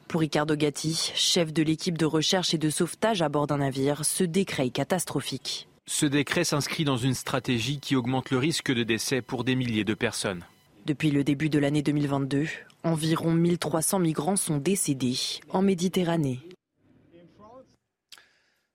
Pour 0.08 0.22
Ricardo 0.22 0.56
Gatti, 0.56 1.12
chef 1.14 1.52
de 1.52 1.62
l'équipe 1.62 1.98
de 1.98 2.06
recherche 2.06 2.54
et 2.54 2.58
de 2.58 2.70
sauvetage 2.70 3.20
à 3.20 3.28
bord 3.28 3.46
d'un 3.46 3.58
navire, 3.58 4.06
ce 4.06 4.24
décret 4.24 4.68
est 4.68 4.70
catastrophique. 4.70 5.68
Ce 5.86 6.06
décret 6.06 6.44
s'inscrit 6.44 6.84
dans 6.84 6.96
une 6.96 7.12
stratégie 7.12 7.78
qui 7.78 7.94
augmente 7.94 8.30
le 8.30 8.38
risque 8.38 8.72
de 8.72 8.84
décès 8.84 9.20
pour 9.20 9.44
des 9.44 9.54
milliers 9.54 9.84
de 9.84 9.92
personnes. 9.92 10.44
Depuis 10.86 11.10
le 11.10 11.24
début 11.24 11.50
de 11.50 11.58
l'année 11.58 11.82
2022, 11.82 12.46
environ 12.84 13.32
1300 13.32 13.98
migrants 13.98 14.36
sont 14.36 14.56
décédés 14.56 15.18
en 15.50 15.60
Méditerranée. 15.60 16.40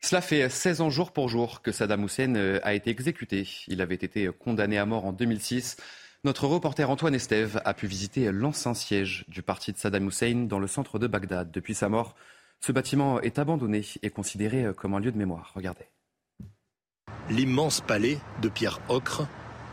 Cela 0.02 0.22
fait 0.22 0.48
16 0.48 0.82
ans 0.82 0.90
jour 0.92 1.12
pour 1.12 1.30
jour 1.30 1.64
que 1.64 1.72
Saddam 1.72 2.04
Hussein 2.04 2.36
euh, 2.36 2.60
a 2.62 2.76
été 2.76 2.92
exécuté. 2.92 3.48
Il 3.68 3.82
avait 3.82 3.96
été 3.96 4.30
condamné 4.38 4.78
à 4.78 4.86
mort 4.86 5.06
en 5.06 5.14
2006. 5.14 5.78
Notre 6.26 6.48
reporter 6.48 6.90
Antoine 6.90 7.16
Estève 7.16 7.62
a 7.66 7.74
pu 7.74 7.86
visiter 7.86 8.32
l'ancien 8.32 8.74
siège 8.74 9.26
du 9.28 9.42
parti 9.42 9.74
de 9.74 9.78
Saddam 9.78 10.08
Hussein 10.08 10.46
dans 10.48 10.60
le 10.60 10.68
centre 10.68 10.98
de 10.98 11.06
Bagdad. 11.06 11.52
Depuis 11.52 11.76
sa 11.76 11.90
mort, 11.90 12.16
ce 12.62 12.72
bâtiment 12.72 13.20
est 13.20 13.40
abandonné 13.40 13.84
et 14.04 14.10
considéré 14.10 14.68
comme 14.74 14.94
un 14.94 15.02
lieu 15.02 15.12
de 15.12 15.18
mémoire. 15.18 15.52
Regardez. 15.54 15.84
L'immense 17.30 17.82
palais 17.82 18.20
de 18.42 18.48
pierre 18.48 18.80
ocre 18.88 19.28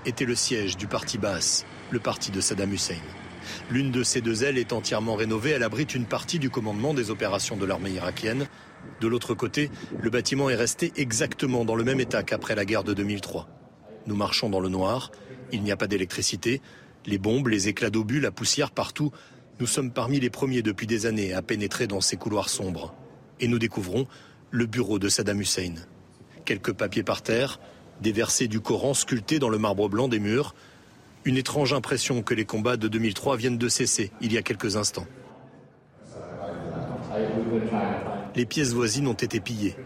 était 0.04 0.24
le 0.24 0.34
siège 0.34 0.76
du 0.76 0.88
parti 0.88 1.18
Baas, 1.18 1.64
le 1.92 2.00
parti 2.00 2.32
de 2.32 2.40
Saddam 2.40 2.72
Hussein. 2.72 2.98
L'une 3.70 3.92
de 3.92 4.02
ces 4.02 4.20
deux 4.20 4.42
ailes 4.42 4.58
est 4.58 4.72
entièrement 4.72 5.14
rénovée. 5.14 5.50
Elle 5.50 5.62
abrite 5.62 5.94
une 5.94 6.06
partie 6.06 6.40
du 6.40 6.50
commandement 6.50 6.94
des 6.94 7.12
opérations 7.12 7.56
de 7.56 7.64
l'armée 7.64 7.90
irakienne. 7.90 8.48
De 9.00 9.06
l'autre 9.06 9.34
côté, 9.34 9.70
le 10.02 10.10
bâtiment 10.10 10.50
est 10.50 10.56
resté 10.56 10.92
exactement 10.96 11.64
dans 11.64 11.76
le 11.76 11.84
même 11.84 12.00
état 12.00 12.24
qu'après 12.24 12.56
la 12.56 12.64
guerre 12.64 12.82
de 12.82 12.92
2003. 12.92 13.46
Nous 14.06 14.16
marchons 14.16 14.50
dans 14.50 14.60
le 14.60 14.68
noir, 14.68 15.12
il 15.52 15.62
n'y 15.62 15.72
a 15.72 15.76
pas 15.76 15.86
d'électricité, 15.86 16.60
les 17.06 17.18
bombes, 17.18 17.48
les 17.48 17.68
éclats 17.68 17.90
d'obus, 17.90 18.20
la 18.20 18.30
poussière 18.30 18.70
partout. 18.70 19.12
Nous 19.58 19.66
sommes 19.66 19.90
parmi 19.90 20.20
les 20.20 20.30
premiers 20.30 20.62
depuis 20.62 20.86
des 20.86 21.06
années 21.06 21.32
à 21.32 21.42
pénétrer 21.42 21.86
dans 21.86 22.00
ces 22.00 22.16
couloirs 22.16 22.48
sombres. 22.48 22.94
Et 23.40 23.48
nous 23.48 23.58
découvrons 23.58 24.06
le 24.50 24.66
bureau 24.66 24.98
de 24.98 25.08
Saddam 25.08 25.40
Hussein. 25.40 25.74
Quelques 26.44 26.72
papiers 26.72 27.02
par 27.02 27.22
terre, 27.22 27.60
des 28.00 28.12
versets 28.12 28.48
du 28.48 28.60
Coran 28.60 28.94
sculptés 28.94 29.38
dans 29.38 29.48
le 29.48 29.58
marbre 29.58 29.88
blanc 29.88 30.08
des 30.08 30.18
murs, 30.18 30.54
une 31.24 31.36
étrange 31.36 31.72
impression 31.72 32.22
que 32.22 32.34
les 32.34 32.44
combats 32.44 32.76
de 32.76 32.88
2003 32.88 33.36
viennent 33.36 33.58
de 33.58 33.68
cesser 33.68 34.10
il 34.20 34.32
y 34.32 34.38
a 34.38 34.42
quelques 34.42 34.76
instants. 34.76 35.06
Les 38.34 38.46
pièces 38.46 38.72
voisines 38.72 39.06
ont 39.06 39.12
été 39.12 39.40
pillées. 39.40 39.76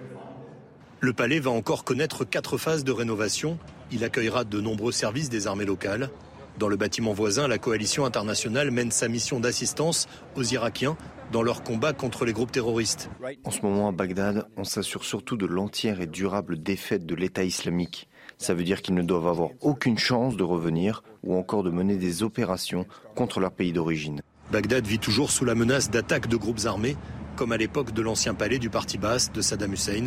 Le 1.01 1.13
palais 1.13 1.41
va 1.41 1.51
encore 1.51 1.85
connaître 1.85 2.25
quatre 2.25 2.57
phases 2.57 2.85
de 2.85 2.93
rénovation. 2.93 3.59
Il 3.95 4.03
accueillera 4.03 4.43
de 4.43 4.61
nombreux 4.61 4.91
services 4.91 5.29
des 5.29 5.47
armées 5.47 5.65
locales. 5.65 6.11
Dans 6.59 6.67
le 6.67 6.77
bâtiment 6.77 7.13
voisin, 7.13 7.47
la 7.47 7.59
coalition 7.59 8.05
internationale 8.05 8.73
mène 8.73 8.91
sa 8.91 9.07
mission 9.07 9.39
d'assistance 9.39 10.09
aux 10.35 10.43
Irakiens 10.43 10.97
dans 11.31 11.43
leur 11.43 11.63
combat 11.63 11.93
contre 11.93 12.25
les 12.25 12.33
groupes 12.33 12.51
terroristes. 12.51 13.09
En 13.45 13.53
ce 13.53 13.61
moment 13.63 13.89
à 13.89 13.93
Bagdad, 13.93 14.49
on 14.57 14.65
s'assure 14.65 15.05
surtout 15.05 15.37
de 15.37 15.47
l'entière 15.47 16.01
et 16.01 16.09
durable 16.09 16.61
défaite 16.61 17.07
de 17.07 17.15
l'État 17.15 17.45
islamique. 17.45 18.09
Ça 18.37 18.53
veut 18.53 18.65
dire 18.65 18.83
qu'ils 18.83 18.97
ne 18.97 19.03
doivent 19.03 19.29
avoir 19.29 19.51
aucune 19.61 19.97
chance 19.97 20.37
de 20.37 20.43
revenir 20.43 21.05
ou 21.23 21.37
encore 21.37 21.63
de 21.63 21.71
mener 21.71 21.97
des 21.97 22.25
opérations 22.25 22.87
contre 23.15 23.39
leur 23.39 23.53
pays 23.53 23.73
d'origine. 23.73 24.23
Bagdad 24.51 24.85
vit 24.85 24.99
toujours 24.99 25.31
sous 25.31 25.45
la 25.45 25.55
menace 25.55 25.89
d'attaques 25.89 26.27
de 26.27 26.37
groupes 26.37 26.67
armés, 26.67 26.97
comme 27.37 27.53
à 27.53 27.57
l'époque 27.57 27.93
de 27.93 28.03
l'ancien 28.03 28.35
palais 28.35 28.59
du 28.59 28.71
parti 28.71 28.99
basse 28.99 29.31
de 29.31 29.41
Saddam 29.41 29.73
Hussein. 29.73 30.07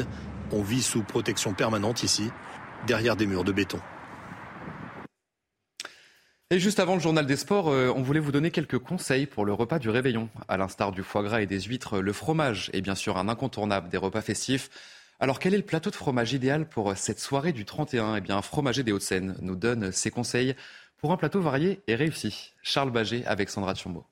On 0.52 0.62
vit 0.62 0.82
sous 0.82 1.04
protection 1.04 1.54
permanente 1.54 2.04
ici, 2.04 2.30
derrière 2.86 3.16
des 3.16 3.26
murs 3.26 3.44
de 3.44 3.52
béton. 3.52 3.80
Et 6.50 6.60
juste 6.60 6.80
avant 6.80 6.96
le 6.96 7.02
journal 7.02 7.26
des 7.26 7.36
sports, 7.36 7.70
euh, 7.70 7.92
on 7.94 8.02
voulait 8.02 8.22
vous 8.22 8.32
donner 8.32 8.52
quelques 8.52 8.80
conseils 8.80 9.26
pour 9.26 9.46
le 9.46 9.52
repas 9.52 9.80
du 9.80 9.90
réveillon. 9.90 10.30
À 10.48 10.56
l'instar 10.56 10.94
du 10.94 11.04
foie 11.04 11.22
gras 11.22 11.42
et 11.42 11.46
des 11.46 11.60
huîtres, 11.60 12.00
le 12.00 12.14
fromage 12.14 12.70
est 12.72 12.80
bien 12.80 12.96
sûr 12.96 13.18
un 13.18 13.28
incontournable 13.28 13.90
des 13.90 13.98
repas 13.98 14.22
festifs. 14.22 14.70
Alors 15.20 15.40
quel 15.40 15.54
est 15.54 15.58
le 15.58 15.64
plateau 15.64 15.90
de 15.90 15.96
fromage 15.96 16.32
idéal 16.32 16.70
pour 16.70 16.96
cette 16.96 17.20
soirée 17.20 17.52
du 17.52 17.66
31 17.66 18.16
Eh 18.16 18.22
bien, 18.22 18.38
un 18.38 18.42
fromager 18.42 18.84
des 18.84 18.94
Hauts-de-Seine 18.94 19.36
nous 19.42 19.56
donne 19.56 19.92
ses 19.92 20.10
conseils 20.10 20.56
pour 20.98 21.12
un 21.12 21.18
plateau 21.18 21.42
varié 21.42 21.82
et 21.88 21.96
réussi. 21.96 22.54
Charles 22.64 22.92
Baget 22.92 23.26
avec 23.26 23.50
Sandra 23.50 23.76
Tchombo. 23.76 24.06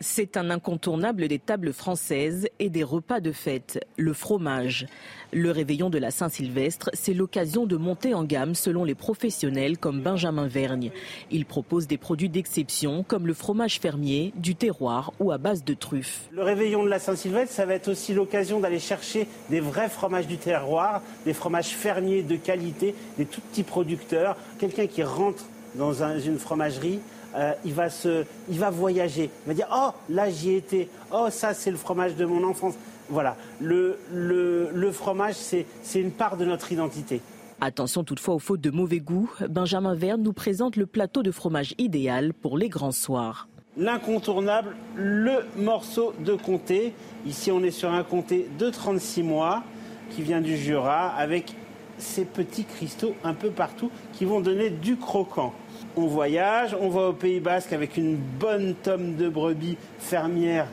C'est 0.00 0.36
un 0.36 0.50
incontournable 0.50 1.26
des 1.26 1.40
tables 1.40 1.72
françaises 1.72 2.46
et 2.60 2.70
des 2.70 2.84
repas 2.84 3.18
de 3.18 3.32
fête, 3.32 3.84
le 3.96 4.12
fromage. 4.12 4.86
Le 5.32 5.50
réveillon 5.50 5.90
de 5.90 5.98
la 5.98 6.12
Saint-Sylvestre, 6.12 6.90
c'est 6.92 7.14
l'occasion 7.14 7.66
de 7.66 7.76
monter 7.76 8.14
en 8.14 8.22
gamme 8.22 8.54
selon 8.54 8.84
les 8.84 8.94
professionnels 8.94 9.76
comme 9.76 10.00
Benjamin 10.00 10.46
Vergne. 10.46 10.92
Il 11.32 11.44
propose 11.46 11.88
des 11.88 11.98
produits 11.98 12.28
d'exception 12.28 13.02
comme 13.02 13.26
le 13.26 13.34
fromage 13.34 13.80
fermier, 13.80 14.32
du 14.36 14.54
terroir 14.54 15.12
ou 15.18 15.32
à 15.32 15.38
base 15.38 15.64
de 15.64 15.74
truffes. 15.74 16.28
Le 16.30 16.44
réveillon 16.44 16.84
de 16.84 16.88
la 16.88 17.00
Saint-Sylvestre, 17.00 17.52
ça 17.52 17.66
va 17.66 17.74
être 17.74 17.88
aussi 17.88 18.14
l'occasion 18.14 18.60
d'aller 18.60 18.78
chercher 18.78 19.26
des 19.50 19.60
vrais 19.60 19.88
fromages 19.88 20.28
du 20.28 20.36
terroir, 20.36 21.02
des 21.24 21.34
fromages 21.34 21.70
fermiers 21.70 22.22
de 22.22 22.36
qualité, 22.36 22.94
des 23.18 23.26
tout 23.26 23.40
petits 23.40 23.64
producteurs. 23.64 24.36
Quelqu'un 24.60 24.86
qui 24.86 25.02
rentre 25.02 25.44
dans 25.74 25.92
une 26.18 26.38
fromagerie, 26.38 27.00
euh, 27.36 27.52
il, 27.64 27.72
va 27.72 27.90
se, 27.90 28.24
il 28.48 28.58
va 28.58 28.70
voyager. 28.70 29.30
Il 29.44 29.48
va 29.48 29.54
dire 29.54 29.68
Oh, 29.72 29.90
là 30.08 30.30
j'y 30.30 30.54
étais. 30.54 30.88
Oh, 31.12 31.28
ça 31.30 31.54
c'est 31.54 31.70
le 31.70 31.76
fromage 31.76 32.16
de 32.16 32.24
mon 32.24 32.44
enfance. 32.44 32.74
Voilà. 33.08 33.36
Le, 33.60 33.98
le, 34.12 34.70
le 34.72 34.92
fromage, 34.92 35.34
c'est 35.34 35.66
une 35.94 36.10
part 36.10 36.36
de 36.36 36.44
notre 36.44 36.72
identité. 36.72 37.20
Attention 37.60 38.04
toutefois 38.04 38.34
aux 38.34 38.38
fautes 38.38 38.60
de 38.60 38.70
mauvais 38.70 39.00
goût. 39.00 39.30
Benjamin 39.48 39.94
Verne 39.94 40.22
nous 40.22 40.32
présente 40.32 40.76
le 40.76 40.86
plateau 40.86 41.22
de 41.22 41.32
fromage 41.32 41.74
idéal 41.78 42.32
pour 42.32 42.56
les 42.56 42.68
grands 42.68 42.92
soirs. 42.92 43.48
L'incontournable, 43.76 44.76
le 44.94 45.44
morceau 45.56 46.12
de 46.24 46.34
comté. 46.34 46.92
Ici, 47.26 47.50
on 47.50 47.62
est 47.62 47.70
sur 47.70 47.90
un 47.90 48.04
comté 48.04 48.48
de 48.58 48.70
36 48.70 49.22
mois 49.22 49.62
qui 50.10 50.22
vient 50.22 50.40
du 50.40 50.56
Jura 50.56 51.08
avec 51.08 51.54
ces 51.98 52.24
petits 52.24 52.64
cristaux 52.64 53.14
un 53.24 53.34
peu 53.34 53.50
partout 53.50 53.90
qui 54.12 54.24
vont 54.24 54.40
donner 54.40 54.70
du 54.70 54.96
croquant 54.96 55.52
on 55.96 56.06
voyage, 56.06 56.76
on 56.80 56.88
va 56.88 57.08
au 57.08 57.12
Pays 57.12 57.40
Basque 57.40 57.72
avec 57.72 57.96
une 57.96 58.16
bonne 58.16 58.74
tome 58.74 59.16
de 59.16 59.28
brebis 59.28 59.76
fermière 59.98 60.68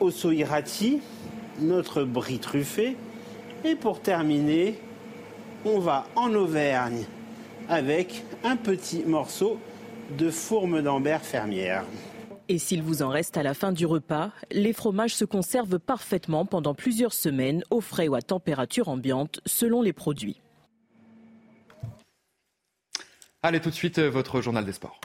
au 0.00 0.10
Soirati, 0.10 1.00
notre 1.60 2.02
brie 2.02 2.38
truffé. 2.38 2.96
Et 3.64 3.74
pour 3.74 4.00
terminer, 4.00 4.78
on 5.64 5.78
va 5.78 6.06
en 6.16 6.34
Auvergne 6.34 7.04
avec 7.68 8.24
un 8.44 8.56
petit 8.56 9.04
morceau 9.06 9.58
de 10.18 10.30
fourme 10.30 10.82
d'ambert 10.82 11.22
fermière. 11.22 11.84
Et 12.48 12.58
s'il 12.58 12.80
vous 12.80 13.02
en 13.02 13.08
reste 13.08 13.36
à 13.36 13.42
la 13.42 13.54
fin 13.54 13.72
du 13.72 13.86
repas, 13.86 14.30
les 14.52 14.72
fromages 14.72 15.14
se 15.14 15.24
conservent 15.24 15.80
parfaitement 15.80 16.46
pendant 16.46 16.74
plusieurs 16.74 17.12
semaines 17.12 17.64
au 17.70 17.80
frais 17.80 18.06
ou 18.06 18.14
à 18.14 18.22
température 18.22 18.88
ambiante 18.88 19.40
selon 19.46 19.82
les 19.82 19.92
produits. 19.92 20.40
Allez 23.42 23.60
tout 23.60 23.70
de 23.70 23.74
suite, 23.74 23.98
euh, 23.98 24.08
votre 24.08 24.40
journal 24.40 24.64
des 24.64 24.72
sports. 24.72 25.00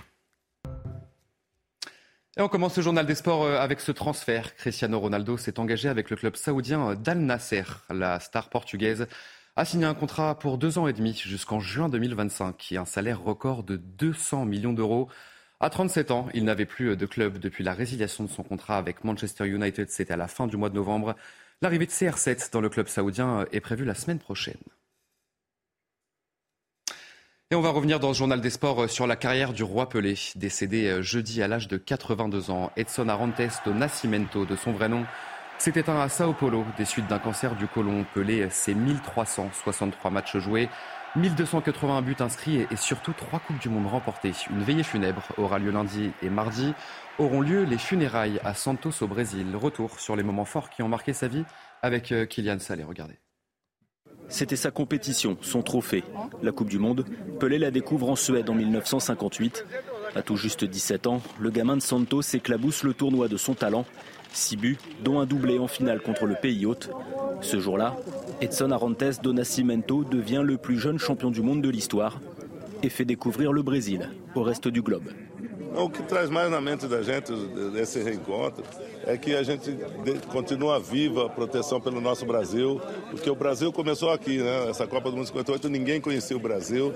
Et 2.37 2.41
on 2.41 2.47
commence 2.47 2.75
ce 2.75 2.81
journal 2.81 3.05
des 3.05 3.15
sports 3.15 3.43
euh, 3.43 3.59
avec 3.59 3.81
ce 3.81 3.91
transfert. 3.91 4.55
Cristiano 4.55 4.99
Ronaldo 4.99 5.37
s'est 5.37 5.59
engagé 5.59 5.89
avec 5.89 6.09
le 6.11 6.15
club 6.15 6.35
saoudien 6.35 6.91
euh, 6.91 6.95
d'Al 6.95 7.19
Nasser. 7.19 7.63
La 7.89 8.19
star 8.19 8.49
portugaise 8.49 9.07
a 9.55 9.65
signé 9.65 9.85
un 9.85 9.93
contrat 9.95 10.37
pour 10.37 10.57
deux 10.57 10.77
ans 10.77 10.87
et 10.87 10.93
demi 10.93 11.13
jusqu'en 11.13 11.59
juin 11.59 11.89
2025 11.89 12.71
et 12.71 12.77
un 12.77 12.85
salaire 12.85 13.21
record 13.21 13.63
de 13.63 13.77
200 13.77 14.45
millions 14.45 14.73
d'euros. 14.73 15.09
À 15.63 15.69
37 15.69 16.09
ans, 16.09 16.27
il 16.33 16.43
n'avait 16.43 16.65
plus 16.65 16.97
de 16.97 17.05
club 17.05 17.37
depuis 17.37 17.63
la 17.63 17.73
résiliation 17.73 18.23
de 18.23 18.29
son 18.31 18.41
contrat 18.41 18.77
avec 18.77 19.03
Manchester 19.03 19.47
United. 19.47 19.91
C'était 19.91 20.13
à 20.13 20.17
la 20.17 20.27
fin 20.27 20.47
du 20.47 20.57
mois 20.57 20.69
de 20.71 20.75
novembre. 20.75 21.15
L'arrivée 21.61 21.85
de 21.85 21.91
CR7 21.91 22.51
dans 22.51 22.61
le 22.61 22.69
club 22.69 22.87
saoudien 22.87 23.45
est 23.51 23.59
prévue 23.59 23.85
la 23.85 23.93
semaine 23.93 24.17
prochaine. 24.17 24.57
Et 27.51 27.55
on 27.55 27.61
va 27.61 27.69
revenir 27.69 27.99
dans 27.99 28.11
ce 28.11 28.17
journal 28.17 28.41
des 28.41 28.49
sports 28.49 28.83
euh, 28.83 28.87
sur 28.87 29.05
la 29.05 29.15
carrière 29.15 29.53
du 29.53 29.61
roi 29.61 29.87
Pelé, 29.87 30.15
décédé 30.35 30.87
euh, 30.87 31.01
jeudi 31.03 31.43
à 31.43 31.47
l'âge 31.47 31.67
de 31.67 31.77
82 31.77 32.49
ans. 32.49 32.71
Edson 32.75 33.07
Arantes 33.09 33.61
do 33.63 33.73
Nascimento, 33.73 34.45
de 34.45 34.55
son 34.55 34.71
vrai 34.71 34.89
nom, 34.89 35.05
s'est 35.61 35.79
éteint 35.79 36.01
à 36.01 36.09
Sao 36.09 36.33
Paulo 36.33 36.65
des 36.75 36.85
suites 36.85 37.05
d'un 37.05 37.19
cancer 37.19 37.55
du 37.55 37.67
côlon. 37.67 38.03
Pelé, 38.15 38.47
c'est 38.49 38.73
1363 38.73 40.09
matchs 40.09 40.37
joués, 40.37 40.69
1281 41.15 42.01
buts 42.01 42.15
inscrits 42.19 42.65
et 42.71 42.75
surtout 42.75 43.13
trois 43.13 43.37
Coupes 43.37 43.59
du 43.59 43.69
Monde 43.69 43.85
remportées. 43.85 44.31
Une 44.49 44.63
veillée 44.63 44.81
funèbre 44.81 45.21
aura 45.37 45.59
lieu 45.59 45.69
lundi 45.69 46.09
et 46.23 46.31
mardi. 46.31 46.73
Auront 47.19 47.41
lieu 47.41 47.61
les 47.63 47.77
funérailles 47.77 48.39
à 48.43 48.55
Santos 48.55 49.03
au 49.03 49.07
Brésil. 49.07 49.55
Retour 49.55 49.99
sur 49.99 50.15
les 50.15 50.23
moments 50.23 50.45
forts 50.45 50.71
qui 50.71 50.81
ont 50.81 50.87
marqué 50.87 51.13
sa 51.13 51.27
vie 51.27 51.43
avec 51.83 52.11
euh, 52.11 52.25
Kylian 52.25 52.57
Salé. 52.57 52.83
Regardez. 52.83 53.19
C'était 54.29 54.55
sa 54.55 54.71
compétition, 54.71 55.37
son 55.41 55.61
trophée. 55.61 56.03
La 56.41 56.51
Coupe 56.51 56.69
du 56.69 56.79
Monde, 56.79 57.05
Pelé 57.39 57.59
la 57.59 57.69
découvre 57.69 58.09
en 58.09 58.15
Suède 58.15 58.49
en 58.49 58.55
1958. 58.55 59.63
À 60.15 60.23
tout 60.23 60.37
juste 60.37 60.65
17 60.65 61.05
ans, 61.05 61.21
le 61.39 61.51
gamin 61.51 61.77
de 61.77 61.81
Santos 61.81 62.21
éclabousse 62.33 62.83
le 62.83 62.95
tournoi 62.95 63.27
de 63.27 63.37
son 63.37 63.53
talent. 63.53 63.85
Six 64.33 64.55
buts, 64.55 64.77
dont 65.03 65.19
un 65.19 65.25
doublé 65.25 65.59
en 65.59 65.67
finale 65.67 66.01
contre 66.01 66.25
le 66.25 66.35
pays 66.35 66.65
hôte. 66.65 66.89
Ce 67.41 67.59
jour-là, 67.59 67.97
Edson 68.39 68.71
Arantes 68.71 69.21
do 69.21 69.33
Nascimento 69.33 70.03
devient 70.03 70.41
le 70.43 70.57
plus 70.57 70.79
jeune 70.79 70.99
champion 70.99 71.31
du 71.31 71.41
monde 71.41 71.61
de 71.61 71.69
l'histoire 71.69 72.19
et 72.83 72.89
fait 72.89 73.05
découvrir 73.05 73.51
le 73.51 73.61
Brésil 73.61 74.09
au 74.35 74.43
reste 74.43 74.67
du 74.67 74.81
globe. 74.81 75.11
O 75.73 75.87
que 75.87 76.01
traz 76.01 76.29
mais 76.29 76.49
na 76.49 76.59
mente 76.59 76.85
da 76.85 77.01
gente 77.01 77.31
desse 77.73 78.03
reencontro 78.03 78.61
é 79.05 79.17
que 79.17 79.33
a 79.33 79.41
gente 79.41 79.71
continua 80.29 80.81
viva 80.81 81.27
a 81.27 81.29
proteção 81.29 81.79
pelo 81.79 82.01
nosso 82.01 82.25
Brasil, 82.25 82.81
porque 83.09 83.29
o 83.29 83.35
Brasil 83.35 83.71
começou 83.71 84.09
aqui, 84.11 84.39
né? 84.39 84.69
Essa 84.69 84.85
Copa 84.85 85.09
do 85.09 85.15
Mundo 85.15 85.27
58 85.27 85.69
ninguém 85.69 86.01
conhecia 86.01 86.35
o 86.35 86.41
Brasil, 86.41 86.93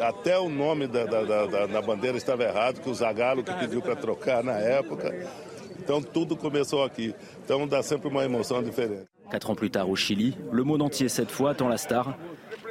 até 0.00 0.36
o 0.36 0.48
nome 0.48 0.88
da, 0.88 1.04
da, 1.04 1.46
da, 1.46 1.66
da 1.66 1.82
bandeira 1.82 2.16
estava 2.18 2.42
errado, 2.42 2.80
que 2.80 2.90
o 2.90 2.94
Zagallo 2.94 3.44
que 3.44 3.52
pediu 3.54 3.80
para 3.80 3.94
trocar 3.94 4.42
na 4.42 4.54
época. 4.54 5.14
Quatre 9.30 9.50
ans 9.50 9.54
plus 9.54 9.70
tard 9.70 9.88
au 9.88 9.96
Chili, 9.96 10.36
le 10.50 10.62
monde 10.62 10.82
entier 10.82 11.08
cette 11.08 11.30
fois 11.30 11.50
attend 11.50 11.68
la 11.68 11.78
star. 11.78 12.16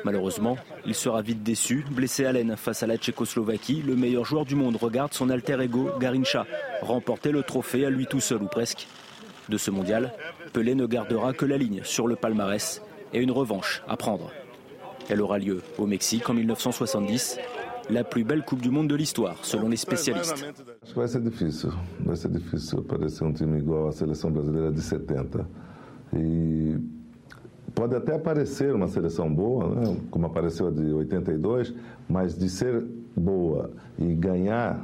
Malheureusement, 0.03 0.57
il 0.85 0.95
sera 0.95 1.21
vite 1.21 1.43
déçu. 1.43 1.85
Blessé 1.91 2.25
à 2.25 2.31
l'aine 2.31 2.55
face 2.57 2.83
à 2.83 2.87
la 2.87 2.97
Tchécoslovaquie, 2.97 3.81
le 3.81 3.95
meilleur 3.95 4.25
joueur 4.25 4.45
du 4.45 4.55
monde 4.55 4.75
regarde 4.75 5.13
son 5.13 5.29
alter 5.29 5.59
ego 5.61 5.89
Garincha 5.99 6.45
remporter 6.81 7.31
le 7.31 7.43
trophée 7.43 7.85
à 7.85 7.89
lui 7.89 8.07
tout 8.07 8.19
seul 8.19 8.41
ou 8.43 8.47
presque. 8.47 8.87
De 9.49 9.57
ce 9.57 9.71
mondial, 9.71 10.13
Pelé 10.53 10.75
ne 10.75 10.85
gardera 10.85 11.33
que 11.33 11.45
la 11.45 11.57
ligne 11.57 11.81
sur 11.83 12.07
le 12.07 12.15
palmarès 12.15 12.81
et 13.13 13.19
une 13.19 13.31
revanche 13.31 13.83
à 13.87 13.97
prendre. 13.97 14.31
Elle 15.09 15.21
aura 15.21 15.39
lieu 15.39 15.61
au 15.77 15.85
Mexique 15.87 16.29
en 16.29 16.33
1970, 16.33 17.39
la 17.91 18.03
plus 18.03 18.23
belle 18.23 18.43
Coupe 18.43 18.61
du 18.61 18.71
Monde 18.71 18.87
de 18.87 18.95
l'histoire, 18.95 19.37
selon 19.43 19.69
les 19.69 19.77
spécialistes. 19.77 20.45
Vai 20.95 21.07
ser 21.07 21.21
difícil, 21.21 21.71
vai 21.99 22.15
ser 22.15 22.29
difícil 22.29 22.79
aparecer 22.79 23.23
um 23.23 23.33
time 23.33 23.59
igual 23.59 23.87
à 23.87 23.91
seleção 23.91 24.31
brasileira 24.31 24.71
de 24.71 24.81
70. 24.81 25.45
E 26.13 26.77
pode 27.75 27.95
até 27.95 28.15
aparecer 28.15 28.73
uma 28.73 28.87
seleção 28.87 29.33
boa, 29.33 29.75
né, 29.75 29.97
como 30.09 30.25
apareceu 30.25 30.67
a 30.67 30.71
de 30.71 30.91
82, 30.93 31.73
mas 32.09 32.37
de 32.37 32.49
ser 32.49 32.83
boa 33.15 33.71
e 33.97 34.13
ganhar, 34.13 34.83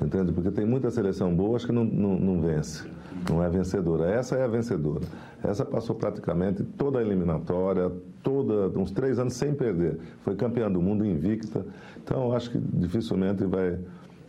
entende? 0.00 0.32
Porque 0.32 0.50
tem 0.50 0.66
muita 0.66 0.90
seleção 0.90 1.34
boa 1.34 1.58
que 1.58 1.72
não, 1.72 1.84
não, 1.84 2.18
não 2.18 2.40
vence, 2.40 2.84
não 3.28 3.42
é 3.42 3.48
vencedora. 3.48 4.10
Essa 4.10 4.36
é 4.36 4.44
a 4.44 4.48
vencedora. 4.48 5.04
Essa 5.46 5.64
passou 5.64 5.94
praticamente 5.94 6.64
toda 6.76 6.98
a 6.98 7.02
eliminatória, 7.02 7.92
toda, 8.22 8.76
uns 8.78 8.90
três 8.90 9.18
anos 9.18 9.34
sem 9.34 9.54
perder. 9.54 9.98
Foi 10.22 10.34
campeã 10.34 10.70
do 10.70 10.82
mundo 10.82 11.04
invicta. 11.04 11.64
Então, 12.02 12.32
acho 12.32 12.50
que 12.50 12.58
dificilmente 12.58 13.44
vai, 13.44 13.78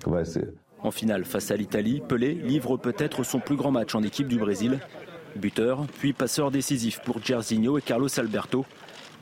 vai 0.05 0.25
ser. 0.25 0.53
En 0.79 0.91
finale, 0.91 1.25
face 1.25 1.51
à 1.51 1.57
l'Italie, 1.57 2.01
Pelé 2.07 2.33
livre 2.33 2.77
peut-être 2.77 3.23
son 3.23 3.39
plus 3.39 3.55
grand 3.55 3.71
match 3.71 3.95
en 3.95 4.03
équipe 4.03 4.27
du 4.27 4.37
Brésil. 4.37 4.79
Buteur, 5.35 5.85
puis 5.99 6.13
passeur 6.13 6.51
décisif 6.51 6.99
pour 7.01 7.21
Jairzinho 7.23 7.77
et 7.77 7.81
Carlos 7.81 8.07
Alberto. 8.19 8.65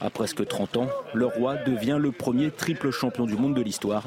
À 0.01 0.09
presque 0.09 0.45
30 0.45 0.77
ans, 0.77 0.87
le 1.13 1.25
roi 1.25 1.55
devient 1.55 1.97
le 1.99 2.11
premier 2.11 2.51
triple 2.51 2.91
champion 2.91 3.25
du 3.25 3.37
monde 3.37 3.55
de 3.55 3.61
l'histoire. 3.61 4.03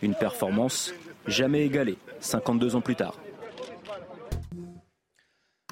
Une 0.00 0.14
performance 0.14 0.94
jamais 1.26 1.66
égalée 1.66 1.98
52 2.20 2.76
ans 2.76 2.80
plus 2.80 2.96
tard. 2.96 3.14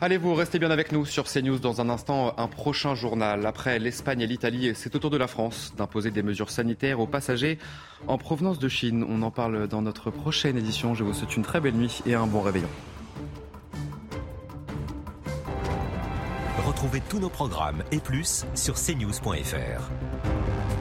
Allez, 0.00 0.16
vous 0.16 0.32
restez 0.34 0.60
bien 0.60 0.70
avec 0.70 0.92
nous 0.92 1.04
sur 1.04 1.24
CNews 1.24 1.58
dans 1.58 1.80
un 1.80 1.88
instant, 1.88 2.32
un 2.38 2.46
prochain 2.46 2.94
journal. 2.94 3.44
Après 3.44 3.80
l'Espagne 3.80 4.20
et 4.20 4.28
l'Italie, 4.28 4.70
c'est 4.76 4.94
au 4.94 5.00
tour 5.00 5.10
de 5.10 5.16
la 5.16 5.26
France 5.26 5.74
d'imposer 5.76 6.12
des 6.12 6.22
mesures 6.22 6.50
sanitaires 6.50 7.00
aux 7.00 7.08
passagers 7.08 7.58
en 8.06 8.16
provenance 8.16 8.60
de 8.60 8.68
Chine. 8.68 9.04
On 9.08 9.22
en 9.22 9.32
parle 9.32 9.66
dans 9.66 9.82
notre 9.82 10.12
prochaine 10.12 10.56
édition. 10.56 10.94
Je 10.94 11.02
vous 11.02 11.12
souhaite 11.12 11.36
une 11.36 11.42
très 11.42 11.60
belle 11.60 11.74
nuit 11.74 12.00
et 12.06 12.14
un 12.14 12.28
bon 12.28 12.42
réveillon. 12.42 12.68
Retrouvez 16.64 17.02
tous 17.08 17.18
nos 17.18 17.30
programmes 17.30 17.82
et 17.90 17.98
plus 17.98 18.46
sur 18.54 18.76
cnews.fr. 18.76 20.77